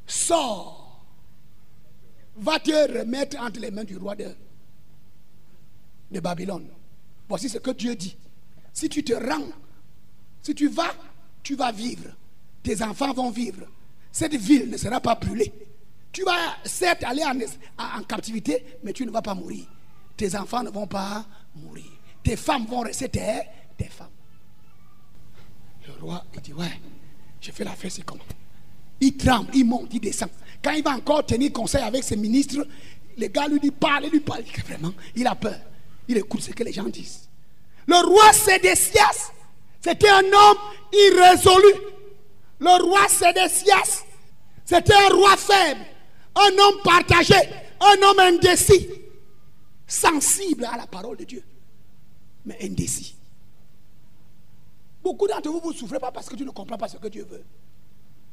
sors 0.07 1.07
va 2.37 2.59
te 2.59 2.99
remettre 2.99 3.39
entre 3.41 3.61
les 3.61 3.71
mains 3.71 3.85
du 3.85 3.97
roi 3.97 4.15
de, 4.15 4.29
de 6.11 6.21
Babylone. 6.21 6.69
Voici 7.29 7.49
ce 7.49 7.59
que 7.59 7.71
Dieu 7.71 7.95
dit. 7.95 8.17
Si 8.73 8.89
tu 8.89 9.03
te 9.05 9.13
rends, 9.13 9.51
si 10.43 10.55
tu 10.55 10.69
vas, 10.69 10.95
tu 11.43 11.55
vas 11.55 11.73
vivre. 11.73 12.11
Tes 12.63 12.83
enfants 12.83 13.13
vont 13.13 13.31
vivre. 13.31 13.67
Cette 14.13 14.35
ville 14.35 14.71
ne 14.71 14.77
sera 14.77 15.01
pas 15.01 15.15
brûlée. 15.15 15.53
Tu 16.13 16.25
vas 16.25 16.57
certes 16.65 17.05
aller 17.05 17.23
en, 17.25 18.03
captivité, 18.03 18.79
mais 18.83 18.93
tu 18.93 19.07
ne 19.07 19.11
vas 19.11 19.23
pas 19.23 19.35
mourir. 19.35 19.67
Tes 20.17 20.37
enfants 20.37 20.63
ne 20.63 20.71
vont 20.71 20.87
pas 20.87 21.25
mourir. 21.55 21.85
Tes 22.23 22.37
femmes 22.37 22.67
vont 22.67 22.81
rester 22.81 23.09
tes, 23.09 23.43
tes 23.77 23.85
femmes. 23.85 24.09
Le 25.87 26.05
roi, 26.05 26.25
il 26.35 26.41
dit, 26.41 26.53
ouais, 26.53 26.81
je 27.41 27.51
fais 27.51 27.65
la 27.65 27.73
fête, 27.73 27.93
c'est 27.93 28.05
comment 28.05 28.25
Il 29.01 29.17
tremble, 29.17 29.51
il 29.55 29.65
monte, 29.65 29.89
il 29.93 30.01
descend. 30.01 30.31
Quand 30.63 30.73
il 30.73 30.83
va 30.83 30.91
encore 30.91 31.25
tenir 31.25 31.53
conseil 31.53 31.83
avec 31.83 32.05
ses 32.05 32.17
ministres, 32.17 32.67
les 33.17 33.29
gars 33.29 33.49
lui 33.49 33.61
disent 33.61 33.73
parle, 33.79 34.07
lui 34.07 34.21
parle. 34.21 34.43
Vraiment, 34.67 34.93
il 35.15 35.27
a 35.27 35.35
peur. 35.35 35.59
Il 36.09 36.17
écoute 36.19 36.43
ce 36.43 36.51
que 36.51 36.65
les 36.65 36.73
gens 36.73 36.85
disent. 36.85 37.29
Le 37.87 37.97
roi 38.07 38.33
Sédécias, 38.33 39.33
c'était 39.81 40.09
un 40.09 40.25
homme 40.25 40.59
irrésolu. 40.93 41.75
Le 42.59 42.83
roi 42.83 43.09
Sédécias, 43.09 44.05
c'était 44.65 44.95
un 44.95 45.15
roi 45.15 45.37
faible, 45.37 45.81
un 46.35 46.59
homme 46.59 46.83
partagé, 46.83 47.35
un 47.81 48.03
homme 48.03 48.19
indécis, 48.19 48.89
sensible 49.87 50.65
à 50.65 50.77
la 50.77 50.87
parole 50.87 51.17
de 51.17 51.25
Dieu, 51.25 51.43
mais 52.45 52.59
indécis. 52.63 53.17
Beaucoup 55.03 55.27
d'entre 55.27 55.51
vous, 55.51 55.61
vous 55.61 55.73
ne 55.73 55.77
souffrez 55.77 55.99
pas 55.99 56.13
parce 56.13 56.29
que 56.29 56.37
tu 56.37 56.45
ne 56.45 56.51
comprends 56.51 56.77
pas 56.77 56.89
ce 56.89 56.99
que 56.99 57.09
Dieu 57.09 57.27
veut. 57.29 57.45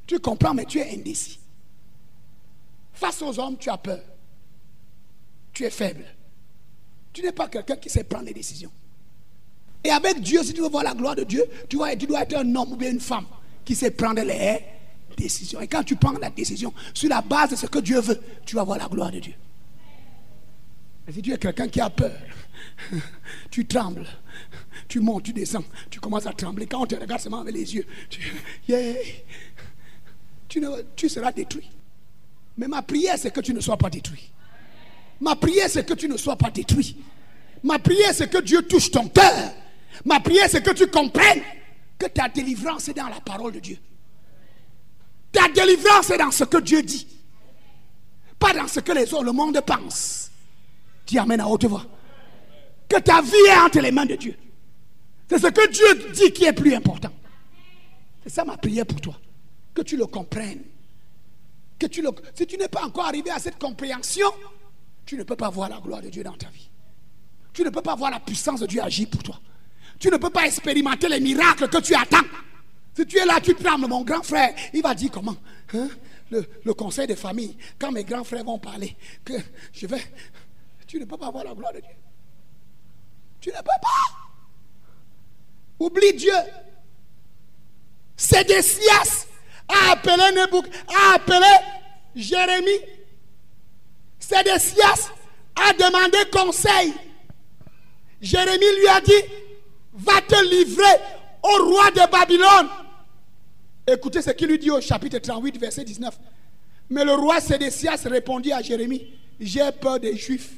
Tu 0.05 0.19
comprends, 0.19 0.53
mais 0.53 0.65
tu 0.65 0.79
es 0.79 0.93
indécis. 0.93 1.39
Face 2.93 3.21
aux 3.21 3.39
hommes, 3.39 3.57
tu 3.57 3.69
as 3.69 3.77
peur. 3.77 4.01
Tu 5.53 5.65
es 5.65 5.69
faible. 5.69 6.05
Tu 7.13 7.21
n'es 7.21 7.31
pas 7.31 7.47
quelqu'un 7.47 7.77
qui 7.77 7.89
sait 7.89 8.03
prendre 8.03 8.25
des 8.25 8.33
décisions. 8.33 8.71
Et 9.83 9.89
avec 9.89 10.19
Dieu, 10.21 10.43
si 10.43 10.53
tu 10.53 10.61
veux 10.61 10.69
voir 10.69 10.83
la 10.83 10.93
gloire 10.93 11.15
de 11.15 11.23
Dieu, 11.23 11.45
tu, 11.69 11.77
vois, 11.77 11.95
tu 11.95 12.05
dois 12.05 12.23
être 12.23 12.35
un 12.35 12.55
homme 12.55 12.73
ou 12.73 12.75
bien 12.75 12.91
une 12.91 12.99
femme 12.99 13.25
qui 13.63 13.75
sait 13.75 13.91
prendre 13.91 14.21
les 14.21 14.33
décisions. 15.17 15.59
Et 15.59 15.67
quand 15.67 15.83
tu 15.83 15.95
prends 15.95 16.13
la 16.13 16.29
décision 16.29 16.73
sur 16.93 17.09
la 17.09 17.21
base 17.21 17.51
de 17.51 17.55
ce 17.55 17.65
que 17.65 17.79
Dieu 17.79 17.99
veut, 17.99 18.19
tu 18.45 18.55
vas 18.55 18.63
voir 18.63 18.77
la 18.77 18.87
gloire 18.87 19.11
de 19.11 19.19
Dieu. 19.19 19.33
Si 21.11 21.21
tu 21.21 21.33
es 21.33 21.37
quelqu'un 21.37 21.67
qui 21.67 21.81
a 21.81 21.89
peur, 21.89 22.17
tu 23.51 23.65
trembles, 23.65 24.07
tu 24.87 24.99
montes, 24.99 25.23
tu 25.23 25.33
descends, 25.33 25.63
tu 25.89 25.99
commences 25.99 26.25
à 26.25 26.33
trembler. 26.33 26.67
Quand 26.67 26.81
on 26.81 26.85
te 26.85 26.95
regarde 26.95 27.21
seulement 27.21 27.41
avec 27.41 27.55
les 27.55 27.75
yeux, 27.75 27.85
tu, 28.09 28.21
tu 30.95 31.09
seras 31.09 31.31
détruit. 31.31 31.69
Mais 32.57 32.67
ma 32.67 32.81
prière, 32.81 33.15
c'est 33.17 33.31
que 33.31 33.39
tu 33.39 33.53
ne 33.53 33.59
sois 33.59 33.77
pas 33.77 33.89
détruit. 33.89 34.31
Ma 35.21 35.35
prière, 35.35 35.69
c'est 35.69 35.85
que 35.85 35.93
tu 35.93 36.07
ne 36.07 36.17
sois 36.17 36.35
pas 36.35 36.51
détruit. 36.51 36.97
Ma 37.63 37.79
prière, 37.79 38.13
c'est 38.13 38.29
que 38.29 38.41
Dieu 38.41 38.61
touche 38.63 38.91
ton 38.91 39.07
cœur. 39.07 39.53
Ma 40.05 40.19
prière, 40.19 40.47
c'est 40.49 40.63
que 40.63 40.71
tu 40.71 40.87
comprennes 40.87 41.41
que 41.97 42.05
ta 42.07 42.29
délivrance 42.29 42.87
est 42.89 42.93
dans 42.93 43.07
la 43.07 43.19
parole 43.19 43.53
de 43.53 43.59
Dieu. 43.59 43.77
Ta 45.37 45.49
délivrance 45.49 46.09
est 46.09 46.17
dans 46.17 46.31
ce 46.31 46.45
que 46.45 46.57
Dieu 46.57 46.81
dit. 46.81 47.05
Pas 48.39 48.53
dans 48.53 48.67
ce 48.67 48.79
que 48.79 48.91
les 48.91 49.13
autres, 49.13 49.23
le 49.23 49.31
monde 49.33 49.61
pense. 49.61 50.31
Dis 51.05 51.19
Amen 51.19 51.39
à 51.39 51.47
haute 51.47 51.65
voix. 51.65 51.85
Que 52.89 52.99
ta 52.99 53.21
vie 53.21 53.35
est 53.49 53.57
entre 53.59 53.79
les 53.79 53.91
mains 53.91 54.05
de 54.05 54.15
Dieu. 54.15 54.35
C'est 55.29 55.39
ce 55.39 55.47
que 55.47 55.69
Dieu 55.69 56.11
dit 56.13 56.31
qui 56.31 56.45
est 56.45 56.53
plus 56.53 56.73
important. 56.73 57.11
C'est 58.23 58.29
ça 58.29 58.45
ma 58.45 58.57
prière 58.57 58.85
pour 58.85 58.99
toi. 58.99 59.15
Que 59.75 59.81
tu 59.83 59.95
le 59.95 60.07
comprennes 60.07 60.63
que 61.77 61.85
tu 61.85 62.01
le, 62.01 62.09
si 62.33 62.47
tu 62.47 62.57
n'es 62.57 62.67
pas 62.67 62.83
encore 62.83 63.05
arrivé 63.05 63.29
à 63.29 63.39
cette 63.39 63.59
compréhension, 63.59 64.27
tu 65.05 65.15
ne 65.15 65.23
peux 65.23 65.35
pas 65.35 65.49
voir 65.49 65.69
la 65.69 65.79
gloire 65.79 66.01
de 66.01 66.09
Dieu 66.09 66.23
dans 66.23 66.33
ta 66.33 66.49
vie. 66.49 66.69
Tu 67.53 67.63
ne 67.63 67.69
peux 67.69 67.81
pas 67.81 67.95
voir 67.95 68.11
la 68.11 68.19
puissance 68.19 68.61
de 68.61 68.65
Dieu 68.65 68.81
agir 68.81 69.07
pour 69.09 69.23
toi. 69.23 69.39
Tu 69.99 70.09
ne 70.09 70.17
peux 70.17 70.29
pas 70.29 70.45
expérimenter 70.45 71.07
les 71.09 71.19
miracles 71.19 71.67
que 71.69 71.77
tu 71.77 71.93
attends. 71.95 72.25
Si 72.97 73.05
tu 73.05 73.19
es 73.19 73.25
là, 73.25 73.39
tu 73.39 73.53
trembles, 73.53 73.85
mon 73.87 74.01
grand 74.01 74.23
frère, 74.23 74.55
il 74.73 74.81
va 74.81 74.95
dire 74.95 75.11
comment 75.11 75.35
hein? 75.75 75.87
le, 76.31 76.43
le, 76.65 76.73
conseil 76.73 77.05
de 77.05 77.13
famille, 77.13 77.55
quand 77.77 77.91
mes 77.91 78.03
grands 78.03 78.23
frères 78.23 78.43
vont 78.43 78.57
parler, 78.57 78.97
que 79.23 79.33
je 79.71 79.85
vais. 79.85 80.01
Tu 80.87 80.99
ne 80.99 81.05
peux 81.05 81.15
pas 81.15 81.29
voir 81.29 81.43
la 81.43 81.53
gloire 81.53 81.71
de 81.73 81.79
Dieu. 81.79 81.91
Tu 83.39 83.49
ne 83.49 83.55
peux 83.57 83.61
pas. 83.63 84.17
Oublie 85.79 86.13
Dieu. 86.13 86.33
Sédécias 88.15 89.27
a 89.67 89.91
appelé 89.91 90.31
Nebouk, 90.33 90.65
a 90.87 91.13
appelé 91.13 91.53
Jérémie. 92.15 92.81
Sédécias 94.17 95.11
a 95.55 95.71
demandé 95.73 96.17
conseil. 96.33 96.95
Jérémie 98.19 98.79
lui 98.79 98.87
a 98.87 99.01
dit, 99.01 99.23
va 99.93 100.19
te 100.21 100.43
livrer 100.49 100.95
au 101.43 101.65
roi 101.69 101.91
de 101.91 102.11
Babylone. 102.11 102.86
Écoutez 103.89 104.21
ce 104.21 104.31
qu'il 104.31 104.49
lui 104.49 104.59
dit 104.59 104.69
au 104.69 104.81
chapitre 104.81 105.17
38, 105.17 105.57
verset 105.57 105.85
19. 105.85 106.19
Mais 106.89 107.05
le 107.05 107.13
roi 107.13 107.39
Sédécias 107.39 108.01
répondit 108.05 108.51
à 108.51 108.61
Jérémie, 108.61 109.13
j'ai 109.39 109.71
peur 109.71 109.99
des 109.99 110.15
Juifs. 110.17 110.55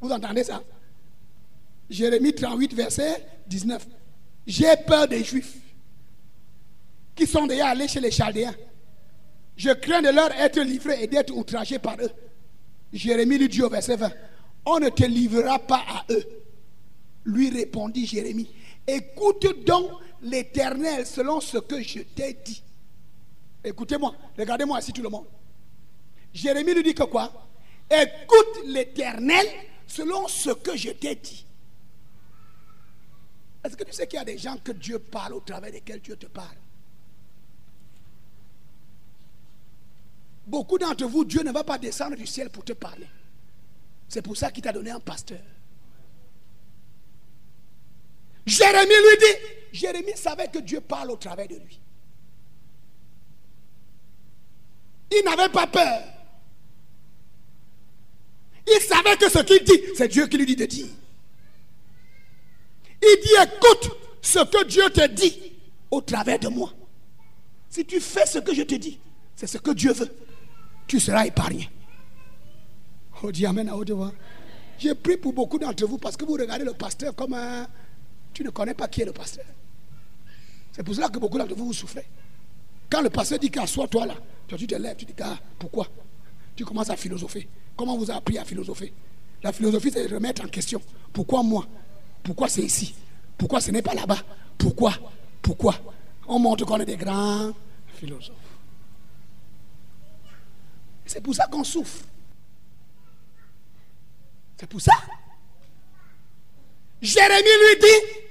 Vous 0.00 0.10
entendez 0.10 0.44
ça? 0.44 0.62
Jérémie 1.88 2.34
38, 2.34 2.74
verset 2.74 3.24
19. 3.46 3.86
J'ai 4.46 4.76
peur 4.86 5.08
des 5.08 5.24
Juifs 5.24 5.56
qui 7.14 7.26
sont 7.26 7.46
déjà 7.46 7.68
allés 7.68 7.88
chez 7.88 8.00
les 8.00 8.10
Chaldéens. 8.10 8.54
Je 9.56 9.70
crains 9.70 10.02
de 10.02 10.10
leur 10.10 10.30
être 10.32 10.60
livré 10.60 11.02
et 11.02 11.06
d'être 11.06 11.34
outragé 11.34 11.78
par 11.78 11.96
eux. 12.00 12.10
Jérémie 12.92 13.38
lui 13.38 13.48
dit 13.48 13.62
au 13.62 13.68
verset 13.68 13.96
20, 13.96 14.12
on 14.66 14.78
ne 14.78 14.88
te 14.90 15.04
livrera 15.04 15.58
pas 15.58 15.82
à 15.88 16.04
eux. 16.10 16.24
Lui 17.24 17.50
répondit 17.50 18.06
Jérémie, 18.06 18.48
écoute 18.88 19.64
donc 19.64 19.92
l'Éternel 20.22 21.06
selon 21.06 21.40
ce 21.40 21.58
que 21.58 21.80
je 21.82 22.00
t'ai 22.00 22.32
dit. 22.44 22.62
Écoutez-moi, 23.62 24.14
regardez-moi 24.36 24.78
ici 24.80 24.92
tout 24.92 25.02
le 25.02 25.10
monde. 25.10 25.26
Jérémie 26.32 26.74
lui 26.74 26.82
dit 26.82 26.94
que 26.94 27.04
quoi? 27.04 27.32
Écoute 27.90 28.64
l'Éternel 28.64 29.46
selon 29.86 30.26
ce 30.26 30.50
que 30.50 30.76
je 30.76 30.90
t'ai 30.90 31.14
dit. 31.14 31.44
Est-ce 33.64 33.76
que 33.76 33.84
tu 33.84 33.92
sais 33.92 34.06
qu'il 34.06 34.18
y 34.18 34.22
a 34.22 34.24
des 34.24 34.38
gens 34.38 34.56
que 34.56 34.72
Dieu 34.72 34.98
parle 34.98 35.34
au 35.34 35.40
travers 35.40 35.70
desquels 35.70 36.00
Dieu 36.00 36.16
te 36.16 36.26
parle? 36.26 36.56
Beaucoup 40.46 40.78
d'entre 40.78 41.04
vous, 41.04 41.24
Dieu 41.24 41.42
ne 41.42 41.52
va 41.52 41.62
pas 41.62 41.76
descendre 41.76 42.16
du 42.16 42.26
ciel 42.26 42.48
pour 42.48 42.64
te 42.64 42.72
parler. 42.72 43.06
C'est 44.08 44.22
pour 44.22 44.36
ça 44.36 44.50
qu'il 44.50 44.62
t'a 44.62 44.72
donné 44.72 44.90
un 44.90 45.00
pasteur. 45.00 45.42
Jérémie 48.48 48.88
lui 48.88 49.18
dit, 49.20 49.78
Jérémie 49.78 50.16
savait 50.16 50.48
que 50.48 50.58
Dieu 50.58 50.80
parle 50.80 51.10
au 51.10 51.16
travers 51.16 51.46
de 51.46 51.54
lui. 51.56 51.80
Il 55.10 55.22
n'avait 55.24 55.52
pas 55.52 55.66
peur. 55.66 56.02
Il 58.66 58.80
savait 58.80 59.16
que 59.16 59.30
ce 59.30 59.38
qu'il 59.40 59.62
dit, 59.64 59.80
c'est 59.94 60.08
Dieu 60.08 60.26
qui 60.26 60.38
lui 60.38 60.46
dit 60.46 60.56
de 60.56 60.64
dire. 60.64 60.86
Il 63.02 63.20
dit, 63.22 63.34
écoute 63.42 63.90
ce 64.22 64.38
que 64.40 64.64
Dieu 64.66 64.88
te 64.90 65.06
dit 65.08 65.52
au 65.90 66.00
travers 66.00 66.38
de 66.38 66.48
moi. 66.48 66.72
Si 67.68 67.84
tu 67.84 68.00
fais 68.00 68.26
ce 68.26 68.38
que 68.38 68.54
je 68.54 68.62
te 68.62 68.74
dis, 68.74 68.98
c'est 69.36 69.46
ce 69.46 69.58
que 69.58 69.70
Dieu 69.72 69.92
veut, 69.92 70.10
tu 70.86 70.98
seras 70.98 71.26
épargné. 71.26 71.70
Oh, 73.22 73.30
dis 73.30 73.44
Amen 73.46 73.68
à 73.68 73.76
haute 73.76 73.90
voix. 73.90 74.12
J'ai 74.78 74.94
pris 74.94 75.16
pour 75.16 75.32
beaucoup 75.32 75.58
d'entre 75.58 75.86
vous 75.86 75.98
parce 75.98 76.16
que 76.16 76.24
vous 76.24 76.34
regardez 76.34 76.64
le 76.64 76.72
pasteur 76.72 77.14
comme 77.14 77.34
un... 77.34 77.66
Tu 78.38 78.44
ne 78.44 78.50
connais 78.50 78.72
pas 78.72 78.86
qui 78.86 79.02
est 79.02 79.04
le 79.04 79.12
pasteur. 79.12 79.44
C'est 80.70 80.84
pour 80.84 80.94
cela 80.94 81.08
que 81.08 81.18
beaucoup 81.18 81.38
d'entre 81.38 81.56
vous, 81.56 81.66
vous 81.66 81.72
souffrez. 81.72 82.06
Quand 82.88 83.02
le 83.02 83.10
pasteur 83.10 83.36
dit 83.40 83.50
qu'assois-toi 83.50 84.06
là, 84.06 84.14
tu 84.46 84.64
te 84.64 84.76
lèves, 84.76 84.94
tu 84.94 85.06
dis, 85.06 85.12
ah, 85.20 85.36
pourquoi? 85.58 85.88
Tu 86.54 86.64
commences 86.64 86.88
à 86.88 86.94
philosopher. 86.96 87.48
Comment 87.76 87.96
vous 87.96 88.08
avez 88.08 88.18
appris 88.20 88.38
à 88.38 88.44
philosopher? 88.44 88.92
La 89.42 89.52
philosophie, 89.52 89.90
c'est 89.92 90.06
de 90.06 90.14
remettre 90.14 90.44
en 90.44 90.46
question. 90.46 90.80
Pourquoi 91.12 91.42
moi? 91.42 91.66
Pourquoi 92.22 92.48
c'est 92.48 92.62
ici? 92.62 92.94
Pourquoi 93.36 93.60
ce 93.60 93.72
n'est 93.72 93.82
pas 93.82 93.94
là-bas? 93.94 94.20
Pourquoi? 94.56 94.94
Pourquoi? 95.42 95.74
On 96.28 96.38
montre 96.38 96.64
qu'on 96.64 96.78
est 96.78 96.86
des 96.86 96.96
grands 96.96 97.50
philosophes. 97.96 98.36
C'est 101.06 101.20
pour 101.20 101.34
ça 101.34 101.48
qu'on 101.48 101.64
souffre. 101.64 102.04
C'est 104.60 104.68
pour 104.68 104.80
ça. 104.80 104.94
Jérémie 107.02 107.42
lui 107.42 107.80
dit, 107.80 108.27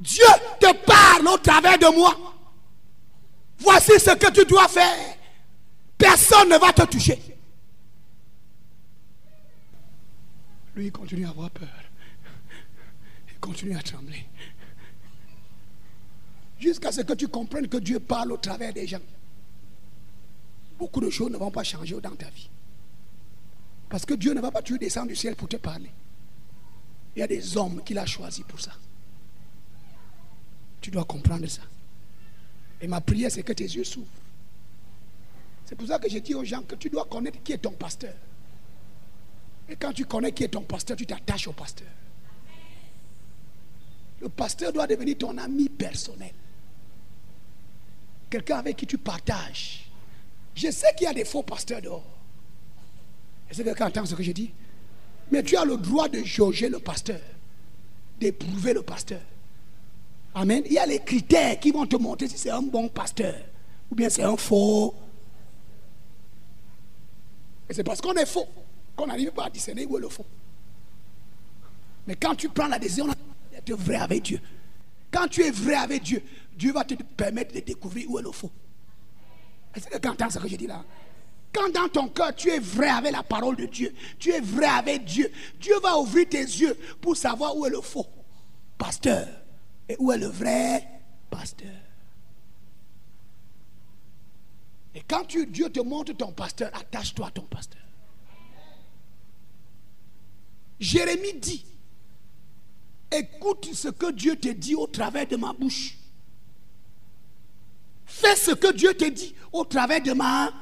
Dieu 0.00 0.24
te 0.58 0.72
parle 0.84 1.28
au 1.28 1.38
travers 1.38 1.78
de 1.78 1.94
moi. 1.94 2.16
Voici 3.58 3.92
ce 3.98 4.16
que 4.16 4.32
tu 4.32 4.46
dois 4.46 4.66
faire. 4.66 5.16
Personne 5.98 6.48
ne 6.48 6.58
va 6.58 6.72
te 6.72 6.82
toucher. 6.86 7.18
Lui, 10.74 10.90
continue 10.90 11.26
à 11.26 11.30
avoir 11.30 11.50
peur. 11.50 11.68
Il 13.30 13.38
continue 13.38 13.76
à 13.76 13.82
trembler. 13.82 14.24
Jusqu'à 16.58 16.92
ce 16.92 17.02
que 17.02 17.12
tu 17.12 17.28
comprennes 17.28 17.68
que 17.68 17.76
Dieu 17.76 18.00
parle 18.00 18.32
au 18.32 18.36
travers 18.38 18.72
des 18.72 18.86
gens. 18.86 19.00
Beaucoup 20.78 21.00
de 21.00 21.10
choses 21.10 21.30
ne 21.30 21.36
vont 21.36 21.50
pas 21.50 21.64
changer 21.64 22.00
dans 22.00 22.14
ta 22.16 22.30
vie. 22.30 22.48
Parce 23.90 24.06
que 24.06 24.14
Dieu 24.14 24.32
ne 24.32 24.40
va 24.40 24.50
pas 24.50 24.62
tuer 24.62 24.78
descendre 24.78 25.08
du 25.08 25.16
ciel 25.16 25.36
pour 25.36 25.48
te 25.48 25.56
parler. 25.56 25.90
Il 27.14 27.18
y 27.18 27.22
a 27.22 27.26
des 27.26 27.58
hommes 27.58 27.82
qu'il 27.84 27.98
a 27.98 28.06
choisis 28.06 28.44
pour 28.44 28.60
ça. 28.60 28.72
Tu 30.80 30.90
dois 30.90 31.04
comprendre 31.04 31.46
ça. 31.46 31.62
Et 32.80 32.86
ma 32.86 33.00
prière, 33.00 33.30
c'est 33.30 33.42
que 33.42 33.52
tes 33.52 33.64
yeux 33.64 33.84
s'ouvrent. 33.84 34.06
C'est 35.66 35.76
pour 35.76 35.86
ça 35.86 35.98
que 35.98 36.08
je 36.08 36.18
dis 36.18 36.34
aux 36.34 36.44
gens 36.44 36.62
que 36.62 36.74
tu 36.74 36.88
dois 36.90 37.04
connaître 37.04 37.42
qui 37.42 37.52
est 37.52 37.58
ton 37.58 37.72
pasteur. 37.72 38.14
Et 39.68 39.76
quand 39.76 39.92
tu 39.92 40.04
connais 40.04 40.32
qui 40.32 40.44
est 40.44 40.48
ton 40.48 40.62
pasteur, 40.62 40.96
tu 40.96 41.06
t'attaches 41.06 41.46
au 41.46 41.52
pasteur. 41.52 41.86
Le 44.20 44.28
pasteur 44.28 44.72
doit 44.72 44.86
devenir 44.86 45.16
ton 45.16 45.36
ami 45.38 45.68
personnel. 45.68 46.32
Quelqu'un 48.28 48.58
avec 48.58 48.76
qui 48.76 48.86
tu 48.86 48.98
partages. 48.98 49.86
Je 50.54 50.70
sais 50.70 50.92
qu'il 50.96 51.04
y 51.04 51.10
a 51.10 51.14
des 51.14 51.24
faux 51.24 51.42
pasteurs 51.42 51.80
dehors. 51.80 52.04
Est-ce 53.48 53.58
que 53.58 53.64
quelqu'un 53.64 53.86
entend 53.86 54.06
ce 54.06 54.14
que 54.14 54.22
je 54.22 54.32
dis 54.32 54.52
Mais 55.30 55.42
tu 55.42 55.56
as 55.56 55.64
le 55.64 55.76
droit 55.76 56.08
de 56.08 56.22
jauger 56.22 56.68
le 56.68 56.78
pasteur, 56.78 57.20
d'éprouver 58.18 58.72
le 58.72 58.82
pasteur. 58.82 59.20
Amen. 60.34 60.62
Il 60.66 60.72
y 60.72 60.78
a 60.78 60.86
les 60.86 61.00
critères 61.00 61.58
qui 61.58 61.70
vont 61.70 61.86
te 61.86 61.96
montrer 61.96 62.28
si 62.28 62.38
c'est 62.38 62.50
un 62.50 62.62
bon 62.62 62.88
pasteur 62.88 63.34
ou 63.90 63.94
bien 63.94 64.08
c'est 64.08 64.22
un 64.22 64.36
faux. 64.36 64.94
Et 67.68 67.74
c'est 67.74 67.84
parce 67.84 68.00
qu'on 68.00 68.14
est 68.14 68.26
faux 68.26 68.46
qu'on 68.96 69.06
n'arrive 69.06 69.30
pas 69.32 69.46
à 69.46 69.50
discerner 69.50 69.86
où 69.86 69.96
est 69.96 70.00
le 70.00 70.08
faux. 70.08 70.26
Mais 72.06 72.16
quand 72.16 72.34
tu 72.34 72.48
prends 72.48 72.68
la 72.68 72.78
décision 72.78 73.06
d'être 73.52 73.72
vrai 73.74 73.96
avec 73.96 74.22
Dieu, 74.22 74.40
quand 75.10 75.28
tu 75.28 75.42
es 75.42 75.50
vrai 75.50 75.74
avec 75.74 76.02
Dieu, 76.02 76.22
Dieu 76.56 76.72
va 76.72 76.84
te 76.84 76.94
permettre 76.94 77.54
de 77.54 77.60
découvrir 77.60 78.10
où 78.10 78.18
est 78.18 78.22
le 78.22 78.32
faux. 78.32 78.50
Est-ce 79.74 79.86
que 79.86 79.98
tu 79.98 80.08
entends 80.08 80.30
ce 80.30 80.38
que 80.38 80.48
je 80.48 80.56
dis 80.56 80.66
là? 80.66 80.84
Quand 81.52 81.68
dans 81.72 81.88
ton 81.88 82.08
cœur 82.08 82.34
tu 82.34 82.48
es 82.48 82.58
vrai 82.58 82.88
avec 82.88 83.12
la 83.12 83.22
parole 83.22 83.56
de 83.56 83.66
Dieu, 83.66 83.92
tu 84.18 84.30
es 84.30 84.40
vrai 84.40 84.66
avec 84.66 85.04
Dieu, 85.04 85.30
Dieu 85.60 85.74
va 85.82 85.98
ouvrir 85.98 86.28
tes 86.28 86.42
yeux 86.42 86.76
pour 87.00 87.16
savoir 87.16 87.56
où 87.56 87.66
est 87.66 87.70
le 87.70 87.80
faux 87.80 88.06
pasteur. 88.78 89.26
Et 89.90 89.96
où 89.98 90.12
est 90.12 90.18
le 90.18 90.28
vrai 90.28 90.88
pasteur? 91.30 91.74
Et 94.94 95.02
quand 95.02 95.26
Dieu 95.26 95.68
te 95.68 95.80
montre 95.80 96.12
ton 96.12 96.30
pasteur, 96.30 96.70
attache-toi 96.72 97.26
à 97.26 97.30
ton 97.32 97.42
pasteur. 97.42 97.82
Jérémie 100.78 101.34
dit, 101.40 101.66
écoute 103.10 103.70
ce 103.74 103.88
que 103.88 104.12
Dieu 104.12 104.36
te 104.36 104.50
dit 104.50 104.76
au 104.76 104.86
travers 104.86 105.26
de 105.26 105.34
ma 105.34 105.52
bouche. 105.52 105.98
Fais 108.06 108.36
ce 108.36 108.52
que 108.52 108.72
Dieu 108.72 108.94
te 108.94 109.06
dit 109.10 109.34
au 109.52 109.64
travers 109.64 110.00
de 110.00 110.12
ma... 110.12 110.52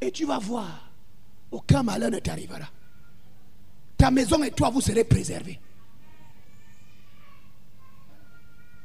Et 0.00 0.12
tu 0.12 0.26
vas 0.26 0.38
voir, 0.38 0.92
aucun 1.50 1.82
malheur 1.82 2.12
ne 2.12 2.20
t'arrivera. 2.20 2.70
Ta 3.98 4.12
maison 4.12 4.44
et 4.44 4.52
toi, 4.52 4.70
vous 4.70 4.80
serez 4.80 5.02
préservés. 5.02 5.58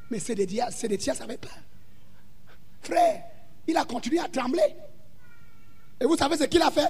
Mais 0.10 0.20
c'est 0.20 0.36
Sédécias 0.72 1.18
avait 1.22 1.38
peur. 1.38 1.57
Frère, 2.82 3.24
il 3.68 3.78
a 3.78 3.86
continué 3.86 4.20
à 4.20 4.28
trembler. 4.28 4.76
Et 6.01 6.05
vous 6.05 6.18
savez 6.18 6.38
ce 6.38 6.45
qu'il 6.45 6.62
a 6.62 6.72
fait? 6.72 6.88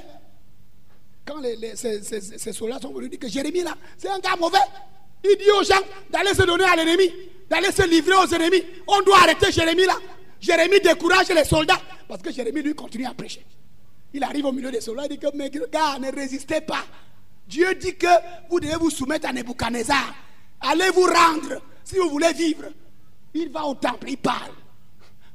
Quand 1.25 1.39
les, 1.39 1.75
ces, 1.75 2.53
soldats 2.53 2.79
sont 2.79 2.93
venus 2.93 3.09
dire 3.09 3.19
que 3.19 3.27
Jérémie, 3.27 3.61
là, 3.61 3.75
c'est 3.97 4.09
un 4.09 4.19
gars 4.19 4.35
mauvais. 4.39 4.57
Il 5.23 5.35
dit 5.37 5.51
aux 5.51 5.63
gens 5.63 5.81
d'aller 6.09 6.33
se 6.33 6.43
donner 6.43 6.63
à 6.63 6.75
l'ennemi, 6.75 7.11
d'aller 7.49 7.71
se 7.71 7.87
livrer 7.87 8.15
aux 8.15 8.27
ennemis. 8.27 8.63
On 8.87 9.01
doit 9.01 9.17
arrêter 9.17 9.51
Jérémie 9.51 9.85
là. 9.85 9.97
Jérémie 10.39 10.79
décourage 10.79 11.29
les 11.29 11.43
soldats 11.43 11.81
parce 12.07 12.21
que 12.21 12.31
Jérémie 12.31 12.61
lui 12.61 12.73
continue 12.73 13.05
à 13.05 13.13
prêcher. 13.13 13.45
Il 14.13 14.23
arrive 14.23 14.45
au 14.45 14.51
milieu 14.51 14.71
des 14.71 14.81
soldats, 14.81 15.03
il 15.03 15.09
dit 15.09 15.19
que 15.19 15.35
mes 15.35 15.49
gars, 15.49 15.99
ne 15.99 16.11
résistez 16.11 16.61
pas. 16.61 16.83
Dieu 17.47 17.75
dit 17.75 17.95
que 17.95 18.07
vous 18.49 18.59
devez 18.59 18.75
vous 18.75 18.89
soumettre 18.89 19.27
à 19.27 19.33
Nebuchadnezzar. 19.33 20.15
Allez 20.61 20.89
vous 20.91 21.05
rendre 21.05 21.61
si 21.83 21.97
vous 21.97 22.09
voulez 22.09 22.31
vivre, 22.33 22.65
il 23.33 23.49
va 23.49 23.65
au 23.65 23.75
temple, 23.75 24.09
il 24.09 24.17
parle. 24.17 24.51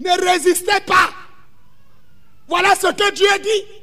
Ne 0.01 0.11
résistez 0.31 0.81
pas. 0.87 1.11
Voilà 2.49 2.75
ce 2.75 2.89
que 2.89 3.15
Dieu 3.15 3.43
dit. 3.43 3.83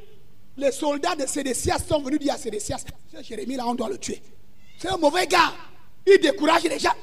Les 0.56 0.70
soldats 0.70 1.16
de 1.16 1.26
Sédécias 1.26 1.78
sont 1.78 2.02
venus 2.02 2.20
dire 2.20 2.34
à 2.34 2.38
Sédécias, 2.38 2.84
Jérémie 3.22 3.56
là, 3.56 3.66
on 3.66 3.74
doit 3.74 3.88
le 3.88 3.98
tuer. 3.98 4.22
C'est 4.78 4.88
un 4.88 4.98
mauvais 4.98 5.26
gars. 5.26 5.52
Il 6.06 6.18
décourage 6.20 6.64
les 6.64 6.78
gens. 6.78 6.94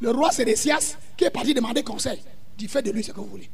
Le 0.00 0.10
roi 0.10 0.32
Sédécias, 0.32 0.96
qui 1.16 1.24
est 1.24 1.30
parti 1.30 1.54
demander 1.54 1.82
conseil, 1.82 2.20
dit 2.58 2.66
faites 2.66 2.84
de 2.84 2.90
lui 2.90 3.04
ce 3.04 3.12
que 3.12 3.20
vous 3.20 3.26
voulez. 3.26 3.48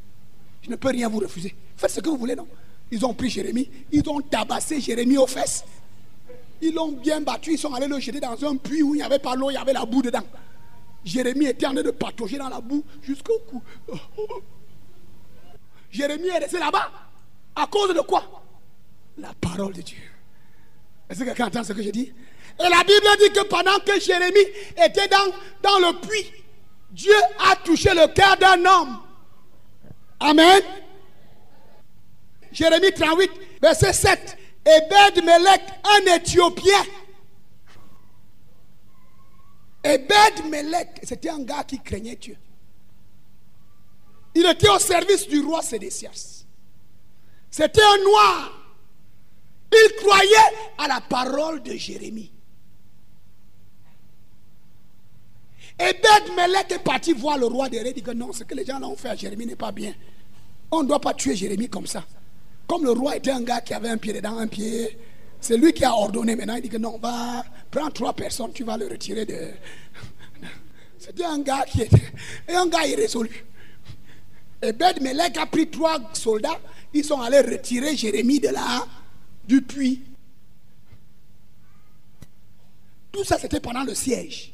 Je 0.63 0.71
ne 0.71 0.77
peux 0.77 0.89
rien 0.89 1.09
vous 1.09 1.19
refuser. 1.19 1.55
Faites 1.77 1.91
ce 1.91 2.01
que 2.01 2.09
vous 2.09 2.17
voulez, 2.17 2.35
non 2.35 2.49
Ils 2.91 3.05
ont 3.05 3.15
pris 3.15 3.29
Jérémie, 3.29 3.71
ils 3.93 4.09
ont 4.09 4.21
tabassé 4.21 4.81
Jérémie 4.81 5.19
aux 5.19 5.27
fesses. 5.27 5.65
Ils 6.63 6.75
l'ont 6.75 6.93
bien 6.93 7.21
battu, 7.21 7.53
ils 7.53 7.59
sont 7.59 7.73
allés 7.73 7.87
le 7.87 7.99
jeter 7.99 8.21
dans 8.21 8.45
un 8.45 8.57
puits 8.57 8.83
où 8.83 8.95
il 8.95 8.99
n'y 8.99 9.03
avait 9.03 9.19
pas 9.19 9.35
l'eau, 9.35 9.51
il 9.51 9.55
y 9.55 9.57
avait 9.57 9.73
la 9.73 9.85
boue 9.85 10.03
dedans. 10.03 10.25
Jérémie 11.05 11.47
était 11.47 11.67
en 11.67 11.73
train 11.73 11.83
de 11.83 11.91
patauger 11.91 12.39
dans 12.39 12.49
la 12.49 12.61
boue 12.61 12.85
jusqu'au 13.03 13.39
cou. 13.49 13.63
Jérémie 15.91 16.29
est 16.29 16.39
resté 16.39 16.59
là-bas. 16.59 16.91
À 17.57 17.67
cause 17.67 17.95
de 17.95 18.01
quoi? 18.01 18.43
La 19.19 19.33
parole 19.41 19.73
de 19.73 19.83
Dieu. 19.83 19.99
Est-ce 21.09 21.21
que 21.21 21.25
quelqu'un 21.25 21.47
entend 21.47 21.65
ce 21.65 21.73
que 21.73 21.83
je 21.83 21.91
dis? 21.91 22.13
Et 22.59 22.69
la 22.69 22.85
Bible 22.85 23.07
dit 23.21 23.33
que 23.33 23.45
pendant 23.47 23.79
que 23.81 23.99
Jérémie 23.99 24.47
était 24.77 25.09
dans, 25.09 25.33
dans 25.63 25.79
le 25.79 26.01
puits, 26.01 26.33
Dieu 26.91 27.15
a 27.51 27.57
touché 27.57 27.91
le 27.95 28.07
cœur 28.13 28.37
d'un 28.37 28.65
homme. 28.65 28.99
Amen. 30.21 30.63
Jérémie 32.53 32.93
38, 32.93 33.31
verset 33.63 33.93
7. 33.93 34.37
Ebed 34.65 35.25
Melech, 35.25 35.63
un 35.85 36.17
Éthiopien. 36.17 36.85
Ebed 39.83 40.51
Melech, 40.51 41.01
c'était 41.03 41.31
un 41.31 41.41
gars 41.41 41.65
qui 41.65 41.79
craignait 41.81 42.17
Dieu. 42.17 42.37
Il 44.35 44.47
était 44.47 44.69
au 44.69 44.79
service 44.79 45.27
du 45.27 45.41
roi 45.41 45.63
Sédécias. 45.63 46.45
C'était 47.51 47.83
un 47.83 48.05
noir. 48.05 48.53
Il 49.73 49.97
croyait 49.97 50.57
à 50.79 50.89
la 50.89 51.01
parole 51.01 51.63
de 51.63 51.73
Jérémie. 51.73 52.31
Ebed 55.79 56.37
Melech 56.37 56.73
est 56.73 56.85
parti 56.85 57.13
voir 57.15 57.39
le 57.39 57.47
roi 57.47 57.69
des 57.69 57.79
Il 57.79 57.95
dit 57.95 58.03
que 58.03 58.11
non, 58.11 58.33
ce 58.33 58.45
que 58.45 58.55
les 58.55 58.65
gens 58.67 58.83
ont 58.83 58.97
fait 58.97 59.09
à 59.09 59.17
Jérémie 59.17 59.47
n'est 59.47 59.57
pas 59.57 59.73
bien. 59.73 59.95
On 60.71 60.83
ne 60.83 60.89
doit 60.89 61.01
pas 61.01 61.15
tuer 61.15 61.35
Jérémie 61.35 61.69
comme 61.69 61.87
ça. 61.87 62.05
Comme 62.67 62.85
le 62.85 62.93
roi 62.93 63.17
était 63.17 63.31
un 63.31 63.41
gars 63.41 63.61
qui 63.63 63.73
avait 63.73 63.89
un 63.89 63.97
pied 63.97 64.13
dedans, 64.13 64.37
un 64.39 64.47
pied, 64.47 64.97
c'est 65.41 65.57
lui 65.57 65.73
qui 65.73 65.85
a 65.85 65.93
ordonné 65.93 66.37
maintenant. 66.37 66.57
Il 66.57 66.63
dit 66.63 66.69
que 66.69 66.77
non, 66.77 66.99
va, 66.99 67.45
prends 67.71 67.91
trois 67.91 68.13
personnes, 68.13 68.53
tu 68.53 68.65
vas 68.65 68.77
le 68.77 68.89
retirer 68.89 69.25
de. 69.25 69.51
C'était 70.99 71.25
un 71.25 71.39
gars 71.41 71.65
qui 71.67 71.83
était. 71.83 72.13
Et 72.49 72.55
un 72.57 72.67
gars 72.67 72.87
irrésolu. 72.87 73.45
Et 74.63 74.73
Bed 74.73 75.01
Melech 75.01 75.39
a 75.39 75.47
pris 75.47 75.69
trois 75.69 75.99
soldats. 76.13 76.61
Ils 76.93 77.05
sont 77.05 77.21
allés 77.21 77.41
retirer 77.41 77.97
Jérémie 77.97 78.41
de 78.41 78.49
là, 78.49 78.87
du 79.47 79.63
puits. 79.63 80.03
Tout 83.13 83.25
ça, 83.25 83.39
c'était 83.39 83.61
pendant 83.61 83.85
le 83.85 83.95
siège. 83.95 84.53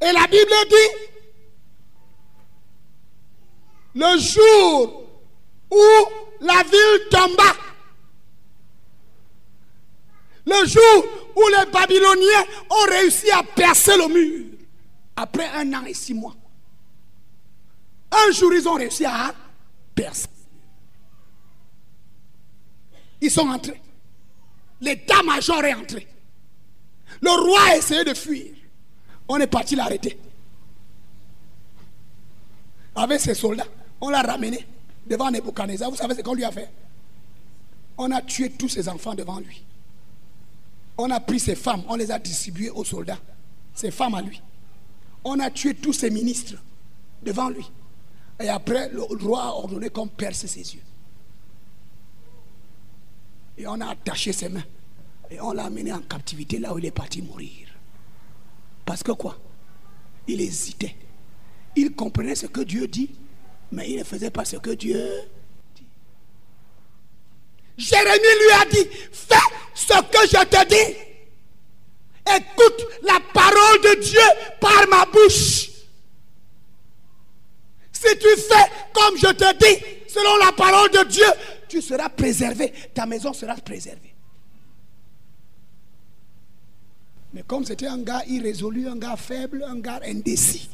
Et 0.00 0.12
la 0.12 0.26
Bible 0.26 0.52
dit 0.68 1.16
le 3.94 4.18
jour 4.18 5.04
où 5.70 5.82
la 6.40 6.62
ville 6.62 7.08
tomba. 7.10 7.52
Le 10.46 10.66
jour 10.66 11.04
où 11.34 11.42
les 11.48 11.70
Babyloniens 11.70 12.44
ont 12.70 12.90
réussi 12.90 13.30
à 13.32 13.42
percer 13.42 13.96
le 13.96 14.08
mur, 14.08 14.44
après 15.16 15.48
un 15.48 15.72
an 15.74 15.84
et 15.84 15.94
six 15.94 16.14
mois, 16.14 16.36
un 18.12 18.32
jour 18.32 18.52
ils 18.54 18.68
ont 18.68 18.74
réussi 18.74 19.04
à 19.04 19.34
percer. 19.94 20.28
Ils 23.20 23.30
sont 23.30 23.48
entrés. 23.48 23.80
L'état-major 24.80 25.64
est 25.64 25.74
entré. 25.74 26.06
Le 27.20 27.30
roi 27.30 27.60
a 27.70 27.76
essayé 27.76 28.04
de 28.04 28.14
fuir. 28.14 28.52
On 29.28 29.38
est 29.38 29.46
parti 29.46 29.74
l'arrêter. 29.74 30.18
Avec 32.94 33.20
ses 33.20 33.34
soldats, 33.34 33.66
on 34.00 34.10
l'a 34.10 34.22
ramené 34.22 34.66
devant 35.06 35.30
Nebuchadnezzar, 35.30 35.90
vous 35.90 35.96
savez 35.96 36.14
ce 36.14 36.20
qu'on 36.20 36.34
lui 36.34 36.44
a 36.44 36.52
fait? 36.52 36.70
On 37.98 38.10
a 38.10 38.20
tué 38.22 38.50
tous 38.50 38.68
ses 38.68 38.88
enfants 38.88 39.14
devant 39.14 39.40
lui. 39.40 39.64
On 40.98 41.10
a 41.10 41.20
pris 41.20 41.40
ses 41.40 41.54
femmes, 41.54 41.82
on 41.88 41.96
les 41.96 42.10
a 42.10 42.18
distribuées 42.18 42.70
aux 42.70 42.84
soldats, 42.84 43.20
ses 43.74 43.90
femmes 43.90 44.14
à 44.14 44.22
lui. 44.22 44.40
On 45.24 45.38
a 45.40 45.50
tué 45.50 45.74
tous 45.74 45.92
ses 45.92 46.10
ministres 46.10 46.54
devant 47.22 47.50
lui. 47.50 47.70
Et 48.40 48.48
après, 48.48 48.88
le 48.90 49.02
roi 49.02 49.42
a 49.44 49.48
ordonné 49.48 49.90
qu'on 49.90 50.08
perce 50.08 50.46
ses 50.46 50.74
yeux. 50.74 50.82
Et 53.58 53.66
on 53.66 53.80
a 53.80 53.88
attaché 53.88 54.32
ses 54.32 54.48
mains. 54.48 54.64
Et 55.30 55.40
on 55.40 55.52
l'a 55.52 55.64
amené 55.64 55.92
en 55.92 56.00
captivité 56.00 56.58
là 56.58 56.72
où 56.74 56.78
il 56.78 56.84
est 56.84 56.90
parti 56.90 57.22
mourir. 57.22 57.68
Parce 58.84 59.02
que 59.02 59.12
quoi? 59.12 59.38
Il 60.28 60.40
hésitait. 60.40 60.94
Il 61.74 61.94
comprenait 61.94 62.34
ce 62.34 62.46
que 62.46 62.60
Dieu 62.60 62.86
dit, 62.86 63.10
mais 63.72 63.90
il 63.90 63.98
ne 63.98 64.04
faisait 64.04 64.30
pas 64.30 64.44
ce 64.44 64.56
que 64.56 64.70
Dieu. 64.70 65.10
Jérémie 67.76 68.18
lui 68.18 68.52
a 68.60 68.64
dit, 68.66 68.88
fais 69.12 69.34
ce 69.74 70.00
que 70.02 70.28
je 70.28 70.44
te 70.44 70.68
dis. 70.68 70.96
Écoute 72.28 72.86
la 73.02 73.20
parole 73.32 73.80
de 73.82 74.02
Dieu 74.02 74.20
par 74.60 74.88
ma 74.88 75.04
bouche. 75.06 75.70
Si 77.92 78.18
tu 78.18 78.36
fais 78.36 78.70
comme 78.92 79.16
je 79.16 79.32
te 79.32 79.58
dis, 79.58 80.08
selon 80.08 80.36
la 80.44 80.52
parole 80.52 80.90
de 80.90 81.04
Dieu, 81.08 81.26
tu 81.68 81.80
seras 81.80 82.08
préservé. 82.08 82.72
Ta 82.94 83.06
maison 83.06 83.32
sera 83.32 83.54
préservée. 83.54 84.14
Mais 87.32 87.42
comme 87.42 87.64
c'était 87.64 87.86
un 87.86 87.98
gars 87.98 88.22
irrésolu, 88.26 88.88
un 88.88 88.96
gars 88.96 89.16
faible, 89.16 89.64
un 89.68 89.78
gars 89.78 90.00
indécis, 90.04 90.70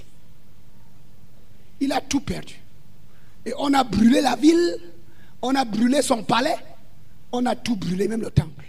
il 1.81 1.93
a 1.93 2.01
tout 2.01 2.21
perdu. 2.21 2.55
Et 3.45 3.53
on 3.59 3.75
a 3.75 3.83
brûlé 3.83 4.21
la 4.21 4.37
ville, 4.37 4.79
on 5.43 5.55
a 5.55 5.65
brûlé 5.65 6.03
son 6.03 6.23
palais, 6.23 6.55
on 7.33 7.47
a 7.47 7.57
tout 7.57 7.77
brûlé, 7.77 8.09
même 8.09 8.21
le 8.21 8.31
temple. 8.31 8.65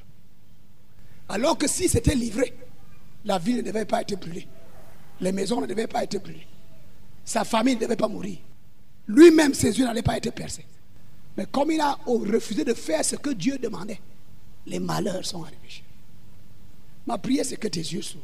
Alors 1.30 1.58
que 1.58 1.68
si 1.68 1.88
c'était 1.88 2.16
livré, 2.16 2.54
la 3.26 3.38
ville 3.38 3.58
ne 3.58 3.62
devait 3.62 3.86
pas 3.86 4.02
être 4.02 4.20
brûlée. 4.20 4.48
Les 5.22 5.32
maisons 5.32 5.62
ne 5.62 5.66
devaient 5.66 5.88
pas 5.88 6.04
être 6.04 6.22
brûlées. 6.22 6.48
Sa 7.24 7.44
famille 7.44 7.76
ne 7.76 7.82
devait 7.82 7.96
pas 7.96 8.08
mourir. 8.08 8.38
Lui-même, 9.08 9.54
ses 9.54 9.78
yeux 9.78 9.86
n'allaient 9.86 10.02
pas 10.02 10.18
être 10.18 10.32
percés. 10.34 10.66
Mais 11.38 11.46
comme 11.46 11.72
il 11.72 11.82
a 11.82 11.98
refusé 12.06 12.64
de 12.64 12.74
faire 12.74 13.04
ce 13.04 13.16
que 13.16 13.32
Dieu 13.32 13.58
demandait, 13.58 14.00
les 14.66 14.80
malheurs 14.80 15.26
sont 15.26 15.44
arrivés. 15.44 15.84
Ma 17.06 17.18
prière, 17.18 17.46
c'est 17.46 17.58
que 17.58 17.68
tes 17.68 17.82
yeux 17.82 18.02
s'ouvrent. 18.02 18.24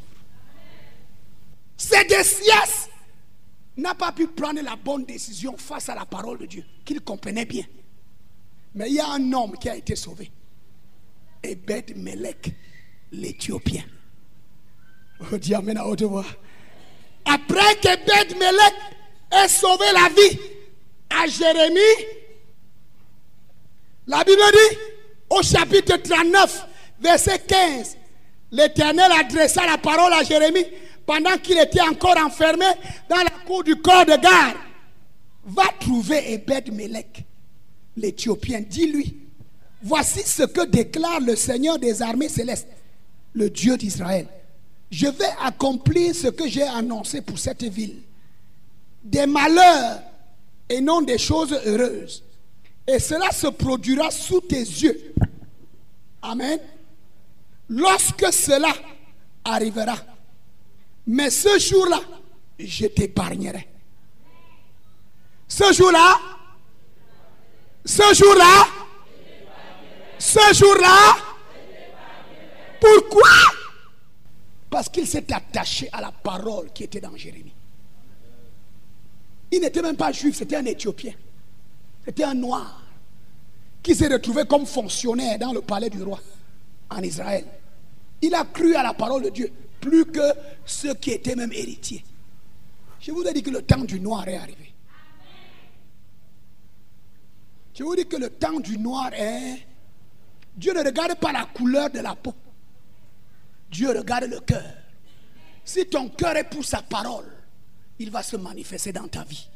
Siestes 1.77 2.89
n'a 3.77 3.95
pas 3.95 4.11
pu 4.11 4.27
prendre 4.27 4.61
la 4.61 4.75
bonne 4.75 5.05
décision 5.05 5.57
face 5.57 5.89
à 5.89 5.95
la 5.95 6.05
parole 6.05 6.37
de 6.39 6.45
Dieu, 6.45 6.65
qu'il 6.85 7.01
comprenait 7.01 7.45
bien. 7.45 7.63
Mais 8.75 8.89
il 8.89 8.95
y 8.95 8.99
a 8.99 9.09
un 9.11 9.33
homme 9.33 9.57
qui 9.57 9.69
a 9.69 9.75
été 9.75 9.95
sauvé. 9.95 10.31
Ebed 11.43 11.97
Melech, 11.97 12.53
l'Éthiopien. 13.11 13.83
Oh, 15.19 15.37
dis 15.37 15.53
Amen 15.53 15.77
à 15.77 15.85
haute 15.85 16.03
voix. 16.03 16.25
Après 17.25 17.75
qu'Ebed 17.81 18.37
Melech 18.37 18.73
ait 19.31 19.47
sauvé 19.47 19.85
la 19.93 20.09
vie 20.09 20.39
à 21.09 21.27
Jérémie, 21.27 22.05
la 24.07 24.23
Bible 24.23 24.41
dit 24.51 24.77
au 25.29 25.41
chapitre 25.43 25.97
39, 25.97 26.65
verset 26.99 27.39
15, 27.47 27.97
l'Éternel 28.51 29.11
adressa 29.11 29.65
la 29.65 29.77
parole 29.77 30.13
à 30.13 30.23
Jérémie 30.23 30.65
pendant 31.05 31.37
qu'il 31.37 31.59
était 31.59 31.81
encore 31.81 32.17
enfermé 32.17 32.65
dans 33.09 33.17
la 33.17 33.29
cour 33.45 33.63
du 33.63 33.75
corps 33.75 34.05
de 34.05 34.15
garde, 34.15 34.57
va 35.45 35.63
trouver 35.79 36.33
Ebed 36.33 36.73
Melech, 36.73 37.25
l'Éthiopien. 37.95 38.61
Dis-lui, 38.61 39.17
voici 39.81 40.21
ce 40.23 40.43
que 40.43 40.65
déclare 40.65 41.19
le 41.19 41.35
Seigneur 41.35 41.79
des 41.79 42.01
armées 42.01 42.29
célestes, 42.29 42.67
le 43.33 43.49
Dieu 43.49 43.77
d'Israël. 43.77 44.27
Je 44.91 45.07
vais 45.07 45.29
accomplir 45.41 46.15
ce 46.15 46.27
que 46.27 46.47
j'ai 46.47 46.63
annoncé 46.63 47.21
pour 47.21 47.37
cette 47.37 47.63
ville. 47.63 48.01
Des 49.03 49.25
malheurs 49.25 50.01
et 50.67 50.81
non 50.81 51.01
des 51.01 51.17
choses 51.17 51.53
heureuses. 51.65 52.23
Et 52.87 52.99
cela 52.99 53.31
se 53.31 53.47
produira 53.47 54.09
sous 54.09 54.41
tes 54.41 54.61
yeux. 54.61 55.13
Amen. 56.21 56.59
Lorsque 57.69 58.33
cela 58.33 58.73
arrivera, 59.43 59.95
mais 61.05 61.29
ce 61.29 61.59
jour-là, 61.59 62.01
je 62.57 62.87
t'épargnerai. 62.87 63.67
Ce 65.47 65.71
jour-là, 65.73 66.19
ce 67.85 68.13
jour-là, 68.13 68.67
ce 70.17 70.53
jour-là, 70.53 71.15
pourquoi? 72.79 73.29
Parce 74.69 74.89
qu'il 74.89 75.07
s'est 75.07 75.31
attaché 75.33 75.89
à 75.91 76.01
la 76.01 76.11
parole 76.11 76.71
qui 76.73 76.83
était 76.83 77.01
dans 77.01 77.15
Jérémie. 77.15 77.53
Il 79.51 79.61
n'était 79.61 79.81
même 79.81 79.95
pas 79.95 80.11
juif, 80.11 80.35
c'était 80.35 80.57
un 80.57 80.65
Éthiopien. 80.65 81.13
C'était 82.05 82.23
un 82.23 82.35
noir 82.35 82.83
qui 83.81 83.95
s'est 83.95 84.07
retrouvé 84.07 84.45
comme 84.45 84.65
fonctionnaire 84.65 85.39
dans 85.39 85.53
le 85.53 85.61
palais 85.61 85.89
du 85.89 86.03
roi 86.03 86.19
en 86.89 87.01
Israël. 87.01 87.45
Il 88.21 88.33
a 88.35 88.43
cru 88.45 88.75
à 88.75 88.83
la 88.83 88.93
parole 88.93 89.23
de 89.23 89.29
Dieu 89.29 89.51
plus 89.79 90.05
que 90.05 90.33
ceux 90.65 90.93
qui 90.95 91.11
étaient 91.11 91.35
même 91.35 91.53
héritiers. 91.53 92.03
Je 92.99 93.11
vous 93.11 93.23
ai 93.23 93.33
dit 93.33 93.41
que 93.41 93.49
le 93.49 93.61
temps 93.61 93.83
du 93.83 93.99
noir 93.99 94.27
est 94.27 94.35
arrivé. 94.35 94.68
Je 97.79 97.85
vous 97.85 97.95
dis 97.95 98.05
que 98.05 98.17
le 98.17 98.29
temps 98.29 98.59
du 98.59 98.77
noir 98.77 99.09
est... 99.13 99.65
Dieu 100.53 100.73
ne 100.73 100.83
regarde 100.83 101.15
pas 101.15 101.31
la 101.31 101.45
couleur 101.45 101.89
de 101.89 101.99
la 101.99 102.13
peau. 102.13 102.35
Dieu 103.71 103.91
regarde 103.97 104.25
le 104.25 104.41
cœur. 104.41 104.73
Si 105.63 105.85
ton 105.85 106.09
cœur 106.09 106.35
est 106.35 106.43
pour 106.43 106.65
sa 106.65 106.81
parole, 106.81 107.31
il 107.97 108.11
va 108.11 108.21
se 108.21 108.35
manifester 108.35 108.91
dans 108.91 109.07
ta 109.07 109.23
vie. 109.23 109.47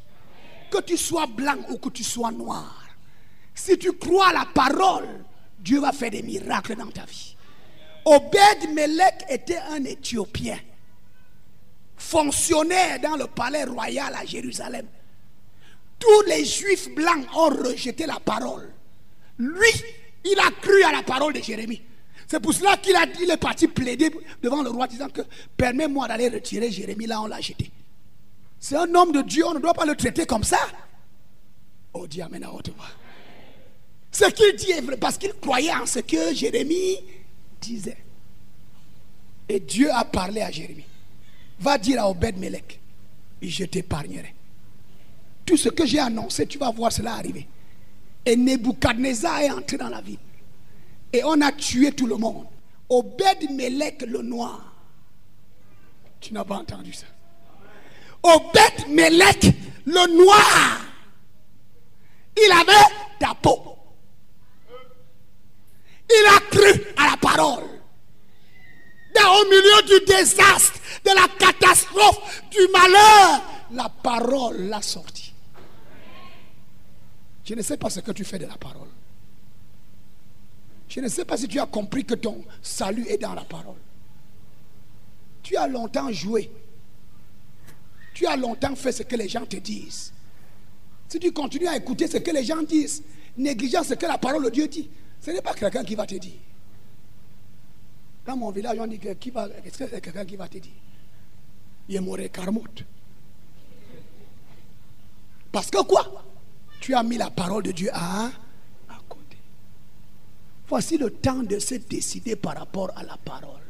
Que 0.71 0.81
tu 0.81 0.95
sois 0.95 1.27
blanc 1.27 1.57
ou 1.69 1.77
que 1.77 1.89
tu 1.89 2.05
sois 2.05 2.31
noir. 2.31 2.87
Si 3.53 3.77
tu 3.77 3.91
crois 3.91 4.29
à 4.29 4.33
la 4.33 4.45
parole, 4.45 5.25
Dieu 5.59 5.81
va 5.81 5.91
faire 5.91 6.11
des 6.11 6.23
miracles 6.23 6.77
dans 6.77 6.91
ta 6.91 7.03
vie. 7.03 7.35
Obed 8.05 8.73
Melech 8.73 9.25
était 9.27 9.59
un 9.69 9.83
Éthiopien, 9.83 10.59
fonctionnaire 11.97 13.01
dans 13.01 13.17
le 13.17 13.27
palais 13.27 13.65
royal 13.65 14.15
à 14.15 14.23
Jérusalem. 14.23 14.87
Tous 16.03 16.21
les 16.27 16.43
juifs 16.43 16.93
blancs 16.93 17.25
ont 17.33 17.47
rejeté 17.47 18.05
la 18.05 18.19
parole. 18.19 18.73
Lui, 19.37 19.71
il 20.25 20.37
a 20.37 20.51
cru 20.61 20.83
à 20.83 20.91
la 20.91 21.01
parole 21.01 21.31
de 21.31 21.41
Jérémie. 21.41 21.81
C'est 22.27 22.41
pour 22.41 22.53
cela 22.53 22.75
qu'il 22.75 22.95
a 22.97 23.05
dit, 23.05 23.23
est 23.23 23.37
parti 23.37 23.69
plaider 23.69 24.11
devant 24.41 24.63
le 24.63 24.69
roi 24.69 24.85
disant 24.87 25.07
que 25.07 25.21
permets-moi 25.55 26.09
d'aller 26.09 26.27
retirer 26.27 26.69
Jérémie, 26.69 27.05
là 27.05 27.21
on 27.21 27.27
l'a 27.27 27.39
jeté. 27.39 27.71
C'est 28.59 28.75
un 28.75 28.93
homme 28.93 29.13
de 29.13 29.21
Dieu, 29.21 29.45
on 29.45 29.53
ne 29.53 29.59
doit 29.59 29.73
pas 29.73 29.85
le 29.85 29.95
traiter 29.95 30.25
comme 30.25 30.43
ça. 30.43 30.59
Oh 31.93 32.05
Dieu, 32.05 32.23
amène 32.23 32.43
à 32.43 32.51
haute 32.51 32.69
voix. 32.75 32.85
Ce 34.11 34.25
qu'il 34.25 34.55
dit 34.57 34.71
est 34.71 34.81
vrai 34.81 34.97
parce 34.97 35.17
qu'il 35.17 35.33
croyait 35.35 35.73
en 35.73 35.85
ce 35.85 35.99
que 35.99 36.33
Jérémie 36.35 36.97
disait. 37.61 38.03
Et 39.47 39.61
Dieu 39.61 39.89
a 39.93 40.03
parlé 40.03 40.41
à 40.41 40.51
Jérémie. 40.51 40.85
Va 41.61 41.77
dire 41.77 42.01
à 42.01 42.09
Obed 42.09 42.37
Melech, 42.37 42.79
je 43.41 43.63
t'épargnerai. 43.63 44.35
Tout 45.45 45.57
ce 45.57 45.69
que 45.69 45.85
j'ai 45.85 45.99
annoncé, 45.99 46.47
tu 46.47 46.57
vas 46.57 46.71
voir 46.71 46.91
cela 46.91 47.13
arriver. 47.13 47.47
Et 48.25 48.35
Nebuchadnezzar 48.35 49.41
est 49.41 49.51
entré 49.51 49.77
dans 49.77 49.89
la 49.89 50.01
ville. 50.01 50.19
Et 51.11 51.23
on 51.23 51.39
a 51.41 51.51
tué 51.51 51.91
tout 51.91 52.07
le 52.07 52.15
monde. 52.15 52.45
Obed 52.89 53.51
Melech 53.51 54.03
le 54.07 54.21
noir. 54.21 54.73
Tu 56.19 56.33
n'as 56.33 56.43
pas 56.45 56.55
entendu 56.55 56.93
ça. 56.93 57.07
Obed 58.23 58.89
Melech 58.89 59.53
le 59.85 60.15
noir. 60.15 60.81
Il 62.37 62.51
avait 62.51 62.95
ta 63.19 63.35
peau. 63.35 63.77
Il 66.09 66.25
a 66.35 66.39
cru 66.49 66.81
à 66.97 67.11
la 67.11 67.17
parole. 67.17 67.63
Dans, 69.15 69.41
au 69.41 69.45
milieu 69.45 69.99
du 69.99 70.05
désastre, 70.05 70.79
de 71.05 71.11
la 71.11 71.27
catastrophe, 71.37 72.41
du 72.49 72.59
malheur, 72.71 73.41
la 73.71 73.89
parole 73.89 74.69
l'a 74.69 74.81
sorti. 74.81 75.32
Je 77.45 77.55
ne 77.55 77.61
sais 77.61 77.77
pas 77.77 77.89
ce 77.89 77.99
que 77.99 78.11
tu 78.11 78.23
fais 78.23 78.39
de 78.39 78.45
la 78.45 78.57
parole. 78.57 78.87
Je 80.87 80.99
ne 80.99 81.07
sais 81.07 81.25
pas 81.25 81.37
si 81.37 81.47
tu 81.47 81.59
as 81.59 81.65
compris 81.65 82.05
que 82.05 82.13
ton 82.13 82.43
salut 82.61 83.05
est 83.07 83.17
dans 83.17 83.33
la 83.33 83.43
parole. 83.43 83.77
Tu 85.41 85.57
as 85.57 85.67
longtemps 85.67 86.11
joué. 86.11 86.51
Tu 88.13 88.25
as 88.27 88.35
longtemps 88.35 88.75
fait 88.75 88.91
ce 88.91 89.03
que 89.03 89.15
les 89.15 89.27
gens 89.27 89.45
te 89.45 89.57
disent. 89.57 90.13
Si 91.09 91.19
tu 91.19 91.31
continues 91.31 91.67
à 91.67 91.75
écouter 91.77 92.07
ce 92.07 92.17
que 92.17 92.31
les 92.31 92.43
gens 92.43 92.61
disent, 92.61 93.03
négligeant 93.37 93.83
ce 93.83 93.95
que 93.95 94.05
la 94.05 94.17
parole 94.17 94.45
de 94.45 94.49
Dieu 94.49 94.67
dit, 94.67 94.89
ce 95.19 95.31
n'est 95.31 95.41
pas 95.41 95.53
quelqu'un 95.53 95.83
qui 95.83 95.95
va 95.95 96.05
te 96.05 96.15
dire. 96.15 96.39
Dans 98.25 98.37
mon 98.37 98.51
village, 98.51 98.77
on 98.79 98.87
dit 98.87 98.99
que 98.99 99.09
est-ce 99.09 99.77
que 99.77 99.87
c'est 99.89 100.01
quelqu'un 100.01 100.25
qui 100.25 100.35
va 100.35 100.47
te 100.47 100.57
dire? 100.57 100.71
Il 101.89 101.95
est 101.95 101.99
mort. 101.99 102.17
Parce 105.51 105.69
que 105.69 105.83
quoi? 105.83 106.23
Tu 106.83 106.93
as 106.93 107.01
mis 107.01 107.15
la 107.15 107.29
parole 107.29 107.63
de 107.63 107.71
Dieu 107.71 107.89
à, 107.93 108.25
à 108.25 108.99
côté. 109.07 109.37
Voici 110.67 110.97
le 110.97 111.11
temps 111.11 111.41
de 111.41 111.57
se 111.57 111.75
décider 111.75 112.35
par 112.35 112.57
rapport 112.57 112.91
à 112.97 113.03
la 113.03 113.15
parole. 113.15 113.61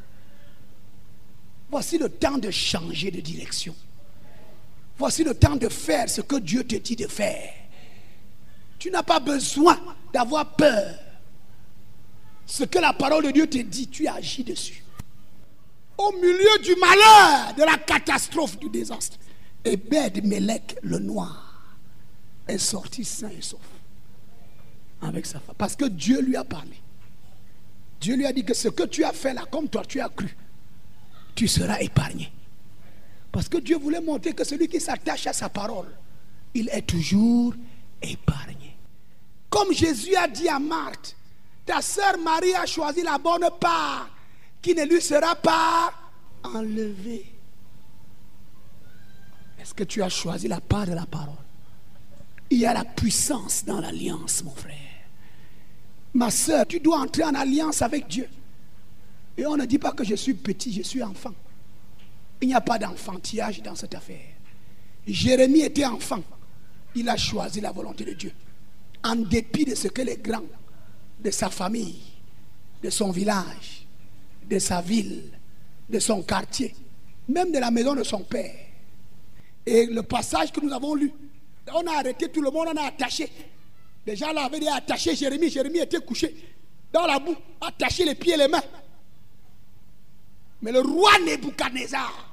Voici 1.70 2.00
le 2.00 2.10
temps 2.10 2.40
de 2.40 2.50
changer 2.50 3.12
de 3.12 3.22
direction. 3.22 3.76
Voici 4.98 5.24
le 5.24 5.36
temps 5.36 5.56
de 5.56 5.70
faire 5.70 6.10
ce 6.10 6.22
que 6.22 6.38
Dieu 6.38 6.64
te 6.64 6.76
dit 6.76 6.96
de 6.96 7.06
faire. 7.06 7.54
Tu 8.80 8.90
n'as 8.90 9.04
pas 9.04 9.20
besoin 9.20 9.80
d'avoir 10.12 10.56
peur. 10.56 10.96
Ce 12.48 12.64
que 12.64 12.80
la 12.80 12.94
parole 12.94 13.26
de 13.26 13.30
Dieu 13.30 13.46
te 13.46 13.60
dit, 13.60 13.90
tu 13.90 14.08
agis 14.08 14.44
dessus. 14.44 14.84
Au 16.00 16.12
milieu 16.14 16.58
du 16.64 16.76
malheur, 16.78 17.54
de 17.56 17.62
la 17.62 17.78
catastrophe, 17.78 18.58
du 18.58 18.70
désastre, 18.70 19.20
Ebed 19.64 20.26
Melech, 20.26 20.78
le 20.82 20.98
noir, 20.98 21.43
est 22.48 22.58
sorti 22.58 23.04
sain 23.04 23.30
et 23.30 23.42
sauf. 23.42 23.62
Avec 25.02 25.26
sa 25.26 25.40
femme. 25.40 25.56
Parce 25.58 25.76
que 25.76 25.86
Dieu 25.86 26.22
lui 26.22 26.36
a 26.36 26.44
parlé. 26.44 26.80
Dieu 28.00 28.16
lui 28.16 28.26
a 28.26 28.34
dit 28.34 28.44
que 28.44 28.54
ce 28.54 28.68
que 28.70 28.84
tu 28.84 29.04
as 29.04 29.14
fait 29.14 29.34
là, 29.34 29.46
comme 29.50 29.68
toi 29.70 29.84
tu 29.86 30.02
as 30.02 30.10
cru, 30.10 30.36
tu 31.36 31.48
seras 31.48 31.80
épargné. 31.80 32.32
Parce 33.32 33.50
que 33.50 33.58
Dieu 33.58 33.78
voulait 33.78 34.02
montrer 34.02 34.34
que 34.34 34.44
celui 34.44 34.68
qui 34.68 34.80
s'attache 34.80 35.26
à 35.28 35.34
sa 35.34 35.50
parole, 35.50 35.88
il 36.54 36.70
est 36.70 36.84
toujours 36.84 37.54
épargné. 38.02 38.76
Comme 39.50 39.74
Jésus 39.74 40.16
a 40.16 40.28
dit 40.28 40.48
à 40.48 40.60
Marthe, 40.60 41.16
ta 41.66 41.82
sœur 41.82 42.18
Marie 42.18 42.54
a 42.54 42.66
choisi 42.66 43.02
la 43.04 43.18
bonne 43.18 43.48
part 43.60 44.10
qui 44.62 44.76
ne 44.76 44.86
lui 44.86 45.02
sera 45.02 45.36
pas 45.36 45.94
enlevée. 46.44 47.26
Est-ce 49.60 49.74
que 49.74 49.84
tu 49.84 50.04
as 50.04 50.10
choisi 50.10 50.48
la 50.48 50.60
part 50.60 50.86
de 50.86 50.94
la 50.94 51.06
parole? 51.06 51.36
Il 52.54 52.60
y 52.60 52.68
a 52.68 52.74
la 52.76 52.86
puissance 52.86 53.66
dans 53.66 53.80
l'alliance, 53.82 54.44
mon 54.44 54.52
frère. 54.52 54.78
Ma 56.14 56.30
sœur, 56.30 56.68
tu 56.68 56.80
dois 56.80 57.00
entrer 57.00 57.24
en 57.24 57.34
alliance 57.34 57.82
avec 57.82 58.08
Dieu. 58.08 58.30
Et 59.36 59.44
on 59.48 59.58
ne 59.58 59.66
dit 59.66 59.80
pas 59.80 59.92
que 59.92 60.04
je 60.04 60.14
suis 60.14 60.36
petit, 60.36 60.72
je 60.72 60.84
suis 60.84 61.02
enfant. 61.02 61.34
Il 62.40 62.50
n'y 62.50 62.54
a 62.54 62.62
pas 62.62 62.78
d'enfantillage 62.78 63.64
dans 63.64 63.74
cette 63.74 63.96
affaire. 63.96 64.36
Jérémie 65.08 65.62
était 65.62 65.86
enfant. 65.86 66.22
Il 66.94 67.10
a 67.10 67.18
choisi 67.18 67.60
la 67.60 67.72
volonté 67.72 68.06
de 68.06 68.14
Dieu. 68.14 68.32
En 69.04 69.16
dépit 69.16 69.66
de 69.66 69.74
ce 69.74 69.88
que 69.88 70.04
les 70.04 70.18
grands 70.18 70.46
de 71.24 71.32
sa 71.32 71.50
famille, 71.50 72.04
de 72.84 72.92
son 72.92 73.10
village, 73.10 73.88
de 74.48 74.60
sa 74.60 74.80
ville, 74.80 75.24
de 75.90 75.98
son 75.98 76.22
quartier, 76.22 76.76
même 77.28 77.52
de 77.52 77.58
la 77.58 77.72
maison 77.72 77.96
de 77.96 78.04
son 78.04 78.22
père. 78.22 78.54
Et 79.66 79.88
le 79.88 80.04
passage 80.04 80.52
que 80.52 80.64
nous 80.64 80.72
avons 80.72 80.94
lu, 80.94 81.12
on 81.72 81.88
a 81.88 82.00
arrêté 82.00 82.30
tout 82.30 82.42
le 82.42 82.52
monde, 82.52 82.70
on 82.74 82.78
a 82.78 82.88
attaché. 82.88 83.30
Les 84.06 84.16
gens 84.16 84.32
là 84.34 84.46
avaient 84.46 84.60
dit 84.60 84.68
attacher 84.68 85.16
Jérémie. 85.16 85.50
Jérémie 85.50 85.80
était 85.80 86.00
couché 86.00 86.36
dans 86.92 87.06
la 87.06 87.20
boue, 87.20 87.36
attaché 87.62 88.06
les 88.06 88.16
pieds 88.16 88.34
et 88.34 88.38
les 88.38 88.48
mains. 88.48 88.64
Mais 90.62 90.72
le 90.72 90.82
roi 90.82 91.12
Nebuchadnezzar, 91.20 92.30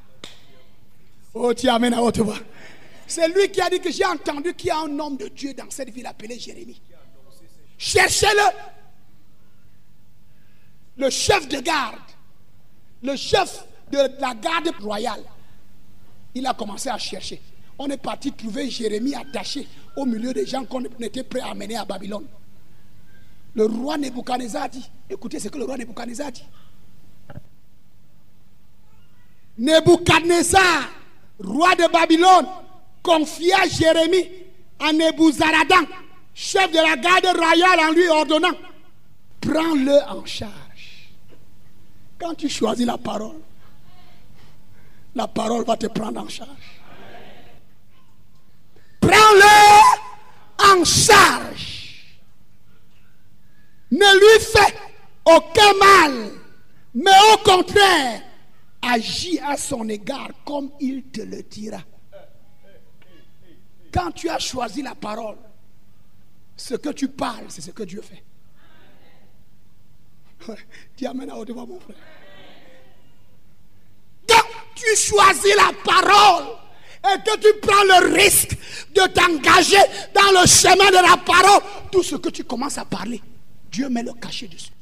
oh 1.34 1.54
tu 1.54 1.68
amènes 1.68 1.94
à 1.94 2.02
haute 2.02 2.18
voix. 2.18 2.38
C'est 3.06 3.28
lui 3.28 3.50
qui 3.50 3.60
a 3.60 3.68
dit 3.68 3.80
que 3.80 3.90
j'ai 3.90 4.04
entendu 4.04 4.54
qu'il 4.54 4.68
y 4.68 4.70
a 4.70 4.78
un 4.78 4.98
homme 4.98 5.16
de 5.16 5.28
Dieu 5.28 5.52
dans 5.54 5.68
cette 5.70 5.90
ville 5.90 6.06
appelée 6.06 6.38
Jérémie. 6.38 6.80
Cherchez-le. 7.76 8.70
Le 10.96 11.08
chef 11.08 11.48
de 11.48 11.60
garde, 11.60 11.98
le 13.02 13.16
chef 13.16 13.64
de 13.90 13.98
la 14.20 14.34
garde 14.34 14.68
royale, 14.80 15.24
il 16.34 16.46
a 16.46 16.52
commencé 16.52 16.90
à 16.90 16.98
chercher. 16.98 17.40
On 17.82 17.88
est 17.88 17.96
parti 17.96 18.30
trouver 18.30 18.68
Jérémie 18.68 19.14
attaché 19.14 19.66
au 19.96 20.04
milieu 20.04 20.34
des 20.34 20.44
gens 20.44 20.66
qu'on 20.66 20.84
était 21.00 21.24
prêt 21.24 21.40
à 21.40 21.52
amener 21.52 21.76
à 21.76 21.86
Babylone. 21.86 22.26
Le 23.54 23.64
roi 23.64 23.96
Nebuchadnezzar 23.96 24.68
dit, 24.68 24.86
écoutez 25.08 25.40
ce 25.40 25.48
que 25.48 25.56
le 25.56 25.64
roi 25.64 25.78
Nebuchadnezzar 25.78 26.30
dit. 26.30 26.44
Nebuchadnezzar, 29.56 30.90
roi 31.42 31.74
de 31.74 31.90
Babylone, 31.90 32.46
confia 33.02 33.66
Jérémie 33.66 34.28
à 34.78 34.92
Nebuzaradan, 34.92 35.86
chef 36.34 36.70
de 36.70 36.76
la 36.76 36.96
garde 36.96 37.34
royale, 37.34 37.80
en 37.88 37.92
lui 37.92 38.06
ordonnant, 38.08 38.56
prends-le 39.40 40.00
en 40.06 40.22
charge. 40.26 41.08
Quand 42.18 42.34
tu 42.34 42.50
choisis 42.50 42.84
la 42.84 42.98
parole, 42.98 43.40
la 45.14 45.26
parole 45.26 45.64
va 45.64 45.78
te 45.78 45.86
prendre 45.86 46.20
en 46.20 46.28
charge. 46.28 46.69
Prends-le 49.00 50.78
en 50.78 50.84
charge. 50.84 52.16
Ne 53.90 54.18
lui 54.18 54.44
fais 54.44 54.74
aucun 55.24 55.72
mal, 55.74 56.30
mais 56.94 57.10
au 57.34 57.38
contraire, 57.38 58.22
agis 58.82 59.40
à 59.40 59.56
son 59.56 59.88
égard 59.88 60.30
comme 60.44 60.70
il 60.80 61.04
te 61.04 61.22
le 61.22 61.42
dira. 61.42 61.80
Quand 63.92 64.12
tu 64.12 64.28
as 64.28 64.38
choisi 64.38 64.82
la 64.82 64.94
parole, 64.94 65.38
ce 66.56 66.74
que 66.74 66.90
tu 66.90 67.08
parles, 67.08 67.46
c'est 67.48 67.62
ce 67.62 67.70
que 67.72 67.82
Dieu 67.82 68.02
fait. 68.02 68.22
Dis 70.96 71.06
Amen 71.06 71.28
à 71.30 71.36
haute 71.36 71.50
voix, 71.50 71.66
mon 71.66 71.80
frère. 71.80 71.96
Quand 74.28 74.48
tu 74.74 74.96
choisis 74.96 75.54
la 75.56 75.72
parole 75.84 76.59
et 77.02 77.18
que 77.22 77.38
tu 77.38 77.48
prends 77.60 77.84
le 77.84 78.14
risque 78.14 78.56
de 78.94 79.06
t'engager 79.12 79.76
dans 80.14 80.40
le 80.40 80.46
chemin 80.46 80.90
de 80.90 81.08
la 81.08 81.16
parole, 81.16 81.62
tout 81.90 82.02
ce 82.02 82.16
que 82.16 82.28
tu 82.28 82.44
commences 82.44 82.78
à 82.78 82.84
parler, 82.84 83.22
Dieu 83.70 83.88
met 83.88 84.02
le 84.02 84.12
cachet 84.12 84.48
dessus. 84.48 84.72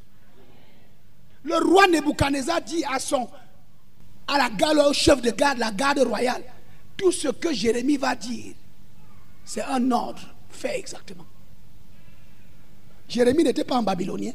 Le 1.45 1.57
roi 1.57 1.87
Nebuchadnezzar 1.87 2.61
dit 2.63 2.85
à 2.85 2.99
son 2.99 3.29
à 4.27 4.37
la 4.37 4.87
au 4.87 4.93
chef 4.93 5.23
de 5.23 5.31
garde, 5.31 5.59
la 5.59 5.71
garde 5.71 6.01
royale, 6.01 6.43
tout 6.97 7.13
ce 7.13 7.29
que 7.29 7.53
Jérémie 7.53 7.97
va 7.97 8.15
dire, 8.15 8.55
c'est 9.45 9.63
un 9.63 9.91
ordre 9.91 10.21
fait 10.51 10.79
exactement. 10.79 11.25
Jérémie 13.09 13.45
n'était 13.45 13.65
pas 13.65 13.77
un 13.77 13.83
babylonien. 13.83 14.33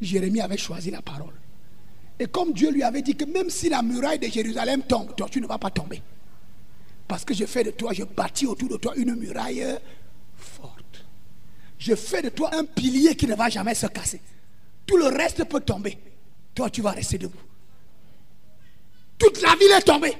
Jérémie 0.00 0.40
avait 0.40 0.56
choisi 0.56 0.90
la 0.90 1.02
parole. 1.02 1.34
Et 2.18 2.26
comme 2.26 2.52
Dieu 2.52 2.70
lui 2.70 2.82
avait 2.82 3.02
dit 3.02 3.14
que 3.14 3.24
même 3.24 3.50
si 3.50 3.68
la 3.68 3.82
muraille 3.82 4.18
de 4.18 4.28
Jérusalem 4.28 4.82
tombe, 4.82 5.14
toi 5.14 5.28
tu 5.30 5.40
ne 5.40 5.46
vas 5.46 5.58
pas 5.58 5.70
tomber. 5.70 6.00
Parce 7.12 7.26
que 7.26 7.34
je 7.34 7.44
fais 7.44 7.62
de 7.62 7.72
toi, 7.72 7.92
je 7.92 8.04
bâtis 8.04 8.46
autour 8.46 8.70
de 8.70 8.78
toi 8.78 8.94
une 8.96 9.14
muraille 9.14 9.62
forte. 10.34 11.04
Je 11.78 11.94
fais 11.94 12.22
de 12.22 12.30
toi 12.30 12.48
un 12.54 12.64
pilier 12.64 13.14
qui 13.14 13.26
ne 13.26 13.34
va 13.34 13.50
jamais 13.50 13.74
se 13.74 13.86
casser. 13.86 14.18
Tout 14.86 14.96
le 14.96 15.08
reste 15.08 15.44
peut 15.44 15.60
tomber. 15.60 15.98
Toi, 16.54 16.70
tu 16.70 16.80
vas 16.80 16.92
rester 16.92 17.18
debout. 17.18 17.36
Toute 19.18 19.42
la 19.42 19.54
ville 19.56 19.72
est 19.76 19.82
tombée. 19.82 20.14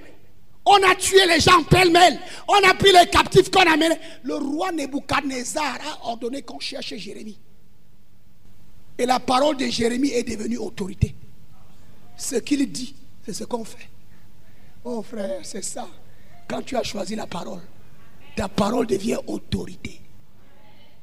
On 0.67 0.75
a 0.87 0.95
tué 0.95 1.27
les 1.27 1.41
gens 1.41 1.63
pêle-mêle. 1.65 2.21
On 2.47 2.69
a 2.69 2.75
pris 2.75 2.93
les 2.93 3.09
captifs 3.09 3.51
qu'on 3.51 3.61
a 3.61 3.75
menés. 3.79 3.97
Le 4.23 4.35
roi 4.35 4.71
Nebuchadnezzar 4.73 5.79
a 5.81 6.09
ordonné 6.09 6.43
qu'on 6.43 6.61
cherche 6.61 6.95
Jérémie. 6.95 7.41
Et 8.99 9.07
la 9.07 9.19
parole 9.19 9.57
de 9.57 9.65
Jérémie 9.65 10.11
est 10.11 10.25
devenue 10.25 10.59
autorité. 10.59 11.15
Ce 12.19 12.37
qu'il 12.37 12.71
dit, 12.71 12.95
c'est 13.25 13.33
ce 13.33 13.45
qu'on 13.45 13.65
fait. 13.65 13.89
Oh 14.85 15.01
frère, 15.03 15.41
c'est 15.43 15.65
ça. 15.65 15.89
Quand 16.53 16.61
tu 16.61 16.77
as 16.77 16.83
choisi 16.83 17.15
la 17.15 17.27
parole, 17.27 17.63
ta 18.37 18.47
parole 18.47 18.87
devient 18.87 19.17
autorité. 19.27 19.99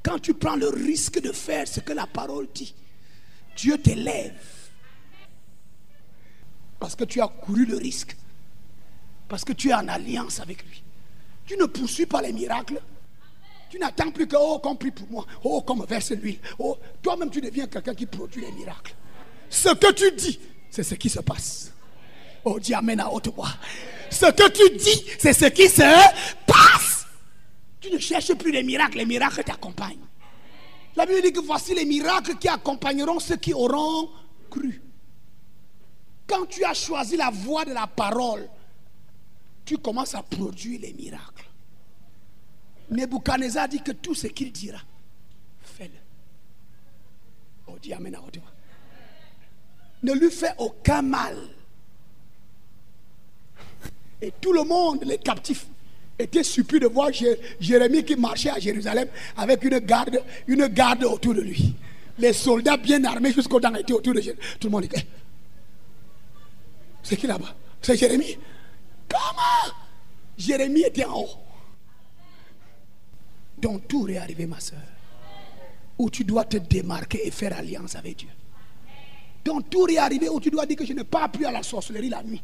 Quand 0.04 0.20
tu 0.20 0.36
prends 0.36 0.56
le 0.56 0.70
risque 0.70 1.20
de 1.20 1.32
faire 1.32 1.68
ce 1.68 1.80
que 1.80 1.92
la 1.92 2.06
parole 2.06 2.48
dit, 2.54 2.76
Dieu 3.58 3.80
t'élève. 3.80 4.40
Parce 6.80 6.96
que 6.96 7.04
tu 7.04 7.20
as 7.20 7.28
couru 7.28 7.66
le 7.66 7.78
risque. 7.78 8.16
Parce 9.28 9.44
que 9.44 9.54
tu 9.54 9.70
es 9.70 9.74
en 9.74 9.88
alliance 9.88 10.40
avec 10.40 10.64
lui. 10.68 10.84
Tu 11.48 11.58
ne 11.58 11.66
poursuis 11.66 12.06
pas 12.06 12.22
les 12.22 12.32
miracles. 12.32 12.80
Tu 13.72 13.80
n'attends 13.80 14.12
plus 14.12 14.28
que, 14.28 14.36
oh, 14.40 14.60
qu'on 14.60 14.76
prie 14.76 14.92
pour 14.92 15.10
moi. 15.10 15.26
Oh, 15.44 15.64
qu'on 15.64 15.78
me 15.78 15.86
verse 15.88 16.12
l'huile. 16.12 16.38
Oh, 16.60 16.78
toi-même, 17.02 17.32
tu 17.32 17.42
deviens 17.42 17.66
quelqu'un 17.66 17.96
qui 17.96 18.06
produit 18.06 18.42
les 18.42 18.52
miracles. 18.52 18.94
Ce 19.50 19.70
que 19.70 19.92
tu 19.94 20.12
dis, 20.16 20.40
c'est 20.70 20.84
ce 20.84 20.94
qui 20.94 21.10
se 21.10 21.22
passe. 21.22 21.74
Oh, 22.46 22.60
dis 22.60 22.76
Amen 22.76 23.00
à 23.00 23.12
haute 23.12 23.34
voix. 23.34 23.50
Ce 24.12 24.26
que 24.32 24.50
tu 24.50 24.78
dis, 24.78 25.06
c'est 25.18 25.34
ce 25.34 25.46
qui 25.46 25.68
se 25.70 25.82
passe. 26.46 27.06
Tu 27.80 27.92
ne 27.92 27.98
cherches 27.98 28.34
plus 28.34 28.52
les 28.52 28.64
miracles, 28.64 28.98
les 28.98 29.06
miracles 29.06 29.44
t'accompagnent. 29.44 30.06
La 30.96 31.06
Bible 31.06 31.22
dit 31.22 31.32
que 31.32 31.40
voici 31.40 31.74
les 31.74 31.86
miracles 31.86 32.36
qui 32.38 32.48
accompagneront 32.48 33.20
ceux 33.20 33.38
qui 33.38 33.54
auront 33.54 34.10
cru. 34.50 34.82
Quand 36.28 36.46
tu 36.46 36.64
as 36.66 36.74
choisi 36.74 37.16
la 37.16 37.30
voie 37.30 37.66
de 37.66 37.74
la 37.74 37.88
parole, 37.88 38.50
tu 39.66 39.78
commences 39.78 40.16
à 40.16 40.24
produire 40.24 40.82
les 40.82 40.94
miracles. 40.94 41.46
Nebuchadnezzar 42.90 43.68
dit 43.70 43.82
que 43.82 43.92
tout 43.92 44.16
ce 44.16 44.28
qu'il 44.28 44.52
dira, 44.52 44.80
fais-le. 45.62 46.00
Oh, 47.68 47.78
Amen 47.96 48.16
à. 48.16 48.22
Ne 50.02 50.14
lui 50.14 50.32
fais 50.32 50.54
aucun 50.58 51.02
mal. 51.02 51.38
Et 54.22 54.34
tout 54.40 54.54
le 54.54 54.64
monde, 54.64 55.04
les 55.06 55.18
captifs, 55.18 55.68
était 56.18 56.44
surpris 56.44 56.80
de 56.80 56.88
voir 56.88 57.10
Jérémie 57.60 58.04
qui 58.04 58.16
marchait 58.16 58.50
à 58.50 58.60
Jérusalem 58.60 59.08
avec 59.38 59.64
une 59.64 59.80
garde, 59.80 60.22
une 60.48 60.68
garde 60.68 61.04
autour 61.06 61.34
de 61.34 61.42
lui. 61.42 61.74
Les 62.18 62.34
soldats 62.34 62.76
bien 62.76 63.04
armés 63.06 63.32
jusqu'au 63.32 63.60
temps 63.60 63.74
étaient 63.76 63.94
autour 63.94 64.14
de 64.14 64.20
Jérémie. 64.20 64.44
Tout 64.60 64.68
le 64.68 64.72
monde 64.72 64.84
dit, 64.84 64.90
c'est 67.02 67.16
qui 67.16 67.28
là-bas? 67.28 67.56
C'est 67.82 67.96
Jérémie. 67.96 68.38
Comment? 69.08 69.74
Jérémie 70.38 70.82
était 70.82 71.06
en 71.06 71.22
haut. 71.22 71.30
Ton 73.62 73.80
tour 73.80 74.10
est 74.10 74.18
arrivé, 74.18 74.46
ma 74.46 74.60
soeur. 74.60 74.80
Où 75.98 76.10
tu 76.10 76.24
dois 76.26 76.46
te 76.46 76.58
démarquer 76.58 77.26
et 77.28 77.32
faire 77.32 77.58
alliance 77.58 77.96
avec 77.96 78.18
Dieu. 78.18 78.30
Ton 79.44 79.62
tour 79.62 79.90
est 79.90 79.98
arrivé 79.98 80.30
où 80.30 80.40
tu 80.40 80.50
dois 80.50 80.66
dire 80.66 80.78
que 80.78 80.86
je 80.86 80.94
ne 80.94 81.04
pars 81.04 81.32
plus 81.32 81.46
à 81.46 81.52
la 81.52 81.64
sorcellerie 81.64 82.10
la 82.10 82.24
nuit. 82.24 82.42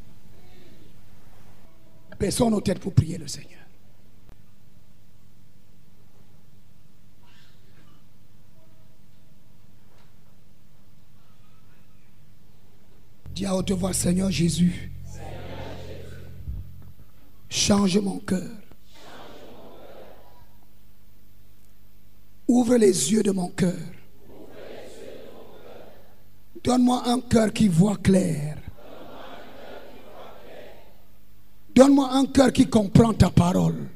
Baissons 2.20 2.49
nos 2.49 2.61
têtes 2.61 2.80
pour 2.80 2.93
prier 2.93 3.18
le 3.18 3.28
Seigneur. 3.28 3.51
Dis 13.34 13.45
à 13.45 13.53
haute 13.53 13.72
voix, 13.72 13.91
Seigneur 13.91 14.32
Jésus, 14.32 14.89
change 17.49 17.97
mon 17.97 18.20
cœur. 18.20 18.49
Ouvre 22.47 22.78
les 22.78 23.11
yeux 23.11 23.24
de 23.24 23.32
mon 23.32 23.49
cœur. 23.49 23.76
Donne-moi 26.63 27.03
un 27.07 27.20
cœur 27.20 27.51
qui 27.51 27.68
voit 27.68 27.97
clair. 27.97 28.55
Donne-moi 31.76 32.10
un 32.14 32.26
cœur 32.26 32.54
qui 32.54 32.68
comprend 32.68 33.14
ta 33.14 33.30
parole. 33.30 33.90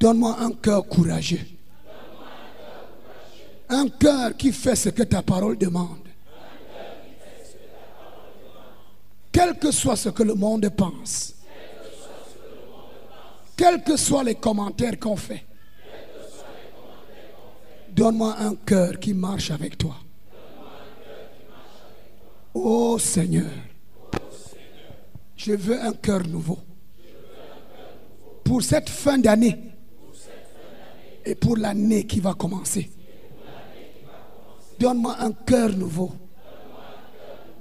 Donne-moi 0.00 0.36
un 0.40 0.52
cœur 0.52 0.88
courageux. 0.88 1.46
Un 3.68 3.88
cœur 3.88 4.34
qui 4.36 4.52
fait 4.52 4.74
ce 4.74 4.88
que 4.88 5.02
ta 5.02 5.22
parole 5.22 5.58
demande. 5.58 6.08
Quel 9.30 9.58
que 9.58 9.70
soit 9.70 9.96
ce 9.96 10.08
que 10.08 10.22
le 10.22 10.34
monde 10.34 10.68
pense. 10.70 11.34
Quels 13.56 13.84
que 13.84 13.96
soient 13.96 14.24
les 14.24 14.34
commentaires 14.34 14.98
qu'on 14.98 15.16
fait. 15.16 15.44
Donne-moi 17.90 18.34
un 18.38 18.54
cœur 18.54 18.98
qui 18.98 19.12
marche 19.12 19.50
avec 19.50 19.76
toi. 19.76 19.96
Oh 22.54 22.98
Seigneur, 22.98 23.50
je 25.44 25.52
veux 25.52 25.80
un 25.80 25.92
cœur 25.92 26.26
nouveau. 26.26 26.58
Pour 28.44 28.62
cette 28.62 28.90
fin 28.90 29.16
d'année 29.16 29.56
et 31.24 31.34
pour 31.34 31.56
l'année 31.56 32.06
qui 32.06 32.20
va 32.20 32.34
commencer. 32.34 32.90
Donne-moi 34.78 35.16
un 35.18 35.32
cœur 35.32 35.70
nouveau. 35.70 36.12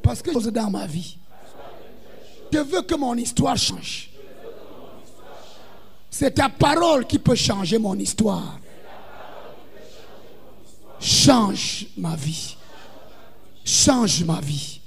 Parce 0.01 0.21
que 0.21 0.31
je 0.39 0.49
dans 0.49 0.69
ma 0.69 0.87
vie. 0.87 1.17
Je 2.51 2.59
veux 2.59 2.81
que 2.81 2.95
mon 2.95 3.15
histoire 3.15 3.55
change. 3.55 4.09
C'est 6.09 6.31
ta 6.31 6.49
parole 6.49 7.05
qui 7.05 7.19
peut 7.19 7.35
changer 7.35 7.77
mon 7.77 7.97
histoire. 7.97 8.59
Change 10.99 11.87
ma 11.95 12.15
vie. 12.15 12.57
Change 13.63 14.23
ma 14.25 14.41
vie. 14.41 14.78